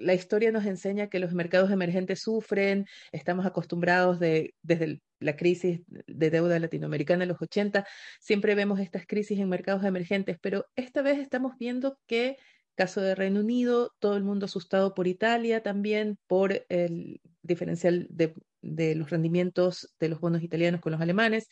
la 0.00 0.14
historia 0.14 0.52
nos 0.52 0.66
enseña 0.66 1.08
que 1.08 1.18
los 1.18 1.32
mercados 1.32 1.70
emergentes 1.70 2.20
sufren, 2.22 2.86
estamos 3.12 3.46
acostumbrados 3.46 4.18
de, 4.18 4.54
desde 4.62 5.02
la 5.20 5.36
crisis 5.36 5.80
de 5.86 6.30
deuda 6.30 6.58
latinoamericana 6.58 7.24
en 7.24 7.30
los 7.30 7.42
80, 7.42 7.86
siempre 8.20 8.54
vemos 8.54 8.80
estas 8.80 9.06
crisis 9.06 9.38
en 9.38 9.48
mercados 9.48 9.84
emergentes, 9.84 10.38
pero 10.40 10.66
esta 10.76 11.02
vez 11.02 11.18
estamos 11.18 11.56
viendo 11.58 11.98
que, 12.06 12.36
caso 12.74 13.00
de 13.00 13.14
Reino 13.14 13.40
Unido, 13.40 13.94
todo 13.98 14.16
el 14.16 14.24
mundo 14.24 14.46
asustado 14.46 14.94
por 14.94 15.08
Italia 15.08 15.62
también, 15.62 16.18
por 16.26 16.64
el 16.68 17.20
diferencial 17.42 18.06
de, 18.10 18.34
de 18.62 18.94
los 18.94 19.10
rendimientos 19.10 19.94
de 19.98 20.08
los 20.08 20.20
bonos 20.20 20.42
italianos 20.42 20.80
con 20.80 20.92
los 20.92 21.00
alemanes. 21.00 21.48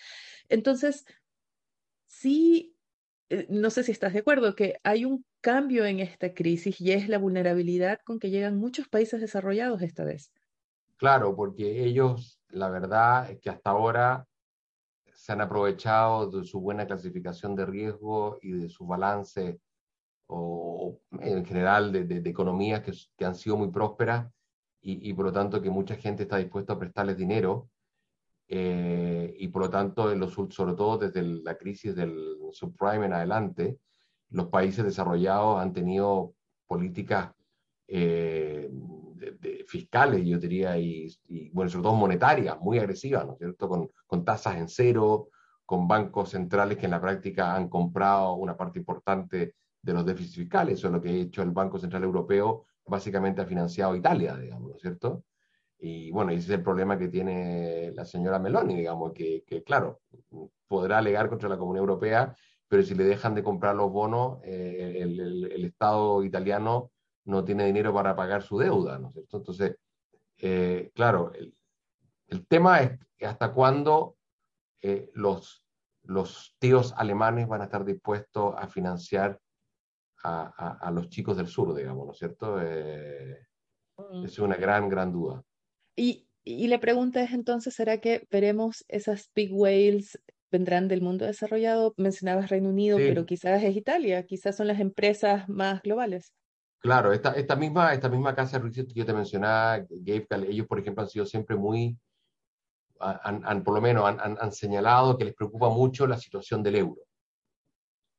Entonces, 0.49 1.05
sí 2.07 2.77
eh, 3.29 3.47
no 3.49 3.71
sé 3.71 3.83
si 3.83 3.93
estás 3.93 4.13
de 4.13 4.21
acuerdo, 4.21 4.55
que 4.55 4.77
hay 4.85 5.05
un 5.05 5.25
cambio 5.41 5.85
en 5.85 6.01
esta 6.01 6.35
crisis 6.35 6.81
y 6.81 6.93
es 6.93 7.09
la 7.09 7.19
vulnerabilidad 7.19 8.01
con 8.05 8.19
que 8.19 8.31
llegan 8.31 8.57
muchos 8.57 8.89
países 8.89 9.21
desarrollados 9.21 9.83
esta 9.83 10.05
vez. 10.05 10.33
Claro, 10.97 11.37
porque 11.37 11.85
ellos, 11.85 12.41
la 12.49 12.71
verdad 12.71 13.31
es 13.31 13.41
que 13.41 13.51
hasta 13.51 13.71
ahora 13.71 14.27
se 15.15 15.33
han 15.33 15.41
aprovechado 15.41 16.31
de 16.31 16.45
su 16.45 16.61
buena 16.61 16.87
clasificación 16.87 17.55
de 17.55 17.67
riesgo 17.67 18.39
y 18.41 18.53
de 18.53 18.69
su 18.69 18.87
balance 18.87 19.61
o 20.29 20.99
en 21.21 21.45
general 21.45 21.93
de, 21.93 22.05
de, 22.05 22.31
economías 22.31 22.83
que, 22.83 22.93
que, 23.17 23.25
han 23.25 23.37
sido 23.37 23.57
muy 23.57 23.71
prósperas 23.71 24.29
y, 24.81 25.09
y, 25.09 25.15
por 25.15 25.27
lo 25.27 25.33
tanto 25.33 25.63
que 25.63 25.71
mucha 25.71 25.95
gente 25.95 26.25
está 26.25 26.39
dispuesta 26.39 26.73
a 26.73 26.79
prestarles 26.79 27.17
dinero 27.17 27.71
eh, 28.49 29.35
y 29.39 29.49
por 29.49 29.63
lo 29.63 29.71
tanto, 29.71 30.13
en 30.13 30.21
los, 30.21 30.35
sobre 30.35 30.75
todo 30.75 30.99
desde 30.99 31.23
la 31.23 31.57
crisis 31.57 31.95
del 31.95 32.37
subprime 32.53 33.07
en 33.07 33.13
adelante, 33.13 33.79
los 34.31 34.47
países 34.47 34.85
desarrollados 34.85 35.61
han 35.61 35.73
tenido 35.73 36.35
políticas 36.67 37.33
eh, 37.89 38.69
de, 38.71 39.65
fiscales, 39.67 40.25
yo 40.25 40.39
diría, 40.39 40.79
y, 40.79 41.11
bueno, 41.53 41.71
sobre 41.71 41.85
todo 41.85 41.95
monetarias, 41.95 42.59
muy 42.61 42.79
agresivas, 42.79 43.27
¿no 43.27 43.33
es 43.33 43.39
cierto? 43.39 43.69
Con, 43.69 43.91
con 44.07 44.25
tasas 44.25 44.57
en 44.57 44.69
cero, 44.69 45.29
con 45.65 45.89
bancos 45.89 46.31
centrales 46.31 46.79
que 46.79 46.87
en 46.87 46.93
la 46.93 47.01
práctica 47.01 47.55
han 47.55 47.69
comprado 47.69 48.35
una 48.35 48.57
parte 48.57 48.79
importante 48.79 49.55
de 49.83 49.93
los 49.93 50.05
déficits 50.05 50.37
fiscales. 50.37 50.79
Eso 50.79 50.89
es 50.89 50.93
lo 50.93 51.03
que 51.03 51.09
ha 51.09 51.13
hecho 51.13 51.43
el 51.43 51.51
Banco 51.51 51.79
Central 51.79 52.05
Europeo, 52.05 52.67
básicamente 52.87 53.41
ha 53.41 53.47
financiado 53.47 53.97
Italia, 53.97 54.37
digamos, 54.37 54.71
¿no 54.71 54.77
es 54.77 54.83
cierto? 54.83 55.25
Y 55.79 56.11
bueno, 56.11 56.31
ese 56.31 56.41
es 56.41 56.51
el 56.51 56.63
problema 56.63 56.99
que 56.99 57.09
tiene 57.09 57.93
la 57.93 58.05
señora 58.05 58.39
Meloni, 58.39 58.77
digamos, 58.77 59.13
que, 59.13 59.45
que 59.47 59.63
claro, 59.63 60.01
podrá 60.69 60.99
alegar 60.99 61.29
contra 61.29 61.49
la 61.49 61.59
Comunidad 61.59 61.83
Europea, 61.83 62.35
pero 62.69 62.83
si 62.83 62.95
le 62.95 63.05
dejan 63.05 63.35
de 63.35 63.43
comprar 63.43 63.75
los 63.77 63.91
bonos, 63.91 64.41
eh, 64.45 64.99
el, 65.01 65.21
el, 65.53 65.65
Estado 65.65 66.23
italiano 66.25 66.91
no 67.25 67.45
tiene 67.45 67.67
dinero 67.67 67.93
para 67.95 68.17
pagar 68.17 68.43
su 68.43 68.59
deuda, 68.59 68.99
¿no 68.99 69.09
es 69.09 69.15
cierto? 69.15 69.37
Entonces, 69.39 69.77
eh, 70.39 70.91
claro, 70.95 71.33
el, 71.35 71.55
el, 72.29 72.47
tema 72.47 72.81
es 72.81 72.99
hasta 73.23 73.53
cuándo 73.53 74.17
eh, 74.83 75.11
los, 75.15 75.65
los 76.03 76.57
tíos 76.59 76.93
alemanes 76.97 77.49
van 77.49 77.61
a 77.61 77.65
estar 77.65 77.85
dispuestos 77.85 78.55
a 78.57 78.69
financiar 78.69 79.41
a, 80.25 80.53
a, 80.57 80.89
a 80.89 80.91
los 80.91 81.09
chicos 81.09 81.37
del 81.37 81.47
sur, 81.47 81.75
digamos, 81.75 82.07
¿no 82.07 82.13
es 82.13 82.19
cierto? 82.19 82.57
Mm. 83.99 84.25
es 84.25 84.39
una 84.39 84.57
gran, 84.57 84.89
gran 84.89 85.13
duda. 85.13 85.43
Y, 85.97 86.29
y 86.45 86.67
la 86.69 86.81
pregunta 86.81 87.23
es 87.23 87.33
entonces, 87.33 87.75
¿será 87.75 87.99
que 87.99 88.27
veremos 88.31 88.85
esas 88.89 89.31
big 89.35 89.53
whales 89.53 90.19
vendrán 90.51 90.89
del 90.89 91.03
mundo 91.03 91.25
desarrollado? 91.25 91.95
Mencionabas 91.97 92.51
Reino 92.51 92.69
Unido, 92.69 92.99
sí. 92.99 93.05
pero 93.07 93.27
quizás 93.27 93.63
es 93.63 93.77
Italia, 93.77 94.25
quizás 94.27 94.57
son 94.57 94.67
las 94.67 94.81
empresas 94.81 95.49
más 95.49 95.83
globales. 95.83 96.33
Claro, 96.79 97.13
esta, 97.13 97.33
esta, 97.33 97.57
misma, 97.57 97.93
esta 97.95 98.09
misma 98.09 98.35
casa 98.35 98.59
de 98.59 98.65
research 98.65 98.89
que 98.89 99.01
yo 99.01 99.07
te 99.07 99.13
mencionaba, 99.13 99.85
Gabe, 99.89 100.27
ellos, 100.49 100.67
por 100.67 100.79
ejemplo, 100.79 101.03
han 101.03 101.09
sido 101.09 101.27
siempre 101.27 101.57
muy, 101.57 101.99
han, 103.01 103.43
han 103.45 103.65
por 103.65 103.75
lo 103.75 103.81
menos, 103.81 104.05
han, 104.05 104.21
han, 104.21 104.37
han, 104.41 104.53
señalado 104.53 105.17
que 105.17 105.25
les 105.25 105.35
preocupa 105.35 105.69
mucho 105.69 106.07
la 106.07 106.17
situación 106.17 106.63
del 106.63 106.77
euro. 106.77 107.03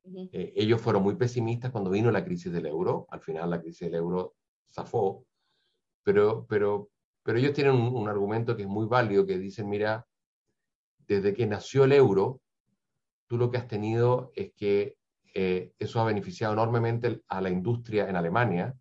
Uh 0.03 0.11
-huh. 0.11 0.29
eh, 0.33 0.53
ellos 0.55 0.81
fueron 0.81 1.03
muy 1.03 1.15
pesimistas 1.15 1.71
cuando 1.71 1.89
vino 1.89 2.11
la 2.11 2.25
crisis 2.25 2.51
del 2.51 2.65
euro, 2.65 3.07
al 3.09 3.21
final 3.21 3.49
la 3.49 3.61
crisis 3.61 3.87
del 3.87 3.95
euro 3.95 4.35
zafó, 4.71 5.23
pero, 6.03 6.45
pero 6.47 6.89
pero 7.27 7.39
ellos 7.39 7.51
tienen 7.51 7.73
un, 7.73 7.93
un, 7.93 8.07
argumento 8.07 8.55
que 8.55 8.61
es 8.61 8.69
muy 8.69 8.85
válido, 8.85 9.25
que 9.25 9.37
dicen, 9.37 9.67
mira, 9.67 10.06
desde 11.07 11.33
que 11.33 11.47
nació 11.47 11.85
el 11.85 11.93
euro, 11.93 12.41
tú 13.27 13.37
lo 13.37 13.49
que 13.49 13.57
has 13.57 13.67
tenido 13.67 14.31
es 14.35 14.51
que 14.53 14.95
eh, 15.33 15.73
eso 15.79 16.01
ha 16.01 16.05
beneficiado 16.05 16.53
enormemente 16.53 17.21
a 17.27 17.41
la 17.41 17.49
industria 17.49 18.09
en 18.09 18.15
Alemania 18.15 18.75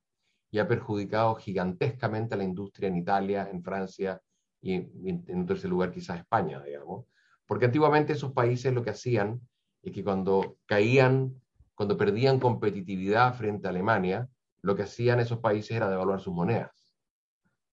y 0.51 0.59
ha 0.59 0.69
perjudicado 0.69 1.35
gigantescamente 1.35 2.35
a 2.35 2.39
la 2.39 2.45
industria 2.45 2.89
en 2.89 2.97
Italia, 2.97 3.49
en 3.51 3.63
Francia 3.63 4.21
y 4.61 4.75
en, 4.75 5.25
en 5.27 5.47
tercer 5.47 5.71
lugar 5.71 5.91
quizás 5.93 6.19
España, 6.19 6.63
digamos. 6.63 7.07
Porque 7.47 7.67
antiguamente 7.67 8.13
esos 8.13 8.33
países 8.33 8.73
lo 8.73 8.83
que 8.83 8.91
hacían 8.91 9.41
es 9.83 9.93
que 9.93 10.03
cuando 10.03 10.57
caían, 10.67 11.41
cuando 11.75 11.97
perdían 11.97 12.41
competitividad 12.41 13.35
frente 13.35 13.67
a 13.67 13.71
Alemania, 13.71 14.29
lo 14.63 14.75
que 14.75 14.83
hacían 14.83 15.21
esos 15.21 15.39
países 15.39 15.77
era 15.77 15.89
devaluar 15.89 16.21
sus 16.21 16.35
monedas. 16.35 16.97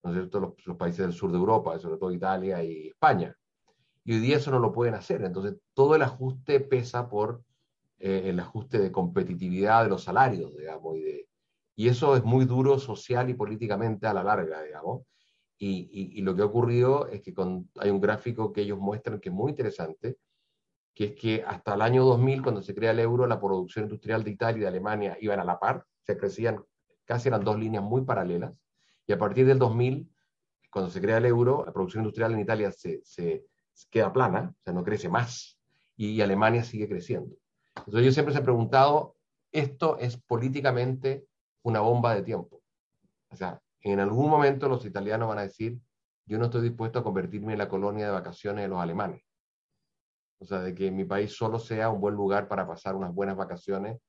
¿no 0.04 0.12
es 0.12 0.16
cierto?, 0.16 0.56
los, 0.66 0.78
países 0.78 1.00
del 1.00 1.14
sur 1.14 1.32
de 1.32 1.38
Europa, 1.38 1.80
sobre 1.80 1.98
todo 1.98 2.12
Italia 2.12 2.64
y 2.64 2.90
España. 2.90 3.36
Y 4.06 4.14
hoy 4.14 4.20
día 4.20 4.38
eso 4.38 4.52
no 4.52 4.60
lo 4.60 4.72
pueden 4.72 4.96
hacer. 4.96 5.24
Entonces, 5.24 5.56
todo 5.74 5.96
el 5.96 6.02
ajuste 6.02 6.60
pesa 6.60 7.10
por 7.10 7.44
eh, 8.00 8.24
el 8.26 8.40
ajuste 8.40 8.80
de 8.80 8.92
competitividad 8.92 9.84
de 9.84 9.90
los 9.90 10.04
salarios, 10.04 10.56
digamos, 10.58 10.98
y, 10.98 11.02
de, 11.02 11.28
y 11.76 11.88
eso 11.88 12.16
es 12.16 12.24
muy 12.24 12.46
duro 12.46 12.78
social 12.80 13.30
y 13.30 13.34
políticamente 13.34 14.08
a 14.08 14.14
la 14.14 14.24
larga, 14.24 14.62
digamos. 14.62 15.04
Y, 15.58 15.90
y, 15.92 16.20
y 16.20 16.22
lo 16.22 16.36
que 16.36 16.42
ha 16.42 16.46
ocurrido 16.46 17.08
es 17.08 17.22
que 17.22 17.34
con, 17.34 17.70
hay 17.80 17.90
un 17.90 18.02
gráfico 18.02 18.52
que 18.52 18.62
ellos 18.62 18.80
muestran 18.80 19.20
que 19.20 19.30
es 19.30 19.36
muy 19.36 19.52
interesante, 19.52 20.18
que 20.94 21.06
es 21.06 21.16
que 21.16 21.44
hasta 21.46 21.74
el 21.76 21.82
año 21.82 22.04
2000, 22.04 22.44
cuando 22.44 22.62
se 22.62 22.76
crea 22.76 22.92
el 22.92 23.00
euro, 23.00 23.26
la 23.26 23.40
producción 23.40 23.86
industrial 23.86 24.24
de 24.24 24.32
Italia 24.32 24.58
y 24.58 24.62
de 24.62 24.68
Alemania 24.68 25.18
iban 25.22 25.40
a 25.40 25.46
la 25.46 25.60
par, 25.60 25.86
se 26.02 26.18
crecían, 26.18 26.64
casi 27.06 27.30
eran 27.30 27.44
dos 27.44 27.58
líneas 27.58 27.84
muy 27.84 28.04
paralelas, 28.04 28.60
y 29.08 29.14
a 29.14 29.18
partir 29.18 29.46
del 29.46 29.60
2000, 29.60 30.10
cuando 30.72 30.92
se 30.92 31.02
crea 31.02 31.18
el 31.18 31.26
euro, 31.26 31.64
la 31.66 31.74
producción 31.74 32.04
industrial 32.04 32.34
en 32.34 32.40
Italia 32.40 32.72
se, 32.72 33.02
se, 33.04 33.46
queda 33.90 34.14
plana, 34.14 34.54
o 34.60 34.64
sea, 34.64 34.74
no 34.74 34.84
crece 34.84 35.10
más, 35.10 35.58
y 35.96 36.22
Alemania 36.22 36.64
sigue 36.64 36.88
creciendo. 36.88 37.36
Entonces 37.76 38.06
yo 38.06 38.12
siempre 38.12 38.34
se 38.34 38.40
he 38.40 38.44
preguntado, 38.44 39.16
esto 39.52 39.98
es 39.98 40.18
políticamente 40.18 41.26
una 41.64 41.80
bomba 41.80 42.16
de 42.16 42.24
tiempo. 42.24 42.62
O 43.30 43.36
sea, 43.36 43.62
en 43.82 44.00
algún 44.00 44.30
momento 44.30 44.70
los 44.70 44.86
italianos 44.86 45.28
van 45.28 45.40
a 45.40 45.44
decir, 45.44 45.80
yo 46.26 46.38
no 46.38 46.46
estoy 46.46 46.62
dispuesto 46.62 47.00
a 47.00 47.04
convertirme 47.04 47.54
en 47.54 47.60
la 47.60 47.70
colonia 47.70 48.06
de 48.06 48.12
vacaciones 48.12 48.64
de 48.64 48.70
los 48.70 48.80
alemanes. 48.80 49.24
O 50.40 50.46
sea, 50.46 50.60
de 50.60 50.74
que 50.76 50.92
mi 50.92 51.06
país 51.06 51.36
solo 51.36 51.60
sea 51.60 51.90
un 51.90 52.02
buen 52.02 52.16
lugar 52.16 52.48
para 52.48 52.68
pasar 52.68 52.96
unas 52.96 53.14
buenas 53.14 53.36
vacaciones, 53.36 54.00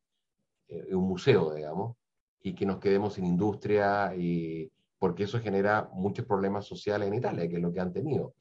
eh, 0.68 0.94
un 0.94 1.08
museo, 1.08 1.54
digamos, 1.54 1.96
y 2.42 2.54
que 2.54 2.66
nos 2.66 2.78
quedemos 2.78 3.14
sin 3.14 3.26
industria 3.26 4.14
y, 4.16 4.70
porque 4.98 5.24
eso 5.24 5.40
genera 5.40 5.88
muchos 5.92 6.26
problemas 6.26 6.66
sociales 6.66 7.08
en 7.08 7.14
Italia, 7.14 7.48
que 7.48 7.56
es 7.56 7.62
lo 7.62 7.72
que 7.72 7.80
han 7.80 7.92
tenido. 7.92 8.34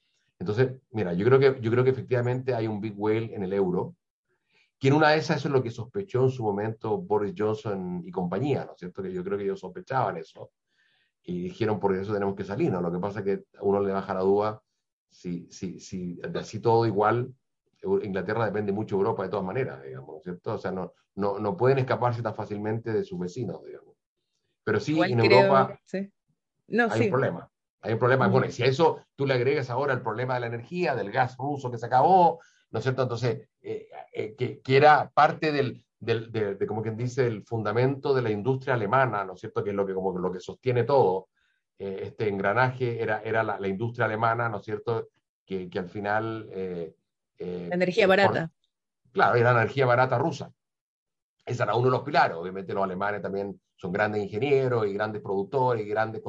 Entonces, 0.43 0.81
mira, 0.91 1.13
yo 1.13 1.25
creo 1.25 1.39
que, 1.39 1.61
yo 1.61 1.71
creo 1.71 1.85
que 1.85 1.91
efectivamente 1.91 2.53
hay 2.53 2.67
un 2.67 2.81
big 2.81 2.95
whale 2.97 3.33
en 3.33 3.43
el 3.43 3.53
euro, 3.53 3.95
que 4.77 4.89
en 4.89 4.95
una 4.95 5.11
de 5.11 5.17
esas 5.17 5.37
eso 5.37 5.47
es 5.47 5.53
lo 5.53 5.63
que 5.63 5.71
sospechó 5.71 6.25
en 6.25 6.31
su 6.31 6.43
momento 6.43 6.97
Boris 6.97 7.33
Johnson 7.37 8.03
y 8.05 8.11
compañía, 8.11 8.65
¿no 8.65 8.73
es 8.73 8.79
cierto? 8.79 9.01
Que 9.01 9.13
yo 9.13 9.23
creo 9.23 9.37
que 9.37 9.45
ellos 9.45 9.61
sospechaban 9.61 10.17
eso 10.17 10.51
y 11.23 11.43
dijeron 11.43 11.79
por 11.79 11.95
eso 11.95 12.11
tenemos 12.11 12.35
que 12.35 12.43
salir, 12.43 12.69
¿no? 12.69 12.81
Lo 12.81 12.91
que 12.91 12.99
pasa 12.99 13.19
es 13.19 13.25
que 13.25 13.57
a 13.57 13.63
uno 13.63 13.79
le 13.79 13.93
baja 13.93 14.13
la 14.13 14.19
duda 14.19 14.61
si, 15.09 15.47
si, 15.49 15.79
si 15.79 16.19
así 16.35 16.59
todo 16.59 16.85
igual, 16.85 17.33
Inglaterra 18.01 18.45
depende 18.45 18.73
mucho 18.73 18.97
de 18.97 19.03
Europa 19.03 19.23
de 19.23 19.29
todas 19.29 19.45
maneras, 19.45 19.81
digamos, 19.81 20.21
¿cierto? 20.23 20.55
O 20.55 20.57
sea, 20.57 20.73
no, 20.73 20.91
no, 21.15 21.39
no 21.39 21.55
pueden 21.55 21.77
escaparse 21.77 22.21
tan 22.21 22.35
fácilmente 22.35 22.91
de 22.91 23.05
sus 23.05 23.17
vecinos, 23.17 23.63
digamos. 23.63 23.95
Pero 24.65 24.81
sí, 24.81 24.99
en 25.01 25.21
Europa 25.21 25.79
No, 26.67 26.87
hay 26.91 27.03
un 27.03 27.09
problema. 27.09 27.49
Hay 27.83 27.93
un 27.93 27.99
problema. 27.99 28.27
Bueno, 28.27 28.49
si 28.49 28.63
a 28.63 28.65
eso 28.65 29.01
tú 29.15 29.25
le 29.25 29.33
agregas 29.33 29.69
ahora 29.69 29.93
el 29.93 30.01
problema 30.01 30.35
de 30.35 30.39
la 30.39 30.47
energía, 30.47 30.95
del 30.95 31.11
gas 31.11 31.35
ruso 31.37 31.69
que 31.69 31.77
se 31.77 31.85
acabó, 31.85 32.39
¿no 32.71 32.79
es 32.79 32.83
cierto? 32.83 33.03
Entonces, 33.03 33.49
eh, 33.61 33.89
eh, 34.13 34.35
que, 34.37 34.61
que, 34.61 34.77
era 34.77 35.11
parte 35.13 35.51
del, 35.51 35.85
del 35.99 36.31
de, 36.31 36.65
como 36.65 36.81
quien 36.81 36.95
dice, 36.95 37.27
el 37.27 37.43
fundamento 37.43 38.13
de 38.13 38.21
la 38.21 38.31
industria 38.31 38.75
alemana, 38.75 39.25
¿no 39.25 39.33
es 39.33 39.41
cierto? 39.41 39.63
Que 39.63 39.71
es 39.71 39.75
lo 39.75 39.85
que, 39.85 39.93
como 39.93 40.17
lo 40.17 40.31
que 40.31 40.39
sostiene 40.39 40.83
todo. 40.85 41.27
Eh, 41.77 41.99
este 42.03 42.29
engranaje 42.29 43.01
era, 43.01 43.21
era 43.21 43.43
la, 43.43 43.59
la, 43.59 43.67
industria 43.67 44.05
alemana, 44.05 44.47
¿no 44.47 44.57
es 44.57 44.63
cierto? 44.63 45.09
Que, 45.45 45.69
que 45.69 45.79
al 45.79 45.89
final 45.89 46.47
eh, 46.51 46.95
energía 47.37 48.07
barata. 48.07 48.49
claro, 49.11 49.35
era 49.35 49.51
energía 49.51 49.85
barata 49.85 50.17
rusa. 50.17 50.53
Ese 51.45 51.63
era 51.63 51.75
uno 51.75 51.85
de 51.85 51.91
los 51.91 52.03
pilares. 52.03 52.37
Obviamente 52.37 52.73
los 52.73 52.83
alemanes 52.83 53.21
también 53.21 53.59
son 53.75 53.91
grandes 53.91 54.23
ingenieros 54.23 54.87
y 54.87 54.93
grandes 54.93 55.21
productores 55.21 55.85
y 55.85 55.89
grandes 55.89 56.21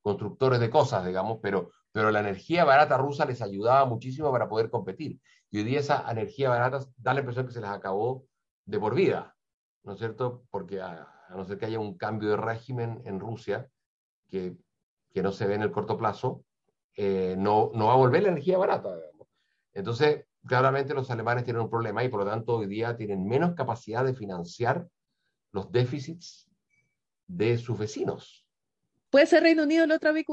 constructores 0.00 0.60
de 0.60 0.70
cosas, 0.70 1.04
digamos, 1.06 1.38
pero, 1.42 1.70
pero 1.92 2.10
la 2.10 2.20
energía 2.20 2.64
barata 2.64 2.96
rusa 2.96 3.26
les 3.26 3.42
ayudaba 3.42 3.84
muchísimo 3.84 4.32
para 4.32 4.48
poder 4.48 4.70
competir. 4.70 5.20
Y 5.50 5.58
hoy 5.58 5.64
día 5.64 5.80
esa 5.80 6.10
energía 6.10 6.48
barata 6.48 6.80
da 6.96 7.12
la 7.12 7.20
impresión 7.20 7.46
que 7.46 7.52
se 7.52 7.60
les 7.60 7.70
acabó 7.70 8.24
de 8.64 8.78
por 8.78 8.94
vida, 8.94 9.36
¿no 9.84 9.92
es 9.92 9.98
cierto? 9.98 10.44
Porque 10.50 10.80
a, 10.80 11.06
no 11.30 11.44
ser 11.44 11.58
que 11.58 11.66
haya 11.66 11.78
un 11.78 11.96
cambio 11.96 12.30
de 12.30 12.36
régimen 12.36 13.02
en 13.04 13.20
Rusia, 13.20 13.68
que, 14.28 14.56
que 15.12 15.22
no 15.22 15.32
se 15.32 15.46
ve 15.46 15.54
en 15.54 15.62
el 15.62 15.72
corto 15.72 15.96
plazo, 15.96 16.44
eh, 16.96 17.34
no, 17.38 17.70
no 17.74 17.86
va 17.86 17.92
a 17.92 17.96
volver 17.96 18.22
la 18.22 18.30
energía 18.30 18.58
barata. 18.58 18.96
Digamos. 18.96 19.28
Entonces, 19.74 20.24
claramente 20.46 20.94
los 20.94 21.10
alemanes 21.10 21.44
tienen 21.44 21.62
un 21.62 21.70
problema 21.70 22.02
y 22.04 22.08
por 22.08 22.20
lo 22.20 22.30
tanto 22.30 22.56
hoy 22.56 22.66
día 22.66 22.96
tienen 22.96 23.26
menos 23.26 23.54
capacidad 23.54 24.04
de 24.04 24.14
financiar 24.14 24.88
los 25.52 25.70
déficits 25.70 26.48
de 27.26 27.58
sus 27.58 27.78
vecinos. 27.78 28.46
¿Puede 29.10 29.26
ser 29.26 29.42
Reino 29.42 29.64
Unido 29.64 29.86
la 29.86 29.96
otra 29.96 30.12
Big 30.12 30.26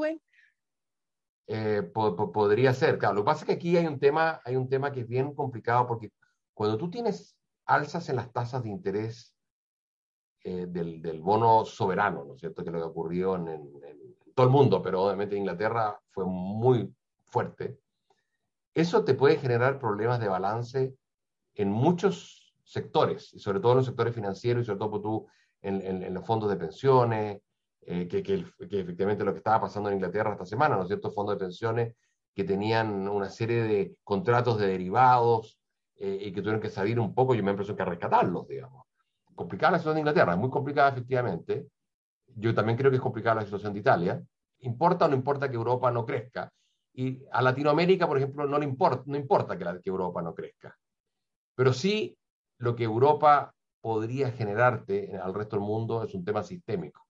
eh, 1.46 1.82
podría 1.92 2.72
ser, 2.72 2.96
claro. 2.98 3.16
Lo 3.16 3.22
que 3.22 3.26
pasa 3.26 3.40
es 3.40 3.46
que 3.46 3.52
aquí 3.52 3.76
hay 3.76 3.86
un, 3.86 3.98
tema, 3.98 4.40
hay 4.44 4.56
un 4.56 4.68
tema 4.68 4.90
que 4.90 5.00
es 5.00 5.08
bien 5.08 5.34
complicado 5.34 5.86
porque 5.86 6.10
cuando 6.54 6.78
tú 6.78 6.88
tienes 6.88 7.36
alzas 7.66 8.08
en 8.08 8.16
las 8.16 8.32
tasas 8.32 8.62
de 8.62 8.70
interés 8.70 9.36
eh, 10.42 10.66
del, 10.66 11.02
del, 11.02 11.20
bono 11.20 11.66
soberano, 11.66 12.24
¿no 12.24 12.34
es 12.34 12.40
cierto? 12.40 12.64
Que 12.64 12.70
lo 12.70 12.78
que 12.78 12.84
ocurrió 12.84 13.36
en, 13.36 13.48
en, 13.48 13.60
en 13.84 14.16
todo 14.34 14.46
el 14.46 14.52
mundo, 14.52 14.82
pero 14.82 15.02
obviamente 15.02 15.34
en 15.34 15.42
Inglaterra 15.42 16.00
fue 16.10 16.24
muy 16.24 16.94
fuerte 17.26 17.78
eso 18.74 19.04
te 19.04 19.14
puede 19.14 19.36
generar 19.36 19.78
problemas 19.78 20.20
de 20.20 20.28
balance 20.28 20.94
en 21.54 21.70
muchos 21.70 22.54
sectores, 22.64 23.32
y 23.34 23.38
sobre 23.38 23.60
todo 23.60 23.72
en 23.72 23.78
los 23.78 23.86
sectores 23.86 24.14
financieros 24.14 24.62
y 24.62 24.66
sobre 24.66 24.78
todo 24.78 25.00
tú 25.00 25.26
en, 25.62 26.12
los 26.12 26.26
fondos 26.26 26.50
de 26.50 26.56
pensiones, 26.56 27.40
eh, 27.82 28.08
que, 28.08 28.18
efectivamente 28.18 29.24
lo 29.24 29.32
que 29.32 29.38
estaba 29.38 29.62
pasando 29.62 29.88
en 29.88 29.96
Inglaterra 29.96 30.32
esta 30.32 30.44
semana, 30.44 30.76
¿no 30.76 30.82
es 30.82 30.88
cierto? 30.88 31.10
Fondos 31.10 31.38
de 31.38 31.44
pensiones 31.44 31.94
que 32.34 32.44
tenían 32.44 33.08
una 33.08 33.30
serie 33.30 33.62
de 33.62 33.96
contratos 34.02 34.58
de 34.58 34.66
derivados 34.66 35.58
eh, 35.96 36.18
y 36.20 36.32
que 36.32 36.40
tuvieron 36.40 36.60
que 36.60 36.70
salir 36.70 36.98
un 36.98 37.14
poco, 37.14 37.34
yo 37.34 37.44
me 37.44 37.52
impresión 37.52 37.76
que 37.76 37.84
rescatarlos, 37.84 38.48
digamos. 38.48 38.86
Complicada 39.34 39.72
la 39.72 39.78
situación 39.78 39.96
de 39.96 40.00
Inglaterra, 40.00 40.32
es 40.32 40.38
muy 40.38 40.50
complicada 40.50 40.90
efectivamente. 40.90 41.68
Yo 42.36 42.54
también 42.54 42.76
creo 42.76 42.90
que 42.90 42.96
es 42.96 43.02
complicada 43.02 43.36
la 43.36 43.44
situación 43.44 43.72
de 43.72 43.80
Italia. 43.80 44.22
¿Importa 44.60 45.04
o 45.04 45.08
no 45.08 45.14
importa 45.14 45.48
que 45.48 45.56
Europa 45.56 45.90
no 45.90 46.04
crezca? 46.04 46.50
Y 46.94 47.22
a 47.32 47.42
Latinoamérica, 47.42 48.06
por 48.06 48.18
ejemplo, 48.18 48.46
no 48.46 48.58
le 48.58 48.64
importa, 48.64 49.02
no 49.06 49.16
importa 49.16 49.58
que, 49.58 49.64
la, 49.64 49.80
que 49.80 49.90
Europa 49.90 50.22
no 50.22 50.34
crezca. 50.34 50.76
Pero 51.54 51.72
sí 51.72 52.16
lo 52.58 52.76
que 52.76 52.84
Europa 52.84 53.52
podría 53.80 54.30
generarte 54.30 55.16
al 55.16 55.34
resto 55.34 55.56
del 55.56 55.66
mundo 55.66 56.02
es 56.02 56.14
un 56.14 56.24
tema 56.24 56.42
sistémico, 56.42 57.06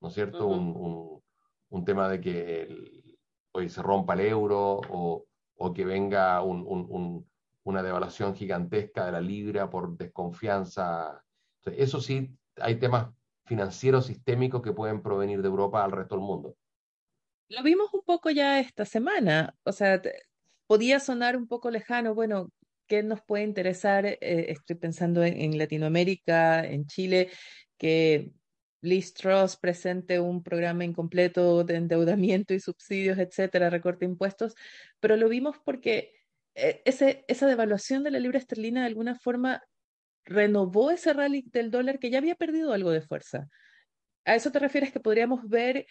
¿no 0.00 0.08
es 0.08 0.14
cierto? 0.14 0.46
un, 0.46 0.76
un, 0.76 1.22
un, 1.70 1.84
tema 1.84 2.08
de 2.08 2.20
que 2.20 2.62
el, 2.62 3.18
hoy 3.52 3.68
se 3.68 3.82
rompa 3.82 4.14
el 4.14 4.20
euro 4.20 4.80
o, 4.88 5.24
o 5.56 5.72
que 5.72 5.84
venga 5.84 6.42
un, 6.42 7.26
una 7.64 7.82
devaluación 7.82 8.34
gigantesca 8.34 9.06
de 9.06 9.12
la 9.12 9.20
libra 9.20 9.68
por 9.68 9.96
desconfianza. 9.96 11.24
eso 11.64 12.00
sí, 12.00 12.36
hay 12.56 12.76
temas 12.76 13.08
financieros 13.44 14.06
sistémicos 14.06 14.62
que 14.62 14.72
pueden 14.72 15.02
provenir 15.02 15.42
de 15.42 15.48
Europa 15.48 15.82
al 15.82 15.92
resto 15.92 16.16
del 16.16 16.24
mundo. 16.24 16.54
Lo 17.48 17.62
vimos 17.62 17.92
un 17.94 18.02
poco 18.02 18.30
ya 18.30 18.58
esta 18.58 18.84
semana, 18.84 19.54
o 19.62 19.72
sea, 19.72 20.02
podía 20.66 20.98
sonar 20.98 21.36
un 21.36 21.46
poco 21.46 21.70
lejano, 21.70 22.14
bueno, 22.14 22.50
¿qué 22.88 23.02
nos 23.02 23.22
puede 23.22 23.44
interesar? 23.44 24.06
Eh, 24.06 24.18
estoy 24.20 24.76
pensando 24.76 25.22
en, 25.24 25.56
Latinoamérica, 25.56 26.64
en 26.64 26.86
Chile, 26.86 27.30
que 27.78 28.32
Liz 28.80 29.14
Truss 29.14 29.56
presente 29.56 30.20
un 30.20 30.42
programa 30.42 30.84
incompleto 30.84 31.64
de 31.64 31.76
endeudamiento 31.76 32.52
y 32.54 32.60
subsidios, 32.60 33.18
etcétera, 33.18 33.70
recorte 33.70 34.04
impuestos, 34.04 34.54
pero 35.00 35.16
lo 35.16 35.28
vimos 35.28 35.56
porque 35.64 36.12
eh, 36.54 36.82
ese, 36.84 37.24
esa 37.28 37.46
devaluación 37.46 38.02
de 38.02 38.10
la 38.10 38.18
libra 38.18 38.38
esterlina 38.38 38.80
de 38.80 38.86
alguna 38.88 39.14
forma 39.14 39.62
renovó 40.24 40.90
ese 40.90 41.12
rally 41.12 41.44
del 41.52 41.70
dólar 41.70 42.00
que 42.00 42.10
ya 42.10 42.18
había 42.18 42.34
perdido 42.34 42.72
algo 42.72 42.90
de 42.90 43.02
fuerza. 43.02 43.48
¿A 44.24 44.34
eso 44.34 44.50
te 44.50 44.58
refieres 44.58 44.92
que 44.92 45.00
podríamos 45.00 45.48
ver 45.48 45.86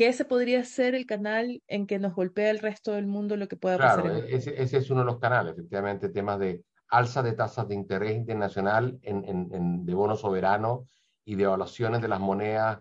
que 0.00 0.08
ese 0.08 0.24
podría 0.24 0.64
ser 0.64 0.94
el 0.94 1.04
canal 1.04 1.62
en 1.66 1.86
que 1.86 1.98
nos 1.98 2.14
golpea 2.14 2.48
el 2.48 2.60
resto 2.60 2.92
del 2.92 3.06
mundo 3.06 3.36
lo 3.36 3.48
que 3.48 3.56
pueda 3.56 3.76
claro, 3.76 4.04
pasar. 4.04 4.24
En 4.24 4.34
ese, 4.34 4.62
ese, 4.62 4.78
es 4.78 4.88
uno 4.88 5.00
de 5.00 5.04
los 5.04 5.18
canales, 5.18 5.52
efectivamente, 5.52 6.08
temas 6.08 6.38
de 6.38 6.64
alza 6.88 7.22
de 7.22 7.34
tasas 7.34 7.68
de 7.68 7.74
interés 7.74 8.16
internacional 8.16 8.98
en, 9.02 9.22
en, 9.26 9.50
en 9.52 9.84
de 9.84 9.92
bonos 9.92 10.22
soberanos 10.22 10.88
y 11.22 11.34
de 11.34 11.44
evaluaciones 11.44 12.00
de 12.00 12.08
las 12.08 12.18
monedas 12.18 12.78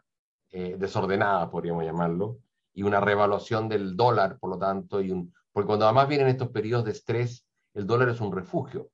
eh, 0.51 0.77
desordenadas, 0.79 1.49
podríamos 1.49 1.83
llamarlo, 1.83 2.37
y 2.71 2.83
una 2.83 3.01
revaluación 3.01 3.67
del 3.67 3.97
dólar, 3.97 4.37
por 4.39 4.51
lo 4.51 4.57
tanto, 4.57 5.01
y 5.01 5.11
un, 5.11 5.33
porque 5.51 5.67
cuando 5.67 5.87
además 5.87 6.07
vienen 6.07 6.29
estos 6.29 6.51
periodos 6.51 6.85
de 6.85 6.91
estrés, 6.91 7.45
el 7.73 7.85
dólar 7.85 8.07
es 8.07 8.21
un 8.21 8.31
refugio. 8.31 8.91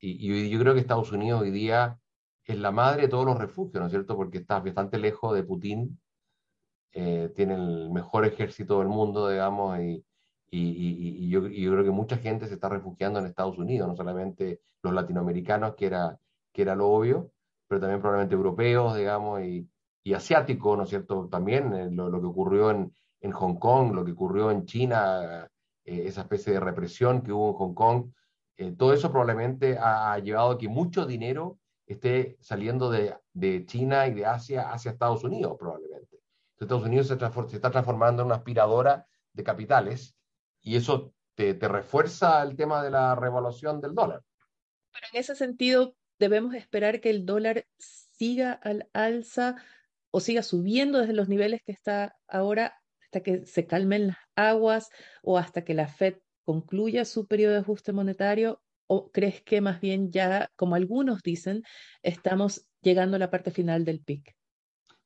Y, 0.00 0.26
y 0.26 0.48
yo 0.48 0.58
creo 0.58 0.72
que 0.72 0.80
Estados 0.80 1.12
Unidos 1.12 1.42
hoy 1.42 1.50
día 1.50 1.98
es 2.44 2.58
la 2.58 2.70
madre 2.70 3.02
de 3.02 3.08
todos 3.08 3.26
los 3.26 3.36
refugios, 3.36 3.78
¿no 3.78 3.88
es 3.88 3.92
cierto? 3.92 4.16
Porque 4.16 4.38
está 4.38 4.58
bastante 4.58 4.96
lejos 4.96 5.34
de 5.34 5.44
Putin 5.44 6.00
eh, 6.92 7.32
tiene 7.34 7.54
el 7.54 7.90
mejor 7.90 8.24
ejército 8.26 8.78
del 8.78 8.88
mundo, 8.88 9.28
digamos, 9.28 9.78
y, 9.80 10.04
y, 10.50 11.24
y, 11.24 11.28
yo, 11.30 11.46
y, 11.46 11.66
creo 11.66 11.82
que 11.82 11.90
mucha 11.90 12.18
gente 12.18 12.46
se 12.46 12.54
está 12.54 12.68
refugiando 12.68 13.18
en 13.18 13.26
Estados 13.26 13.58
Unidos, 13.58 13.88
no 13.88 13.96
solamente 13.96 14.60
los 14.82 14.92
latinoamericanos, 14.92 15.74
que 15.74 15.86
era, 15.86 16.18
que 16.52 16.62
era 16.62 16.74
lo 16.74 16.88
obvio, 16.90 17.30
pero 17.66 17.80
también 17.80 18.00
probablemente 18.00 18.34
europeos, 18.34 18.96
digamos, 18.96 19.42
y, 19.42 19.68
asiáticos, 20.14 20.76
¿no 20.76 20.82
es 20.84 20.90
cierto? 20.90 21.28
También 21.30 21.72
eh, 21.72 21.88
lo, 21.90 22.20
que 22.20 22.26
ocurrió 22.26 22.70
en, 22.70 22.92
en, 23.20 23.32
Hong 23.32 23.54
Kong, 23.54 23.94
lo 23.94 24.04
que 24.04 24.12
ocurrió 24.12 24.50
en 24.50 24.66
China, 24.66 25.48
eh, 25.84 26.02
esa 26.06 26.22
especie 26.22 26.52
de 26.52 26.60
represión 26.60 27.22
que 27.22 27.32
hubo 27.32 27.50
en 27.50 27.54
Hong 27.54 27.74
Kong, 27.74 28.12
eh, 28.56 28.72
todo 28.76 28.92
eso 28.92 29.10
probablemente 29.10 29.78
ha, 29.78 30.12
ha 30.12 30.18
llevado 30.18 30.50
a 30.50 30.58
que 30.58 30.68
mucho 30.68 31.06
dinero 31.06 31.58
esté 31.86 32.36
saliendo 32.40 32.90
de, 32.90 33.14
de 33.32 33.64
China 33.64 34.06
y 34.06 34.14
de 34.14 34.26
Asia 34.26 34.70
hacia 34.70 34.90
Estados 34.90 35.24
Unidos, 35.24 35.56
probablemente. 35.58 36.11
Estados 36.64 36.84
Unidos 36.84 37.08
se, 37.08 37.14
está 37.14 37.70
transformando 37.70 38.22
en 38.22 38.26
una 38.26 38.36
aspiradora 38.36 39.06
de 39.32 39.44
capitales 39.44 40.16
y 40.60 40.76
eso 40.76 41.12
te, 41.34 41.54
te, 41.54 41.68
refuerza 41.68 42.42
el 42.42 42.56
tema 42.56 42.82
de 42.82 42.90
la 42.90 43.14
revaluación 43.14 43.80
del 43.80 43.94
dólar. 43.94 44.22
Pero 44.92 45.06
en 45.12 45.20
ese 45.20 45.34
sentido, 45.34 45.96
debemos 46.18 46.54
esperar 46.54 47.00
que 47.00 47.10
el 47.10 47.26
dólar 47.26 47.66
siga 47.78 48.52
al 48.52 48.88
alza 48.92 49.56
o 50.10 50.20
siga 50.20 50.42
subiendo 50.42 50.98
desde 50.98 51.14
los 51.14 51.28
niveles 51.28 51.62
que 51.64 51.72
está 51.72 52.16
ahora 52.28 52.78
hasta 53.02 53.20
que 53.20 53.46
se 53.46 53.66
calmen 53.66 54.08
las 54.08 54.18
aguas 54.36 54.88
o 55.22 55.38
hasta 55.38 55.64
que 55.64 55.74
la 55.74 55.88
Fed 55.88 56.16
concluya 56.44 57.04
su 57.04 57.26
periodo 57.26 57.54
de 57.54 57.60
ajuste 57.60 57.92
monetario 57.92 58.62
o 58.86 59.10
crees 59.10 59.42
que 59.42 59.60
más 59.60 59.80
bien 59.80 60.10
ya, 60.12 60.50
como 60.56 60.74
algunos 60.74 61.22
dicen, 61.22 61.62
estamos 62.02 62.66
llegando 62.82 63.16
a 63.16 63.18
la 63.18 63.30
parte 63.30 63.50
final 63.50 63.84
del 63.84 64.00
pic? 64.00 64.36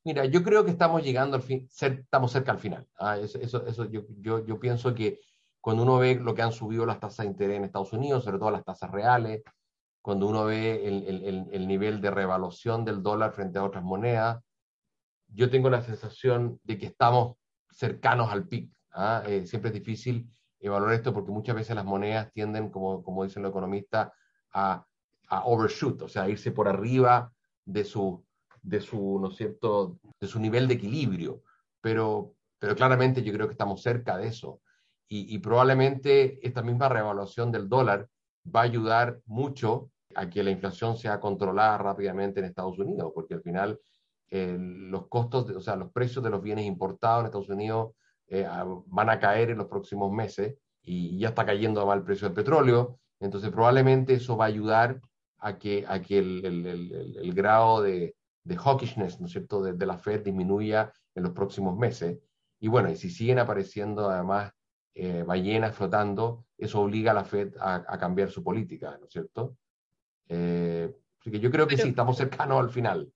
Mira, 0.07 0.25
yo 0.25 0.45
creo 0.45 0.65
que 0.65 0.71
estamos 0.71 1.03
llegando 1.03 1.35
al 1.35 1.43
fin, 1.43 1.69
estamos 1.69 2.31
cerca 2.31 2.53
al 2.53 2.61
final. 2.61 2.87
Ah, 2.97 3.19
eso, 3.19 3.41
eso, 3.41 3.67
eso 3.67 3.91
yo, 3.91 4.03
yo, 4.21 4.47
yo, 4.47 4.61
pienso 4.61 4.95
que 4.95 5.19
cuando 5.61 5.83
uno 5.83 5.99
ve 5.99 6.15
lo 6.15 6.33
que 6.33 6.43
han 6.43 6.53
subido 6.53 6.87
las 6.87 7.01
tasas 7.01 7.27
de 7.27 7.33
interés 7.33 7.57
en 7.57 7.65
Estados 7.65 7.93
Unidos, 7.93 8.23
sobre 8.23 8.39
todo 8.39 8.53
las 8.53 8.65
tasas 8.65 8.89
reales, 8.93 9.43
cuando 10.01 10.29
uno 10.29 10.45
ve 10.45 10.87
el, 10.87 11.09
el, 11.09 11.49
el 11.51 11.67
nivel 11.67 12.01
de 12.01 12.13
revaluación 12.13 12.85
del 12.85 13.03
dólar 13.03 13.33
frente 13.33 13.59
a 13.59 13.65
otras 13.65 13.83
monedas, 13.83 14.45
yo 15.27 15.51
tengo 15.51 15.71
la 15.71 15.83
sensación 15.83 16.61
de 16.63 16.79
que 16.79 16.87
estamos 16.87 17.37
cercanos 17.73 18.31
al 18.31 18.47
pic. 18.47 18.71
¿ah? 18.93 19.25
Eh, 19.27 19.45
siempre 19.45 19.71
es 19.71 19.75
difícil 19.75 20.31
evaluar 20.61 20.95
esto 20.95 21.13
porque 21.13 21.33
muchas 21.33 21.57
veces 21.57 21.75
las 21.75 21.85
monedas 21.85 22.31
tienden, 22.33 22.71
como, 22.71 23.03
como 23.03 23.25
dicen 23.25 23.43
los 23.43 23.51
economistas, 23.51 24.13
a, 24.53 24.87
a 25.27 25.47
overshoot, 25.47 26.03
o 26.03 26.09
sea, 26.09 26.23
a 26.23 26.29
irse 26.29 26.53
por 26.53 26.69
arriba 26.69 27.33
de 27.65 27.85
su 27.85 28.25
de 28.67 28.81
su, 28.81 29.19
¿no 29.21 29.29
es 29.29 29.37
cierto?, 29.37 29.99
de 30.21 30.27
su 30.27 30.41
nivel 30.41 30.67
de 30.69 30.75
equilibrio, 30.75 31.43
pero, 31.81 32.35
pero 32.59 32.75
claramente 32.75 33.23
yo 33.23 33.33
creo 33.33 33.47
que 33.47 33.53
estamos 33.53 33.83
cerca 33.83 34.17
de 34.17 34.29
eso. 34.29 34.61
y, 35.09 35.39
probablemente 35.39 36.45
esta 36.47 36.63
misma 36.63 36.89
revaluación 36.89 37.53
del 37.53 37.69
dólar 37.69 38.09
va 38.45 38.61
a 38.61 38.65
ayudar 38.65 39.21
mucho 39.27 39.91
a 40.17 40.29
que 40.29 40.43
la 40.43 40.51
inflación 40.51 40.97
sea 40.97 41.21
controlada 41.21 41.79
rápidamente 41.79 42.41
en 42.41 42.47
Estados 42.47 42.79
Unidos, 42.79 43.13
porque 43.15 43.35
al 43.35 43.43
final 43.43 43.79
eh, 44.29 44.57
los 44.59 45.07
costos, 45.09 45.49
o 45.51 45.61
sea, 45.61 45.77
los 45.77 45.93
precios 45.93 46.25
de 46.25 46.31
los 46.31 46.43
bienes 46.43 46.65
importados 46.65 47.21
en 47.21 47.27
Estados 47.27 47.49
Unidos 47.49 47.93
eh, 48.29 48.49
van 48.87 49.11
a 49.11 49.21
caer 49.21 49.51
en 49.51 49.59
los 49.59 49.69
próximos 49.69 50.11
meses 50.11 50.57
y 50.83 51.19
ya 51.19 51.29
está 51.29 51.47
cayendo 51.47 51.93
el 51.93 52.03
precio 52.03 52.27
del 52.27 52.35
petróleo, 52.35 52.99
entonces 53.21 53.51
probablemente 53.51 54.15
eso 54.15 54.37
va 54.37 54.47
a 54.47 54.49
ayudar 54.49 55.01
a 55.39 55.59
que, 55.59 55.85
a 55.87 56.03
que 56.03 56.19
el, 56.19 57.33
grado 57.35 57.83
de, 57.83 58.16
de, 58.47 58.57
hawkishness, 58.57 59.21
¿no 59.21 59.27
es 59.27 59.33
cierto?, 59.33 59.63
de, 59.63 59.73
de, 59.73 59.87
la 59.87 59.99
Fed 59.99 60.23
disminuya 60.23 60.93
en 61.15 61.23
los 61.23 61.33
próximos 61.33 61.77
meses. 61.77 62.19
Y 62.61 62.69
bueno, 62.69 62.91
y 62.91 62.97
si 62.97 63.11
siguen 63.11 63.39
apareciendo 63.39 64.09
además 64.09 64.53
eh, 64.95 65.25
ballenas 65.25 65.75
flotando, 65.77 66.47
eso 66.57 66.81
obliga 66.81 67.11
a 67.11 67.15
la 67.15 67.25
Fed 67.25 67.53
a, 67.61 67.99
cambiar 67.99 68.31
su 68.31 68.43
política, 68.43 68.97
¿no 68.99 69.07
es 69.07 69.13
cierto? 69.13 69.57
Eh, 70.29 70.91
así 71.21 71.31
que 71.31 71.39
yo 71.39 71.51
creo 71.51 71.67
que 71.67 71.77
sí, 71.77 71.89
estamos 71.89 72.17
cercanos 72.17 72.61
al 72.61 72.71
final. 72.71 73.13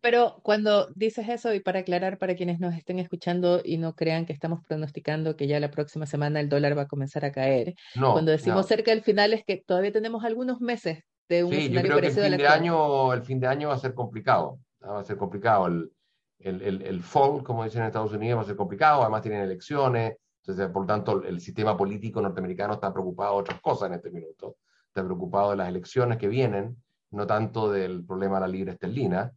Pero 0.00 0.38
cuando 0.42 0.88
dices 0.94 1.28
eso, 1.28 1.54
y 1.54 1.60
para 1.60 1.80
aclarar 1.80 2.18
para 2.18 2.36
quienes 2.36 2.60
nos 2.60 2.74
estén 2.74 2.98
escuchando 2.98 3.62
y 3.64 3.78
no 3.78 3.96
crean 3.96 4.26
que 4.26 4.32
estamos 4.32 4.60
pronosticando 4.66 5.34
que 5.34 5.46
ya 5.46 5.58
la 5.60 5.70
próxima 5.70 6.06
semana 6.06 6.40
el 6.40 6.48
dólar 6.48 6.76
va 6.76 6.82
a 6.82 6.88
comenzar 6.88 7.24
a 7.24 7.32
caer, 7.32 7.74
cuando 7.94 8.30
decimos 8.30 8.66
cerca 8.66 8.90
del 8.90 9.02
final 9.02 9.32
es 9.32 9.44
que 9.44 9.56
todavía 9.56 9.92
tenemos 9.92 10.24
algunos 10.24 10.60
meses 10.60 11.04
de 11.28 11.44
un 11.44 11.52
sí, 11.52 11.70
yo 11.70 11.82
creo 11.82 12.00
que 12.00 12.06
el 12.06 12.12
fin, 12.12 12.36
de 12.36 12.48
año, 12.48 13.12
el 13.12 13.22
fin 13.22 13.40
de 13.40 13.46
año 13.46 13.68
va 13.68 13.74
a 13.74 13.78
ser 13.78 13.94
complicado, 13.94 14.58
va 14.82 15.00
a 15.00 15.04
ser 15.04 15.16
complicado. 15.16 15.66
El, 15.66 15.92
el, 16.38 16.62
el, 16.62 16.82
el 16.82 17.02
fall, 17.02 17.42
como 17.42 17.64
dicen 17.64 17.82
en 17.82 17.88
Estados 17.88 18.12
Unidos, 18.12 18.38
va 18.38 18.42
a 18.42 18.46
ser 18.46 18.56
complicado, 18.56 19.02
además 19.02 19.22
tienen 19.22 19.42
elecciones, 19.42 20.16
entonces, 20.48 20.72
por 20.72 20.82
lo 20.82 20.86
tanto, 20.86 21.22
el 21.24 21.42
sistema 21.42 21.76
político 21.76 22.22
norteamericano 22.22 22.72
está 22.72 22.90
preocupado 22.90 23.34
de 23.34 23.40
otras 23.40 23.60
cosas 23.60 23.88
en 23.88 23.96
este 23.96 24.10
minuto. 24.10 24.56
Está 24.86 25.04
preocupado 25.04 25.50
de 25.50 25.56
las 25.56 25.68
elecciones 25.68 26.16
que 26.16 26.26
vienen, 26.26 26.82
no 27.10 27.26
tanto 27.26 27.70
del 27.70 28.02
problema 28.02 28.36
de 28.36 28.40
la 28.40 28.48
libre 28.48 28.72
esterlina. 28.72 29.30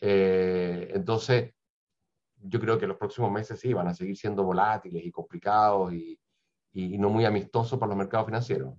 Eh, 0.00 0.88
entonces, 0.94 1.52
yo 2.44 2.60
creo 2.60 2.78
que 2.78 2.86
los 2.86 2.96
próximos 2.96 3.32
meses 3.32 3.58
sí 3.58 3.72
van 3.72 3.88
a 3.88 3.94
seguir 3.94 4.16
siendo 4.16 4.44
volátiles 4.44 5.04
y 5.04 5.10
complicados 5.10 5.92
y, 5.94 6.16
y, 6.74 6.96
no 6.96 7.10
muy 7.10 7.24
amistosos 7.24 7.76
para 7.76 7.88
los 7.88 7.98
mercados 7.98 8.26
financieros. 8.26 8.72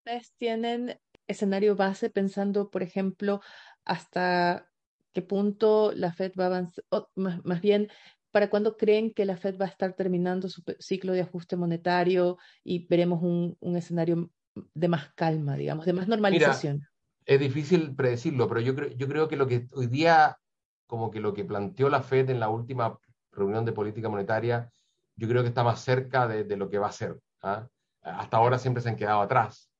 ¿Ustedes 0.00 0.30
tienen 0.36 1.00
escenario 1.26 1.76
base 1.76 2.10
pensando, 2.10 2.70
por 2.70 2.82
ejemplo, 2.82 3.40
hasta 3.84 4.68
qué 5.12 5.22
punto 5.22 5.92
la 5.94 6.12
Fed 6.12 6.32
va 6.38 6.44
a 6.44 6.46
avanzar, 6.48 6.84
más, 7.14 7.60
bien, 7.60 7.88
¿Para 8.30 8.50
cuándo 8.50 8.76
creen 8.76 9.14
que 9.14 9.24
la 9.24 9.36
Fed 9.36 9.56
va 9.60 9.66
a 9.66 9.68
estar 9.68 9.92
terminando 9.92 10.48
su 10.48 10.64
ciclo 10.80 11.12
de 11.12 11.20
ajuste 11.20 11.54
monetario 11.54 12.36
y 12.64 12.84
veremos 12.88 13.22
un, 13.22 13.56
un 13.60 13.76
escenario 13.76 14.28
de 14.74 14.88
más 14.88 15.14
calma, 15.14 15.56
digamos, 15.56 15.86
de 15.86 15.92
más 15.92 16.08
normalización? 16.08 16.84
es 17.26 17.40
difícil 17.40 17.94
predecirlo, 17.94 18.48
pero 18.48 18.60
yo 18.60 18.74
creo, 18.74 18.90
yo 18.90 19.08
creo 19.08 19.28
que 19.28 19.36
lo 19.36 19.46
que 19.46 19.66
hoy 19.72 19.86
día, 19.86 20.38
como 20.86 21.10
que 21.10 21.20
lo 21.20 21.32
que 21.32 21.44
planteó 21.44 21.88
la 21.88 22.02
Fed 22.02 22.30
en 22.30 22.40
la 22.40 22.48
última 22.48 22.98
reunión 23.32 23.64
de 23.64 23.72
política 23.72 24.08
monetaria, 24.08 24.70
yo 25.16 25.28
creo 25.28 25.42
que 25.42 25.48
está 25.48 25.64
más 25.64 25.80
cerca 25.80 26.26
de, 26.28 26.44
de 26.44 26.56
lo 26.56 26.68
que 26.68 26.78
va 26.78 26.88
a 26.88 26.92
ser. 26.92 27.18
¿ah? 27.42 27.66
Hasta 28.02 28.36
ahora 28.36 28.58
siempre 28.58 28.82
se 28.82 28.90
han 28.90 28.96
quedado 28.96 29.22
atrás. 29.22 29.70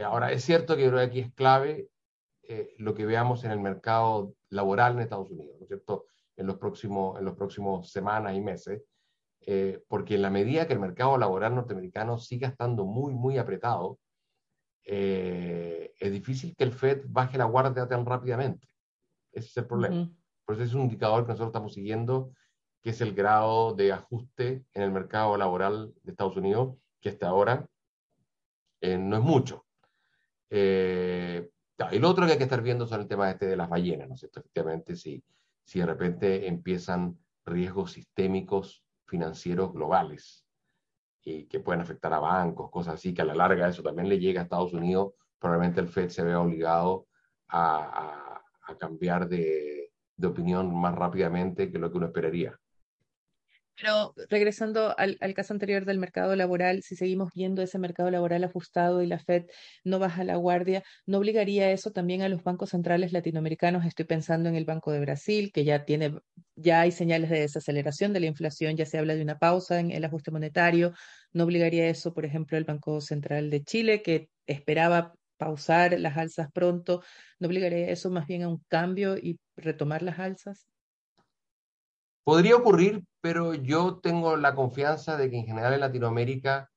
Eh, 0.00 0.04
ahora, 0.04 0.32
es 0.32 0.44
cierto 0.44 0.76
que 0.76 0.86
creo 0.86 0.96
que 0.96 1.04
aquí 1.04 1.20
es 1.20 1.34
clave 1.34 1.90
eh, 2.48 2.74
lo 2.78 2.94
que 2.94 3.04
veamos 3.04 3.44
en 3.44 3.50
el 3.50 3.60
mercado 3.60 4.34
laboral 4.48 4.94
en 4.94 5.00
Estados 5.00 5.30
Unidos, 5.30 5.56
¿no 5.58 5.64
es 5.64 5.68
cierto? 5.68 6.06
en 6.36 6.46
los 6.46 6.56
próximos, 6.56 7.18
en 7.18 7.26
los 7.26 7.36
próximos 7.36 7.92
semanas 7.92 8.34
y 8.34 8.40
meses, 8.40 8.82
eh, 9.42 9.84
porque 9.88 10.14
en 10.14 10.22
la 10.22 10.30
medida 10.30 10.66
que 10.66 10.72
el 10.72 10.80
mercado 10.80 11.18
laboral 11.18 11.54
norteamericano 11.54 12.16
siga 12.16 12.48
estando 12.48 12.86
muy, 12.86 13.12
muy 13.12 13.36
apretado, 13.36 13.98
eh, 14.84 15.92
es 15.98 16.12
difícil 16.12 16.56
que 16.56 16.64
el 16.64 16.72
Fed 16.72 17.04
baje 17.06 17.36
la 17.36 17.44
guardia 17.44 17.86
tan 17.86 18.06
rápidamente. 18.06 18.68
Ese 19.32 19.48
es 19.48 19.56
el 19.58 19.66
problema. 19.66 20.10
Por 20.46 20.54
eso 20.54 20.64
es 20.64 20.72
un 20.72 20.82
indicador 20.82 21.24
que 21.24 21.32
nosotros 21.32 21.48
estamos 21.48 21.74
siguiendo, 21.74 22.32
que 22.82 22.90
es 22.90 23.02
el 23.02 23.14
grado 23.14 23.74
de 23.74 23.92
ajuste 23.92 24.64
en 24.72 24.82
el 24.82 24.92
mercado 24.92 25.36
laboral 25.36 25.92
de 26.02 26.12
Estados 26.12 26.38
Unidos, 26.38 26.78
que 27.02 27.10
hasta 27.10 27.28
ahora 27.28 27.68
eh, 28.80 28.96
no 28.96 29.16
es 29.16 29.22
mucho. 29.22 29.66
Y 30.50 31.98
lo 31.98 32.10
otro 32.10 32.26
que 32.26 32.32
hay 32.32 32.38
que 32.38 32.44
estar 32.44 32.62
viendo 32.62 32.86
son 32.86 33.00
el 33.02 33.08
tema 33.08 33.30
este 33.30 33.46
de 33.46 33.56
las 33.56 33.68
ballenas, 33.68 34.08
¿no 34.08 34.14
es 34.14 34.20
cierto? 34.20 34.40
Efectivamente, 34.40 34.96
sí 34.96 35.22
si 35.70 35.78
de 35.78 35.86
repente 35.86 36.48
empiezan 36.48 37.16
riesgos 37.44 37.92
sistémicos 37.92 38.84
financieros 39.06 39.72
globales 39.72 40.44
y 41.22 41.46
que 41.46 41.60
pueden 41.60 41.80
afectar 41.80 42.12
a 42.12 42.18
bancos, 42.18 42.72
cosas 42.72 42.94
así, 42.94 43.14
que 43.14 43.22
a 43.22 43.24
la 43.24 43.36
larga 43.36 43.68
eso 43.68 43.80
también 43.80 44.08
le 44.08 44.18
llega 44.18 44.40
a 44.40 44.42
Estados 44.42 44.72
Unidos, 44.72 45.12
probablemente 45.38 45.80
el 45.80 45.88
Fed 45.88 46.08
se 46.08 46.24
vea 46.24 46.40
obligado 46.40 47.06
a, 47.50 48.42
cambiar 48.80 49.28
de, 49.28 49.92
de 50.16 50.26
opinión 50.26 50.74
más 50.74 50.94
rápidamente 50.94 51.70
que 51.70 51.78
lo 51.78 51.90
que 51.90 51.98
uno 51.98 52.06
esperaría. 52.06 52.58
Pero 53.80 54.14
regresando 54.28 54.94
al, 54.98 55.16
caso 55.34 55.54
anterior 55.54 55.86
del 55.86 55.98
mercado 55.98 56.36
laboral, 56.36 56.82
si 56.82 56.96
seguimos 56.96 57.32
viendo 57.34 57.62
ese 57.62 57.78
mercado 57.78 58.10
laboral 58.10 58.44
ajustado 58.44 59.02
y 59.02 59.06
la 59.06 59.18
Fed 59.18 59.46
no 59.84 59.98
baja 59.98 60.22
la 60.22 60.36
guardia, 60.36 60.82
¿no 61.06 61.18
obligaría 61.18 61.70
eso 61.70 61.90
también 61.90 62.20
a 62.20 62.28
los 62.28 62.42
bancos 62.42 62.70
centrales 62.70 63.12
latinoamericanos? 63.12 63.86
Estoy 63.86 64.04
pensando 64.04 64.50
en 64.50 64.56
el 64.56 64.66
Banco 64.66 64.92
de 64.92 65.00
Brasil, 65.00 65.50
que 65.52 65.64
ya 65.64 65.84
tiene, 65.86 66.18
ya 66.56 66.82
hay 66.82 66.92
señales 66.92 67.30
de 67.30 67.40
desaceleración 67.40 68.12
de 68.12 68.20
la 68.20 68.26
inflación, 68.26 68.76
ya 68.76 68.84
se 68.84 68.98
habla 68.98 69.14
de 69.14 69.22
una 69.22 69.38
pausa 69.38 69.80
en 69.80 69.90
el 69.92 70.04
ajuste 70.04 70.30
monetario. 70.30 70.92
¿No 71.32 71.44
obligaría 71.44 71.88
eso, 71.88 72.12
por 72.12 72.26
ejemplo, 72.26 72.58
el 72.58 72.64
Banco 72.64 73.00
Central 73.00 73.48
de 73.48 73.62
Chile, 73.62 74.02
que 74.02 74.28
esperaba 74.46 75.14
pausar 75.38 75.98
las 75.98 76.18
alzas 76.18 76.52
pronto? 76.52 77.02
¿No 77.38 77.48
obligaría 77.48 77.88
eso 77.88 78.10
más 78.10 78.26
bien 78.26 78.42
a 78.42 78.48
un 78.48 78.62
cambio 78.68 79.16
y 79.16 79.38
retomar 79.56 80.02
las 80.02 80.18
alzas? 80.18 80.66
Podría 82.24 82.56
ocurrir, 82.56 83.02
pero 83.20 83.54
yo 83.54 83.98
tengo 83.98 84.36
la 84.36 84.54
confianza 84.54 85.16
de 85.16 85.30
que 85.30 85.38
en 85.38 85.46
general 85.46 85.74
en 85.74 85.80
Latinoamérica, 85.80 86.70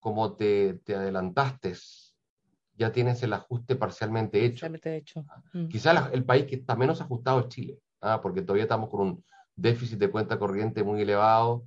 como 0.00 0.34
te, 0.34 0.74
te 0.84 0.94
adelantaste, 0.94 1.74
ya 2.74 2.92
tienes 2.92 3.22
el 3.22 3.32
ajuste 3.32 3.76
parcialmente 3.76 4.44
hecho. 4.44 4.52
Parcialmente 4.52 4.96
hecho. 4.96 5.24
Mm. 5.52 5.68
Quizás 5.68 6.10
el 6.12 6.24
país 6.24 6.46
que 6.46 6.56
está 6.56 6.76
menos 6.76 7.00
ajustado 7.00 7.40
es 7.40 7.48
Chile, 7.48 7.78
¿ah? 8.00 8.20
porque 8.22 8.42
todavía 8.42 8.64
estamos 8.64 8.90
con 8.90 9.00
un 9.00 9.24
déficit 9.56 9.98
de 9.98 10.10
cuenta 10.10 10.38
corriente 10.38 10.82
muy 10.82 11.02
elevado 11.02 11.64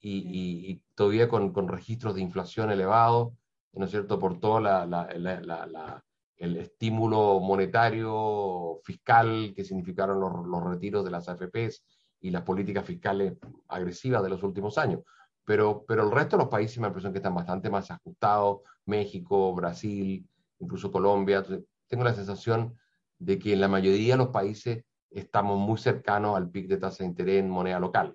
y, 0.00 0.70
y, 0.70 0.82
todavía 0.94 1.28
con, 1.28 1.52
con, 1.52 1.68
registros 1.68 2.14
de 2.14 2.20
inflación 2.20 2.70
elevados, 2.70 3.32
¿no 3.72 3.84
es 3.84 3.90
cierto?, 3.90 4.18
por 4.18 4.38
todo 4.38 4.60
la, 4.60 4.86
la, 4.86 5.08
la, 5.16 6.04
el 6.36 6.56
estímulo 6.56 7.40
monetario, 7.40 8.80
fiscal 8.84 9.52
que 9.56 9.64
significaron 9.64 10.20
los, 10.20 10.46
los 10.46 10.62
retiros 10.64 11.04
de 11.04 11.10
las 11.10 11.28
AFPs 11.28 11.82
y 12.20 12.30
las 12.30 12.42
políticas 12.42 12.84
fiscales 12.84 13.34
agresivas 13.68 14.22
de 14.22 14.30
los 14.30 14.42
últimos 14.42 14.78
años. 14.78 15.00
Pero, 15.44 15.84
pero 15.86 16.04
el 16.04 16.10
resto 16.10 16.36
de 16.36 16.42
los 16.42 16.50
países 16.50 16.78
me 16.78 16.82
da 16.82 16.88
la 16.88 16.90
impresión 16.90 17.12
que 17.12 17.18
están 17.18 17.34
bastante 17.34 17.70
más 17.70 17.90
ajustados, 17.90 18.60
México, 18.84 19.54
Brasil, 19.54 20.26
incluso 20.58 20.90
Colombia. 20.90 21.44
tengo 21.86 22.04
la 22.04 22.14
sensación 22.14 22.76
de 23.18 23.38
que 23.38 23.52
en 23.52 23.60
la 23.60 23.68
mayoría 23.68 24.14
de 24.14 24.18
los 24.18 24.28
países 24.28 24.84
estamos 25.10 25.58
muy 25.58 25.78
cercanos 25.78 26.36
al 26.36 26.50
pic 26.50 26.68
de 26.68 26.76
tasa 26.76 26.98
de 26.98 27.08
interés 27.08 27.40
en 27.40 27.50
moneda 27.50 27.80
local, 27.80 28.14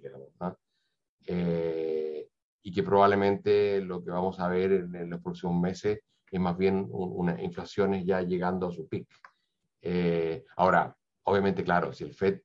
eh, 1.25 2.27
y 2.61 2.71
que 2.71 2.83
probablemente 2.83 3.81
lo 3.81 4.03
que 4.03 4.11
vamos 4.11 4.39
a 4.39 4.47
ver 4.47 4.71
en, 4.71 5.09
los 5.09 5.21
próximos 5.21 5.59
meses 5.59 5.99
es 6.29 6.39
más 6.39 6.57
bien 6.57 6.87
una 6.89 7.41
inflación 7.41 7.93
ya 8.05 8.21
llegando 8.21 8.67
a 8.67 8.71
su 8.71 8.87
pic. 8.87 9.07
Eh, 9.81 10.45
ahora, 10.55 10.95
obviamente, 11.23 11.63
claro, 11.63 11.93
si 11.93 12.03
el 12.03 12.13
FED 12.13 12.41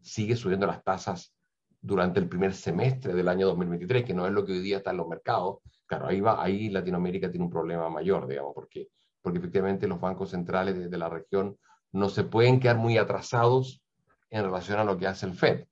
sigue 0.00 0.36
subiendo 0.36 0.66
las 0.66 0.82
tasas 0.82 1.34
durante 1.80 2.18
el 2.18 2.28
primer 2.28 2.54
semestre 2.54 3.12
del 3.12 3.28
año 3.28 3.46
2023, 3.48 4.04
que 4.04 4.14
no 4.14 4.26
es 4.26 4.32
lo 4.32 4.44
que 4.44 4.52
hoy 4.52 4.60
día 4.60 4.78
está 4.78 4.90
en 4.90 4.96
los 4.96 5.06
mercados, 5.06 5.58
claro, 5.86 6.06
ahí, 6.06 6.20
va, 6.20 6.42
ahí 6.42 6.70
Latinoamérica 6.70 7.30
tiene 7.30 7.44
un 7.44 7.50
problema 7.50 7.90
mayor, 7.90 8.26
digamos, 8.26 8.52
porque, 8.54 8.88
porque 9.20 9.38
efectivamente 9.38 9.86
los 9.86 10.00
bancos 10.00 10.30
centrales 10.30 10.90
de, 10.90 10.98
la 10.98 11.10
región 11.10 11.58
no 11.92 12.08
se 12.08 12.24
pueden 12.24 12.58
quedar 12.58 12.78
muy 12.78 12.96
atrasados 12.96 13.82
en 14.30 14.44
relación 14.44 14.78
a 14.78 14.84
lo 14.84 14.96
que 14.96 15.06
hace 15.06 15.26
el 15.26 15.34
Fed. 15.34 15.66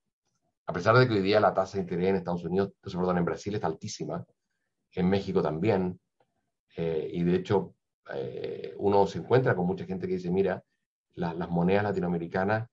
A 0.66 0.72
pesar 0.74 0.96
de 0.96 1.08
que 1.08 1.14
hoy 1.14 1.22
día 1.22 1.40
la 1.40 1.54
tasa 1.54 1.78
de 1.78 1.84
interés 1.84 2.10
en 2.10 2.16
Estados 2.16 2.44
Unidos, 2.44 2.72
perdón, 2.82 3.16
en 3.16 3.24
Brasil 3.24 3.54
está 3.54 3.66
altísima, 3.66 4.22
en 4.92 5.08
México 5.08 5.42
también, 5.42 5.98
eh, 6.76 7.08
y 7.10 7.22
de 7.22 7.36
hecho 7.36 7.74
eh, 8.12 8.74
uno 8.76 9.06
se 9.06 9.18
encuentra 9.18 9.56
con 9.56 9.66
mucha 9.66 9.86
gente 9.86 10.06
que 10.06 10.14
dice, 10.14 10.30
mira, 10.30 10.62
las 11.14 11.48
monedas 11.48 11.84
latinoamericanas 11.84 12.68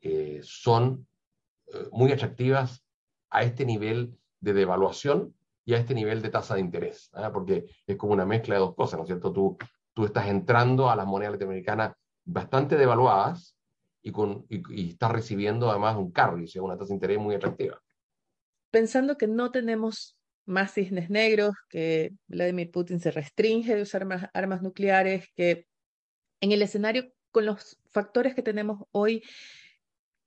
eh, 0.00 0.40
son 0.42 1.06
eh, 1.66 1.88
muy 1.92 2.12
atractivas 2.12 2.84
a 3.30 3.42
este 3.42 3.64
nivel 3.64 4.18
de 4.40 4.52
devaluación 4.52 5.34
y 5.64 5.74
a 5.74 5.78
este 5.78 5.94
nivel 5.94 6.22
de 6.22 6.30
tasa 6.30 6.54
de 6.54 6.60
interés, 6.60 7.10
¿ah? 7.12 7.30
porque 7.32 7.66
es 7.86 7.96
como 7.96 8.14
una 8.14 8.24
mezcla 8.24 8.54
de 8.54 8.60
dos 8.60 8.74
cosas, 8.74 8.98
¿no 8.98 9.04
es 9.04 9.08
cierto? 9.08 9.32
Tú, 9.32 9.58
tú 9.92 10.04
estás 10.06 10.28
entrando 10.28 10.88
a 10.88 10.96
las 10.96 11.06
monedas 11.06 11.32
latinoamericanas 11.32 11.92
bastante 12.24 12.76
devaluadas 12.76 13.56
y, 14.02 14.12
con, 14.12 14.46
y, 14.48 14.90
estás 14.90 15.12
recibiendo 15.12 15.70
además 15.70 15.96
un 15.96 16.12
carry, 16.12 16.44
o 16.44 16.46
sea, 16.46 16.62
una 16.62 16.76
tasa 16.76 16.88
de 16.88 16.94
interés 16.94 17.18
muy 17.18 17.34
atractiva. 17.34 17.82
Pensando 18.70 19.18
que 19.18 19.26
no 19.26 19.50
tenemos 19.50 20.16
más 20.46 20.72
cisnes 20.72 21.10
negros, 21.10 21.54
que 21.68 22.14
Vladimir 22.26 22.70
Putin 22.70 23.00
se 23.00 23.10
restringe 23.10 23.74
de 23.74 23.82
usar 23.82 24.06
más 24.06 24.30
armas 24.32 24.62
nucleares, 24.62 25.28
que 25.34 25.66
en 26.40 26.52
el 26.52 26.62
escenario 26.62 27.12
con 27.30 27.44
los 27.44 27.78
factores 27.90 28.34
que 28.34 28.42
tenemos 28.42 28.84
hoy, 28.90 29.22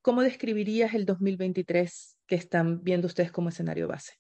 ¿cómo 0.02 0.22
describirías 0.22 0.94
el 0.94 1.06
2023 1.06 2.18
que 2.28 2.36
están 2.36 2.84
viendo 2.84 3.08
ustedes 3.08 3.32
como 3.32 3.50
escenario 3.50 3.88
base? 3.88 4.14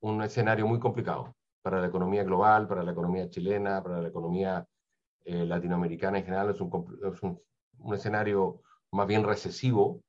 Un 0.00 0.22
escenario 0.22 0.66
muy 0.66 0.78
complicado 0.78 1.34
para 1.62 1.80
la 1.80 1.88
economía 1.88 2.24
global, 2.24 2.68
para 2.68 2.82
la 2.82 2.92
economía 2.92 3.28
chilena, 3.28 3.82
para 3.82 4.00
la 4.00 4.08
economía 4.08 4.66
eh, 5.24 5.44
latinoamericana 5.44 6.18
en 6.18 6.24
general. 6.24 6.50
Es, 6.50 6.60
un, 6.60 7.40
un, 7.78 7.94
escenario 7.94 8.62
más 8.92 9.06
bien 9.06 9.24
recesivo 9.24 10.02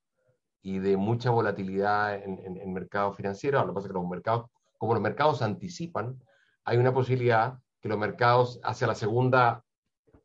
y 0.61 0.79
de 0.79 0.97
mucha 0.97 1.31
volatilidad 1.31 2.15
en, 2.15 2.39
en, 2.39 2.57
en 2.57 2.73
mercados 2.73 3.17
financieros. 3.17 3.61
Lo 3.61 3.69
que 3.69 3.73
pasa 3.75 3.87
es 3.87 3.91
que 3.91 3.99
los 3.99 4.07
mercados, 4.07 4.45
como 4.77 4.93
los 4.93 5.01
mercados 5.01 5.41
anticipan, 5.41 6.21
hay 6.63 6.77
una 6.77 6.93
posibilidad 6.93 7.57
que 7.81 7.89
los 7.89 7.97
mercados 7.97 8.59
hacia 8.63 8.87
la 8.87 8.95
segunda 8.95 9.63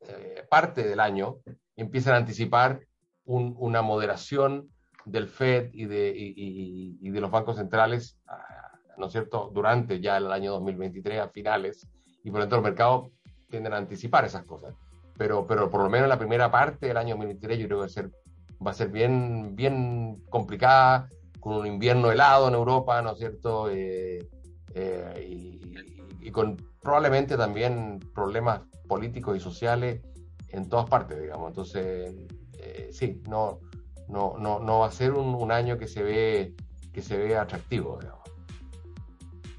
eh, 0.00 0.44
parte 0.50 0.82
del 0.82 1.00
año 1.00 1.38
empiezan 1.76 2.14
a 2.14 2.18
anticipar 2.18 2.80
un, 3.24 3.54
una 3.58 3.82
moderación 3.82 4.68
del 5.04 5.28
Fed 5.28 5.70
y 5.72 5.86
de, 5.86 6.12
y, 6.16 6.98
y 7.00 7.10
de 7.10 7.20
los 7.20 7.30
bancos 7.30 7.56
centrales 7.56 8.18
¿no 8.96 9.06
es 9.06 9.12
cierto?, 9.12 9.50
durante 9.52 10.00
ya 10.00 10.16
el 10.16 10.30
año 10.30 10.52
2023 10.52 11.20
a 11.20 11.28
finales, 11.28 11.86
y 12.22 12.30
por 12.30 12.40
lo 12.40 12.44
tanto 12.44 12.56
los 12.56 12.64
mercados 12.64 13.10
tienden 13.50 13.72
a 13.72 13.78
anticipar 13.78 14.24
esas 14.24 14.44
cosas. 14.44 14.74
Pero, 15.16 15.46
pero 15.46 15.70
por 15.70 15.82
lo 15.82 15.90
menos 15.90 16.08
la 16.08 16.18
primera 16.18 16.50
parte 16.50 16.86
del 16.86 16.96
año 16.96 17.16
2023 17.16 17.58
yo 17.58 17.66
creo 17.66 17.78
que 17.78 17.80
va 17.80 17.86
a 17.86 17.88
ser, 17.88 18.10
va 18.64 18.70
a 18.70 18.74
ser 18.74 18.88
bien, 18.88 19.54
bien 19.54 20.22
complicada, 20.30 21.08
con 21.40 21.54
un 21.54 21.66
invierno 21.66 22.10
helado 22.10 22.48
en 22.48 22.54
Europa, 22.54 23.02
¿no 23.02 23.12
es 23.12 23.18
cierto?, 23.18 23.68
eh, 23.70 24.28
eh, 24.74 25.26
y, 25.28 26.28
y, 26.28 26.30
con 26.30 26.56
probablemente 26.80 27.36
también 27.36 27.98
problemas 28.14 28.60
políticos 28.88 29.36
y 29.36 29.40
sociales 29.40 30.00
en 30.48 30.68
todas 30.68 30.88
partes, 30.88 31.20
digamos. 31.20 31.48
Entonces, 31.48 32.14
eh, 32.76 32.88
sí, 32.92 33.20
no, 33.28 33.60
no, 34.08 34.36
no, 34.38 34.78
va 34.78 34.86
a 34.86 34.92
ser 34.92 35.12
un, 35.12 35.34
un 35.34 35.52
año 35.52 35.78
que 35.78 35.88
se 35.88 36.02
ve, 36.02 36.54
que 36.92 37.02
se 37.02 37.16
ve 37.16 37.36
atractivo, 37.36 37.98
digamos. 38.00 38.22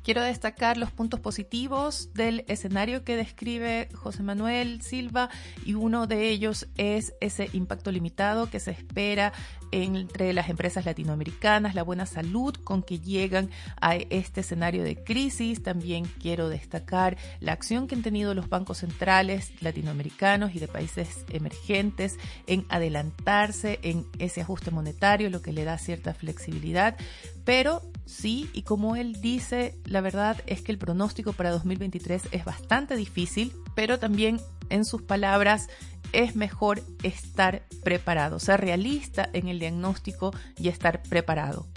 Quiero 0.04 0.21
destacar 0.21 0.76
los 0.78 0.91
puntos 0.91 1.21
positivos 1.21 2.13
del 2.13 2.43
escenario 2.49 3.06
que 3.06 3.15
describe 3.15 3.88
José 3.93 4.21
Manuel 4.21 4.82
Silva 4.82 5.30
y 5.65 5.76
uno 5.76 6.08
de 6.08 6.28
ellos 6.28 6.67
es 6.76 7.15
ese 7.21 7.49
impacto 7.54 7.89
limitado 7.89 8.49
que 8.49 8.60
se 8.60 8.71
espera 8.71 9.32
entre 9.73 10.33
las 10.33 10.49
empresas 10.49 10.86
latinoamericanas, 10.86 11.73
la 11.73 11.81
buena 11.81 12.05
salud 12.05 12.53
con 12.63 12.83
que 12.83 12.99
llegan 12.99 13.49
a 13.81 13.95
este 13.95 14.41
escenario 14.41 14.83
de 14.83 15.03
crisis. 15.03 15.63
También 15.63 16.05
quiero 16.21 16.47
destacar 16.47 17.17
la 17.39 17.53
acción 17.53 17.88
que 17.88 17.95
han 17.95 18.03
tenido 18.03 18.36
los 18.36 18.49
bancos 18.49 18.79
centrales 18.79 19.51
latinoamericanos 19.62 20.53
y 20.53 20.59
de 20.59 20.67
países 20.67 21.25
emergentes 21.29 22.17
en 22.45 22.65
adelantarse 22.69 23.79
en 23.81 24.05
ese 24.19 24.41
ajuste 24.41 24.69
monetario, 24.69 25.31
lo 25.31 25.41
que 25.41 25.53
le 25.53 25.63
da 25.63 25.79
cierta 25.79 26.13
flexibilidad. 26.13 26.95
Pero 27.43 27.81
sí, 28.05 28.49
y 28.53 28.62
como 28.62 28.95
él 28.95 29.21
dice, 29.21 29.75
la 29.86 30.01
verdad 30.01 30.41
es 30.45 30.62
que 30.62 30.71
el 30.71 30.77
pronóstico 30.77 31.33
para 31.33 31.49
2023 31.49 32.29
es 32.31 32.45
bastante 32.45 32.95
difícil, 32.95 33.53
pero 33.75 33.97
también 33.97 34.39
en 34.73 34.86
sus 34.86 35.03
palabras 35.03 35.69
es 36.13 36.36
mejor 36.36 36.81
estar 37.03 37.63
preparado, 37.83 38.39
ser 38.39 38.62
realista 38.62 39.29
en 39.33 39.47
el 39.47 39.59
diagnóstico 39.59 40.31
y 40.57 40.69
estar 40.69 41.03
preparado. 41.03 41.67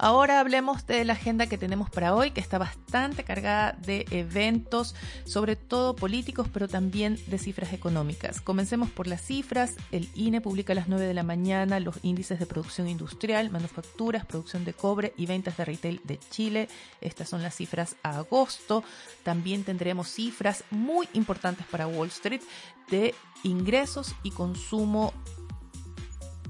Ahora 0.00 0.38
hablemos 0.38 0.86
de 0.86 1.04
la 1.04 1.14
agenda 1.14 1.48
que 1.48 1.58
tenemos 1.58 1.90
para 1.90 2.14
hoy, 2.14 2.30
que 2.30 2.40
está 2.40 2.56
bastante 2.56 3.24
cargada 3.24 3.72
de 3.72 4.06
eventos, 4.12 4.94
sobre 5.24 5.56
todo 5.56 5.96
políticos, 5.96 6.46
pero 6.52 6.68
también 6.68 7.18
de 7.26 7.36
cifras 7.36 7.72
económicas. 7.72 8.40
Comencemos 8.40 8.90
por 8.90 9.08
las 9.08 9.22
cifras. 9.22 9.74
El 9.90 10.08
INE 10.14 10.40
publica 10.40 10.72
a 10.72 10.76
las 10.76 10.86
9 10.86 11.04
de 11.04 11.14
la 11.14 11.24
mañana 11.24 11.80
los 11.80 11.96
índices 12.02 12.38
de 12.38 12.46
producción 12.46 12.88
industrial, 12.88 13.50
manufacturas, 13.50 14.24
producción 14.24 14.64
de 14.64 14.72
cobre 14.72 15.14
y 15.16 15.26
ventas 15.26 15.56
de 15.56 15.64
retail 15.64 16.00
de 16.04 16.20
Chile. 16.30 16.68
Estas 17.00 17.28
son 17.28 17.42
las 17.42 17.56
cifras 17.56 17.96
a 18.04 18.18
agosto. 18.18 18.84
También 19.24 19.64
tendremos 19.64 20.08
cifras 20.08 20.62
muy 20.70 21.08
importantes 21.12 21.66
para 21.66 21.88
Wall 21.88 22.08
Street 22.08 22.42
de 22.88 23.16
ingresos 23.42 24.14
y 24.22 24.30
consumo 24.30 25.12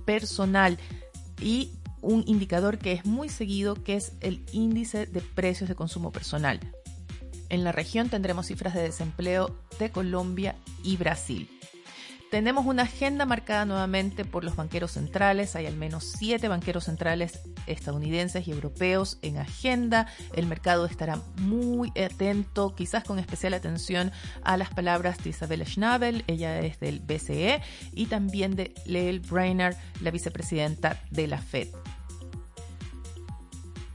personal 0.05 0.79
y 1.41 1.71
un 2.01 2.25
indicador 2.27 2.79
que 2.79 2.93
es 2.93 3.05
muy 3.05 3.29
seguido, 3.29 3.75
que 3.75 3.97
es 3.97 4.13
el 4.21 4.45
índice 4.53 5.07
de 5.07 5.21
precios 5.21 5.69
de 5.69 5.75
consumo 5.75 6.13
personal. 6.13 6.61
En 7.49 7.65
la 7.65 7.73
región 7.73 8.11
tendremos 8.11 8.47
cifras 8.47 8.75
de 8.75 8.83
desempleo 8.83 9.57
de 9.79 9.91
Colombia 9.91 10.57
y 10.83 10.97
Brasil. 10.97 11.49
Tenemos 12.31 12.67
una 12.67 12.83
agenda 12.83 13.25
marcada 13.25 13.65
nuevamente 13.65 14.27
por 14.27 14.45
los 14.45 14.55
banqueros 14.55 14.93
centrales. 14.93 15.57
Hay 15.57 15.65
al 15.65 15.77
menos 15.77 16.05
siete 16.05 16.49
banqueros 16.49 16.85
centrales 16.85 17.41
estadounidenses 17.67 18.47
y 18.47 18.51
europeos 18.51 19.19
en 19.23 19.39
agenda. 19.39 20.09
El 20.35 20.47
mercado 20.47 20.85
estará 20.85 21.23
muy 21.39 21.91
atento, 21.99 22.75
quizás 22.75 23.05
con 23.05 23.19
especial 23.19 23.55
atención 23.55 24.13
a 24.43 24.59
las 24.59 24.69
palabras 24.69 25.25
de 25.25 25.31
Isabella 25.31 25.65
Schnabel, 25.65 26.25
ella 26.27 26.61
es 26.61 26.79
del 26.81 27.01
BCE, 27.01 27.63
y 27.93 28.07
también 28.07 28.57
de 28.57 28.75
Lael 28.85 29.21
Brainerd, 29.21 29.77
la 30.03 30.11
vicepresidenta 30.11 31.01
de 31.11 31.29
la 31.29 31.39
Fed. 31.39 31.69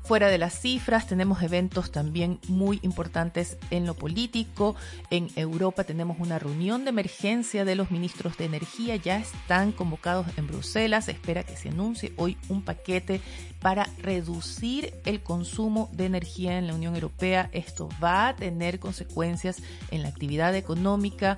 Fuera 0.04 0.28
de 0.28 0.38
las 0.38 0.60
cifras, 0.60 1.08
tenemos 1.08 1.42
eventos 1.44 1.90
también 1.90 2.38
muy 2.50 2.78
importantes 2.82 3.58
en 3.72 3.86
lo 3.86 3.94
político. 3.94 4.76
En 5.10 5.30
Europa 5.38 5.86
tenemos 5.86 6.18
una 6.20 6.38
reunión 6.40 6.84
de 6.84 6.90
emergencia 6.90 7.64
de 7.64 7.76
los 7.76 7.90
ministros 7.90 8.36
de 8.36 8.44
energía. 8.44 8.98
Ya 8.98 9.18
están 9.18 9.72
convocados 9.72 10.28
en 10.36 10.48
Bruselas. 10.48 11.08
espera 11.08 11.44
que 11.44 11.56
se 11.56 11.70
anuncie 11.70 12.12
hoy 12.18 12.36
un 12.50 12.64
paquete 12.64 13.22
para 13.62 13.88
reducir 13.98 14.94
el 15.06 15.24
consumo 15.24 15.90
de 15.94 16.08
energía 16.08 16.58
en 16.58 16.68
la 16.68 16.76
Unión 16.76 16.96
Europea. 16.96 17.50
Esto 17.54 17.88
va 18.04 18.28
a 18.28 18.36
tener 18.36 18.82
consecuencias 18.82 19.64
en 19.90 20.02
la 20.02 20.10
actividad 20.10 20.54
económica. 20.54 21.38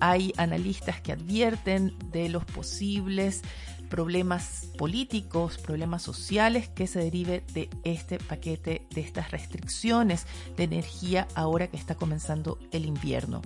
Hay 0.00 0.32
analistas 0.36 1.00
que 1.00 1.12
advierten 1.12 1.96
de 2.10 2.28
los 2.28 2.44
posibles 2.44 3.42
problemas 3.94 4.66
políticos, 4.76 5.56
problemas 5.58 6.02
sociales 6.02 6.68
que 6.68 6.88
se 6.88 6.98
derive 6.98 7.44
de 7.52 7.70
este 7.84 8.18
paquete, 8.18 8.88
de 8.90 9.00
estas 9.00 9.30
restricciones 9.30 10.26
de 10.56 10.64
energía 10.64 11.28
ahora 11.36 11.68
que 11.68 11.76
está 11.76 11.94
comenzando 11.94 12.58
el 12.72 12.86
invierno. 12.86 13.40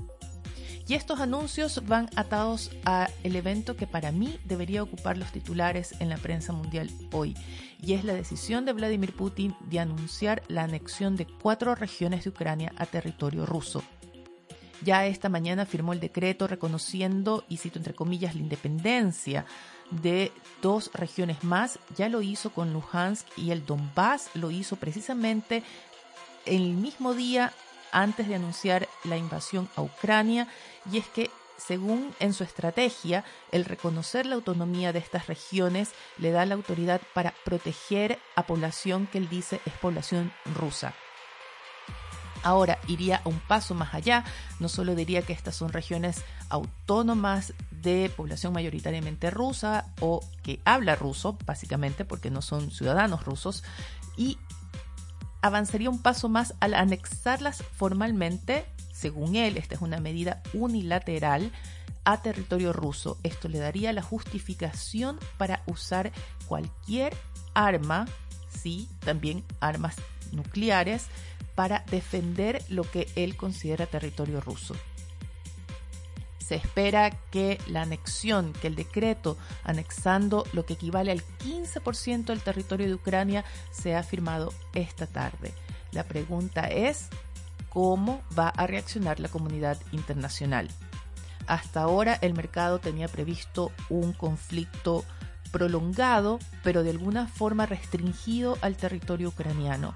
Y 0.87 0.95
estos 0.95 1.21
anuncios 1.21 1.87
van 1.87 2.09
atados 2.17 2.71
a 2.87 3.11
el 3.25 3.37
evento 3.37 3.77
que 3.77 3.87
para 3.87 4.11
mí 4.11 4.39
debería 4.47 4.83
ocupar 4.83 5.19
los 5.19 5.31
titulares 5.33 5.95
en 6.01 6.09
la 6.09 6.17
prensa 6.17 6.55
mundial 6.55 6.91
hoy, 7.13 7.37
y 7.79 7.93
es 7.93 8.05
la 8.05 8.15
decisión 8.15 8.65
de 8.65 8.73
Vladimir 8.73 9.15
Putin 9.15 9.55
de 9.69 9.81
anunciar 9.81 10.43
la 10.49 10.63
anexión 10.65 11.15
de 11.15 11.27
cuatro 11.27 11.75
regiones 11.75 12.25
de 12.25 12.31
Ucrania 12.31 12.73
a 12.79 12.87
territorio 12.87 13.45
ruso. 13.45 13.83
Ya 14.83 15.07
esta 15.07 15.29
mañana 15.29 15.67
firmó 15.67 15.93
el 15.93 16.01
decreto 16.01 16.47
reconociendo, 16.47 17.45
y 17.49 17.59
cito 17.59 17.79
entre 17.79 17.95
comillas, 17.95 18.35
la 18.35 18.41
independencia 18.41 19.45
de 19.91 20.33
dos 20.63 20.91
regiones 20.95 21.45
más. 21.45 21.79
Ya 21.97 22.09
lo 22.09 22.23
hizo 22.23 22.51
con 22.51 22.73
Luhansk 22.73 23.27
y 23.37 23.51
el 23.51 23.65
Donbass 23.65 24.31
lo 24.35 24.51
hizo 24.51 24.77
precisamente 24.77 25.63
el 26.47 26.75
mismo 26.75 27.15
día 27.15 27.53
antes 27.93 28.29
de 28.29 28.35
anunciar 28.35 28.89
la 29.05 29.17
invasión 29.17 29.69
a 29.77 29.83
Ucrania. 29.83 30.49
Y 30.91 30.99
es 30.99 31.07
que 31.07 31.31
según 31.57 32.15
en 32.21 32.33
su 32.33 32.45
estrategia, 32.45 33.25
el 33.51 33.65
reconocer 33.65 34.27
la 34.27 34.37
autonomía 34.37 34.93
de 34.93 35.01
estas 35.01 35.27
regiones 35.27 35.91
le 36.19 36.31
da 36.31 36.47
la 36.47 36.55
autoridad 36.55 37.01
para 37.15 37.35
proteger 37.45 38.19
a 38.37 38.47
población 38.47 39.07
que 39.07 39.19
él 39.19 39.29
dice 39.29 39.61
es 39.67 39.73
población 39.75 40.33
rusa. 40.55 40.95
Ahora 42.43 42.79
iría 42.87 43.21
un 43.25 43.39
paso 43.41 43.75
más 43.75 43.95
allá, 43.95 44.25
no 44.61 44.69
solo 44.69 44.95
diría 44.95 45.23
que 45.23 45.33
estas 45.33 45.57
son 45.57 45.73
regiones 45.73 46.25
autónomas 46.49 47.53
de 47.71 48.11
población 48.17 48.53
mayoritariamente 48.53 49.31
rusa 49.31 49.87
o 50.01 50.21
que 50.43 50.61
habla 50.65 50.97
ruso, 50.97 51.39
básicamente 51.47 52.05
porque 52.05 52.31
no 52.31 52.43
son 52.43 52.71
ciudadanos 52.71 53.25
rusos, 53.25 53.65
y 54.17 54.39
avanzaría 55.43 55.91
un 55.91 56.03
paso 56.03 56.29
más 56.29 56.55
al 56.61 56.75
anexarlas 56.75 57.63
formalmente, 57.77 58.67
según 58.93 59.37
él, 59.37 59.57
esta 59.57 59.77
es 59.77 59.81
una 59.81 60.01
medida 60.01 60.43
unilateral, 60.53 61.53
a 62.05 62.23
territorio 62.23 62.73
ruso. 62.73 63.19
Esto 63.23 63.49
le 63.49 63.59
daría 63.59 63.93
la 63.93 64.01
justificación 64.01 65.19
para 65.37 65.63
usar 65.67 66.11
cualquier 66.47 67.15
arma, 67.53 68.07
sí, 68.63 68.89
también 69.01 69.45
armas 69.61 69.97
nucleares, 70.33 71.07
para 71.55 71.85
defender 71.91 72.63
lo 72.69 72.85
que 72.85 73.09
él 73.17 73.37
considera 73.37 73.87
territorio 73.87 74.41
ruso. 74.41 74.77
Se 76.39 76.55
espera 76.55 77.11
que 77.11 77.61
la 77.67 77.83
anexión, 77.83 78.53
que 78.55 78.69
el 78.69 78.75
decreto 78.75 79.37
anexando 79.65 80.45
lo 80.53 80.65
que 80.65 80.75
equivale 80.75 81.11
al 81.11 81.23
15% 81.45 82.27
del 82.27 82.43
territorio 82.43 82.87
de 82.87 82.95
Ucrania 82.95 83.45
sea 83.71 84.03
firmado 84.03 84.55
esta 84.73 85.07
tarde. 85.07 85.53
La 85.93 86.05
pregunta 86.05 86.69
es, 86.69 87.09
¿cómo 87.69 88.23
va 88.39 88.49
a 88.49 88.67
reaccionar 88.67 89.21
la 89.21 89.29
comunidad 89.29 89.79
internacional? 89.93 90.71
Hasta 91.47 91.83
ahora 91.83 92.19
el 92.21 92.35
mercado 92.35 92.79
tenía 92.79 93.09
previsto 93.09 93.73
un 93.89 94.13
conflicto 94.13 95.05
prolongado, 95.51 96.39
pero 96.63 96.83
de 96.83 96.91
alguna 96.91 97.27
forma 97.27 97.67
restringido 97.67 98.57
al 98.61 98.77
territorio 98.77 99.29
ucraniano. 99.29 99.95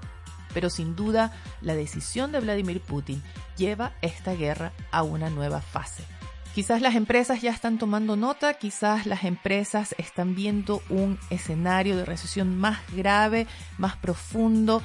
Pero 0.53 0.69
sin 0.69 0.95
duda, 0.95 1.31
la 1.61 1.75
decisión 1.75 2.31
de 2.31 2.39
Vladimir 2.39 2.81
Putin 2.81 3.23
lleva 3.57 3.93
esta 4.01 4.33
guerra 4.33 4.71
a 4.91 5.03
una 5.03 5.29
nueva 5.29 5.61
fase. 5.61 6.03
Quizás 6.53 6.81
las 6.81 6.93
empresas 6.93 7.41
ya 7.41 7.49
están 7.49 7.79
tomando 7.79 8.15
nota, 8.15 8.53
quizás 8.53 9.07
las 9.07 9.23
empresas 9.23 9.95
están 9.97 10.35
viendo 10.35 10.83
un 10.89 11.17
escenario 11.31 11.97
de 11.97 12.05
recesión 12.05 12.55
más 12.59 12.79
grave, 12.95 13.47
más 13.79 13.97
profundo, 13.97 14.83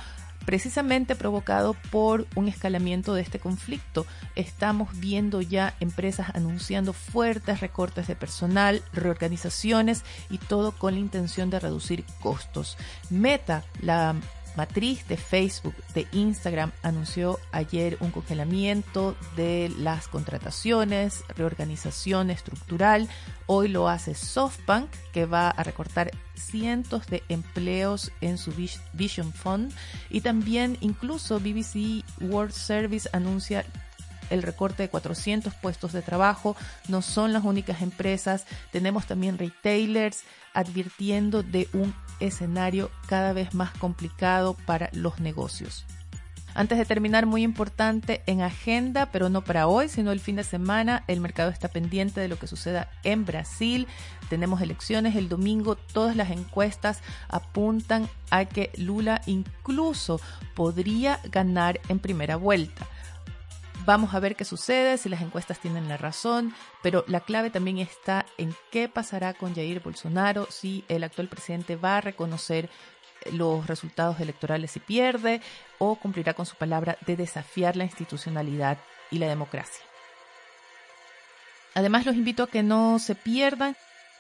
precisamente 0.49 1.15
provocado 1.15 1.77
por 1.91 2.27
un 2.35 2.49
escalamiento 2.49 3.13
de 3.13 3.21
este 3.21 3.39
conflicto. 3.39 4.07
Estamos 4.35 4.99
viendo 4.99 5.43
ya 5.43 5.75
empresas 5.79 6.31
anunciando 6.35 6.95
fuertes 6.95 7.61
recortes 7.61 8.07
de 8.07 8.17
personal, 8.17 8.83
reorganizaciones 8.95 10.05
y 10.31 10.39
todo 10.39 10.73
con 10.73 10.95
la 10.95 11.01
intención 11.01 11.51
de 11.51 11.61
reducir 11.61 12.03
costos. 12.23 12.79
Meta, 13.11 13.63
la 13.83 14.15
matriz 14.59 15.07
de 15.07 15.17
Facebook, 15.17 15.77
de 15.95 16.09
Instagram, 16.11 16.73
anunció 16.83 17.39
ayer 17.53 17.97
un 18.01 18.11
congelamiento 18.11 19.17
de 19.37 19.73
las 19.79 20.09
contrataciones, 20.09 21.23
reorganización 21.37 22.29
estructural. 22.31 23.09
Hoy 23.47 23.69
lo 23.69 23.89
hace 23.89 24.17
SoftBank, 24.17 24.91
que 25.13 25.27
va 25.27 25.49
a 25.51 25.63
recortar 25.63 26.11
cientos 26.35 27.07
de 27.07 27.23
empleos 27.29 28.11
en 28.21 28.37
su 28.37 28.53
Vision 28.95 29.33
Fund. 29.33 29.73
Y 30.11 30.23
también 30.23 30.77
incluso 30.81 31.39
BBC 31.39 32.05
World 32.21 32.53
Service 32.53 33.09
anuncia 33.13 33.65
el 34.29 34.43
recorte 34.43 34.83
de 34.83 34.89
400 34.89 35.55
puestos 35.55 35.93
de 35.93 36.03
trabajo. 36.03 36.57
No 36.89 37.01
son 37.01 37.33
las 37.33 37.45
únicas 37.45 37.81
empresas. 37.81 38.45
Tenemos 38.73 39.07
también 39.07 39.39
retailers 39.39 40.25
advirtiendo 40.53 41.45
de 41.45 41.69
un 41.73 41.95
escenario 42.21 42.91
cada 43.07 43.33
vez 43.33 43.55
más 43.55 43.71
complicado 43.73 44.55
para 44.67 44.91
los 44.93 45.21
negocios. 45.21 45.85
Antes 46.55 46.79
de 46.79 46.85
terminar, 46.85 47.27
muy 47.27 47.45
importante 47.45 48.23
en 48.27 48.41
agenda, 48.41 49.07
pero 49.13 49.29
no 49.29 49.45
para 49.45 49.69
hoy, 49.69 49.89
sino 49.89 50.11
el 50.11 50.19
fin 50.19 50.35
de 50.35 50.45
semana, 50.45 51.05
el 51.07 51.21
mercado 51.21 51.51
está 51.51 51.69
pendiente 51.69 52.21
de 52.21 52.27
lo 52.27 52.37
que 52.37 52.49
suceda 52.49 52.91
en 53.05 53.25
Brasil. 53.25 53.87
Tenemos 54.29 54.61
elecciones 54.61 55.15
el 55.15 55.29
domingo, 55.29 55.77
todas 55.77 56.17
las 56.17 56.31
encuestas 56.31 57.01
apuntan 57.29 58.09
a 58.31 58.45
que 58.45 58.73
Lula 58.77 59.21
incluso 59.27 60.21
podría 60.57 61.21
ganar 61.31 61.81
en 61.89 62.01
primera 62.01 62.35
vuelta. 62.35 62.89
Vamos 63.89 64.13
a 64.13 64.21
ver 64.21 64.37
qué 64.37 64.45
sucede, 64.45 64.99
si 64.99 65.09
las 65.09 65.23
encuestas 65.23 65.61
tienen 65.61 65.89
la 65.89 65.97
razón, 65.97 66.55
pero 66.83 67.07
la 67.09 67.21
clave 67.21 67.49
también 67.49 67.79
está 67.79 68.27
en 68.37 68.55
qué 68.71 68.87
pasará 68.87 69.33
con 69.33 69.55
Jair 69.55 69.81
Bolsonaro, 69.81 70.47
si 70.51 70.85
el 70.89 71.05
actual 71.05 71.29
presidente 71.29 71.75
va 71.75 71.97
a 71.97 72.01
reconocer 72.03 72.69
los 73.33 73.67
resultados 73.67 74.21
electorales 74.21 74.73
si 74.73 74.81
pierde 74.81 75.41
o 75.79 75.97
cumplirá 75.97 76.35
con 76.35 76.45
su 76.45 76.55
palabra 76.57 76.99
de 77.07 77.17
desafiar 77.17 77.77
la 77.77 77.85
institucionalidad 77.85 78.77
y 79.11 79.21
la 79.21 79.27
democracia. 79.27 79.83
Además, 81.75 82.05
los 82.05 82.15
invito 82.15 82.43
a 82.43 82.49
que 82.49 82.63
no 82.63 82.99
se 82.99 83.15
pierdan 83.15 83.75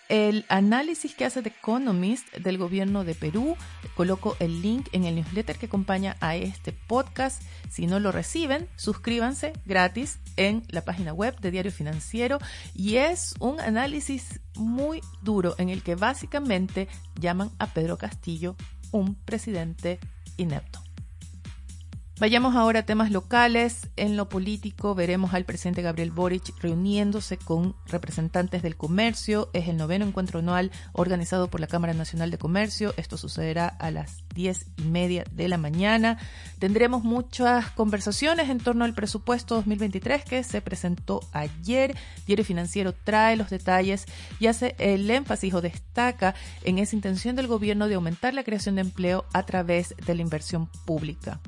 el 0.09 0.44
análisis 0.48 1.14
que 1.14 1.24
hace 1.24 1.42
The 1.42 1.50
Economist 1.50 2.34
del 2.36 2.59
gobierno 2.59 3.04
de 3.04 3.14
Perú. 3.14 3.56
Coloco 3.94 4.36
el 4.40 4.62
link 4.62 4.88
en 4.92 5.04
el 5.04 5.16
newsletter 5.16 5.56
que 5.56 5.66
acompaña 5.66 6.16
a 6.20 6.36
este 6.36 6.72
podcast. 6.72 7.42
Si 7.70 7.86
no 7.86 8.00
lo 8.00 8.12
reciben, 8.12 8.68
suscríbanse 8.76 9.52
gratis 9.66 10.18
en 10.36 10.62
la 10.68 10.82
página 10.84 11.12
web 11.12 11.38
de 11.40 11.50
Diario 11.50 11.72
Financiero 11.72 12.38
y 12.74 12.96
es 12.96 13.34
un 13.40 13.61
análisis 13.61 14.40
muy 14.56 15.00
duro 15.22 15.54
en 15.59 15.68
el 15.68 15.82
que 15.82 15.94
básicamente 15.94 16.88
llaman 17.18 17.50
a 17.59 17.66
Pedro 17.66 17.98
Castillo 17.98 18.56
un 18.90 19.14
presidente 19.14 19.98
inepto. 20.36 20.88
Vayamos 22.20 22.56
ahora 22.56 22.80
a 22.80 22.82
temas 22.82 23.12
locales. 23.12 23.90
En 23.94 24.16
lo 24.16 24.28
político 24.28 24.96
veremos 24.96 25.34
al 25.34 25.44
presidente 25.44 25.82
Gabriel 25.82 26.10
Boric 26.10 26.52
reuniéndose 26.60 27.36
con 27.36 27.76
representantes 27.86 28.60
del 28.60 28.76
comercio. 28.76 29.50
Es 29.52 29.68
el 29.68 29.76
noveno 29.76 30.04
encuentro 30.04 30.40
anual 30.40 30.72
organizado 30.94 31.46
por 31.46 31.60
la 31.60 31.68
Cámara 31.68 31.94
Nacional 31.94 32.32
de 32.32 32.38
Comercio. 32.38 32.92
Esto 32.96 33.16
sucederá 33.16 33.68
a 33.68 33.92
las 33.92 34.24
diez 34.34 34.66
y 34.78 34.82
media 34.82 35.22
de 35.30 35.46
la 35.46 35.58
mañana. 35.58 36.18
Tendremos 36.58 37.04
muchas 37.04 37.70
conversaciones 37.70 38.50
en 38.50 38.58
torno 38.58 38.84
al 38.84 38.94
presupuesto 38.94 39.54
2023 39.54 40.24
que 40.24 40.42
se 40.42 40.60
presentó 40.60 41.20
ayer. 41.32 41.96
Diario 42.26 42.44
Financiero 42.44 42.94
trae 42.94 43.36
los 43.36 43.48
detalles 43.48 44.06
y 44.40 44.48
hace 44.48 44.74
el 44.80 45.08
énfasis 45.08 45.54
o 45.54 45.60
destaca 45.60 46.34
en 46.64 46.80
esa 46.80 46.96
intención 46.96 47.36
del 47.36 47.46
gobierno 47.46 47.86
de 47.86 47.94
aumentar 47.94 48.34
la 48.34 48.42
creación 48.42 48.74
de 48.74 48.80
empleo 48.80 49.24
a 49.32 49.44
través 49.46 49.94
de 50.04 50.16
la 50.16 50.22
inversión 50.22 50.68
pública. 50.84 51.40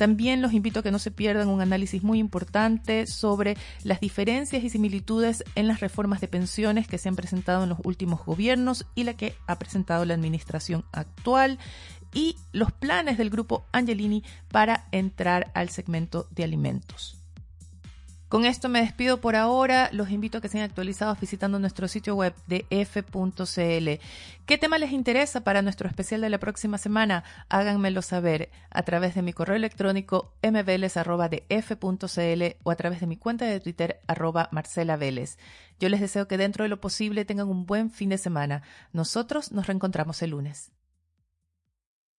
También 0.00 0.40
los 0.40 0.54
invito 0.54 0.80
a 0.80 0.82
que 0.82 0.90
no 0.90 0.98
se 0.98 1.10
pierdan 1.10 1.48
un 1.48 1.60
análisis 1.60 2.02
muy 2.02 2.20
importante 2.20 3.06
sobre 3.06 3.58
las 3.84 4.00
diferencias 4.00 4.64
y 4.64 4.70
similitudes 4.70 5.44
en 5.56 5.68
las 5.68 5.80
reformas 5.80 6.22
de 6.22 6.26
pensiones 6.26 6.88
que 6.88 6.96
se 6.96 7.10
han 7.10 7.16
presentado 7.16 7.64
en 7.64 7.68
los 7.68 7.80
últimos 7.84 8.24
gobiernos 8.24 8.86
y 8.94 9.04
la 9.04 9.12
que 9.12 9.34
ha 9.46 9.58
presentado 9.58 10.06
la 10.06 10.14
administración 10.14 10.86
actual 10.90 11.58
y 12.14 12.36
los 12.52 12.72
planes 12.72 13.18
del 13.18 13.28
grupo 13.28 13.66
Angelini 13.72 14.24
para 14.50 14.88
entrar 14.90 15.50
al 15.52 15.68
segmento 15.68 16.26
de 16.30 16.44
alimentos. 16.44 17.19
Con 18.30 18.44
esto 18.44 18.68
me 18.68 18.80
despido 18.80 19.20
por 19.20 19.34
ahora. 19.34 19.90
Los 19.90 20.10
invito 20.10 20.38
a 20.38 20.40
que 20.40 20.48
sean 20.48 20.62
actualizados 20.62 21.18
visitando 21.18 21.58
nuestro 21.58 21.88
sitio 21.88 22.14
web 22.14 22.32
de 22.46 22.64
f.cl. 22.70 24.00
¿Qué 24.46 24.56
tema 24.56 24.78
les 24.78 24.92
interesa 24.92 25.40
para 25.40 25.62
nuestro 25.62 25.88
especial 25.88 26.20
de 26.20 26.30
la 26.30 26.38
próxima 26.38 26.78
semana? 26.78 27.24
Háganmelo 27.48 28.02
saber 28.02 28.48
a 28.70 28.84
través 28.84 29.16
de 29.16 29.22
mi 29.22 29.32
correo 29.32 29.56
electrónico 29.56 30.32
mbls.df.cl 30.44 32.42
o 32.62 32.70
a 32.70 32.76
través 32.76 33.00
de 33.00 33.08
mi 33.08 33.16
cuenta 33.16 33.46
de 33.46 33.58
Twitter 33.58 34.00
arroba 34.06 34.48
Marcela 34.52 34.96
Vélez. 34.96 35.36
Yo 35.80 35.88
les 35.88 36.00
deseo 36.00 36.28
que 36.28 36.38
dentro 36.38 36.62
de 36.62 36.68
lo 36.68 36.80
posible 36.80 37.24
tengan 37.24 37.48
un 37.48 37.66
buen 37.66 37.90
fin 37.90 38.10
de 38.10 38.18
semana. 38.18 38.62
Nosotros 38.92 39.50
nos 39.50 39.66
reencontramos 39.66 40.22
el 40.22 40.30
lunes. 40.30 40.70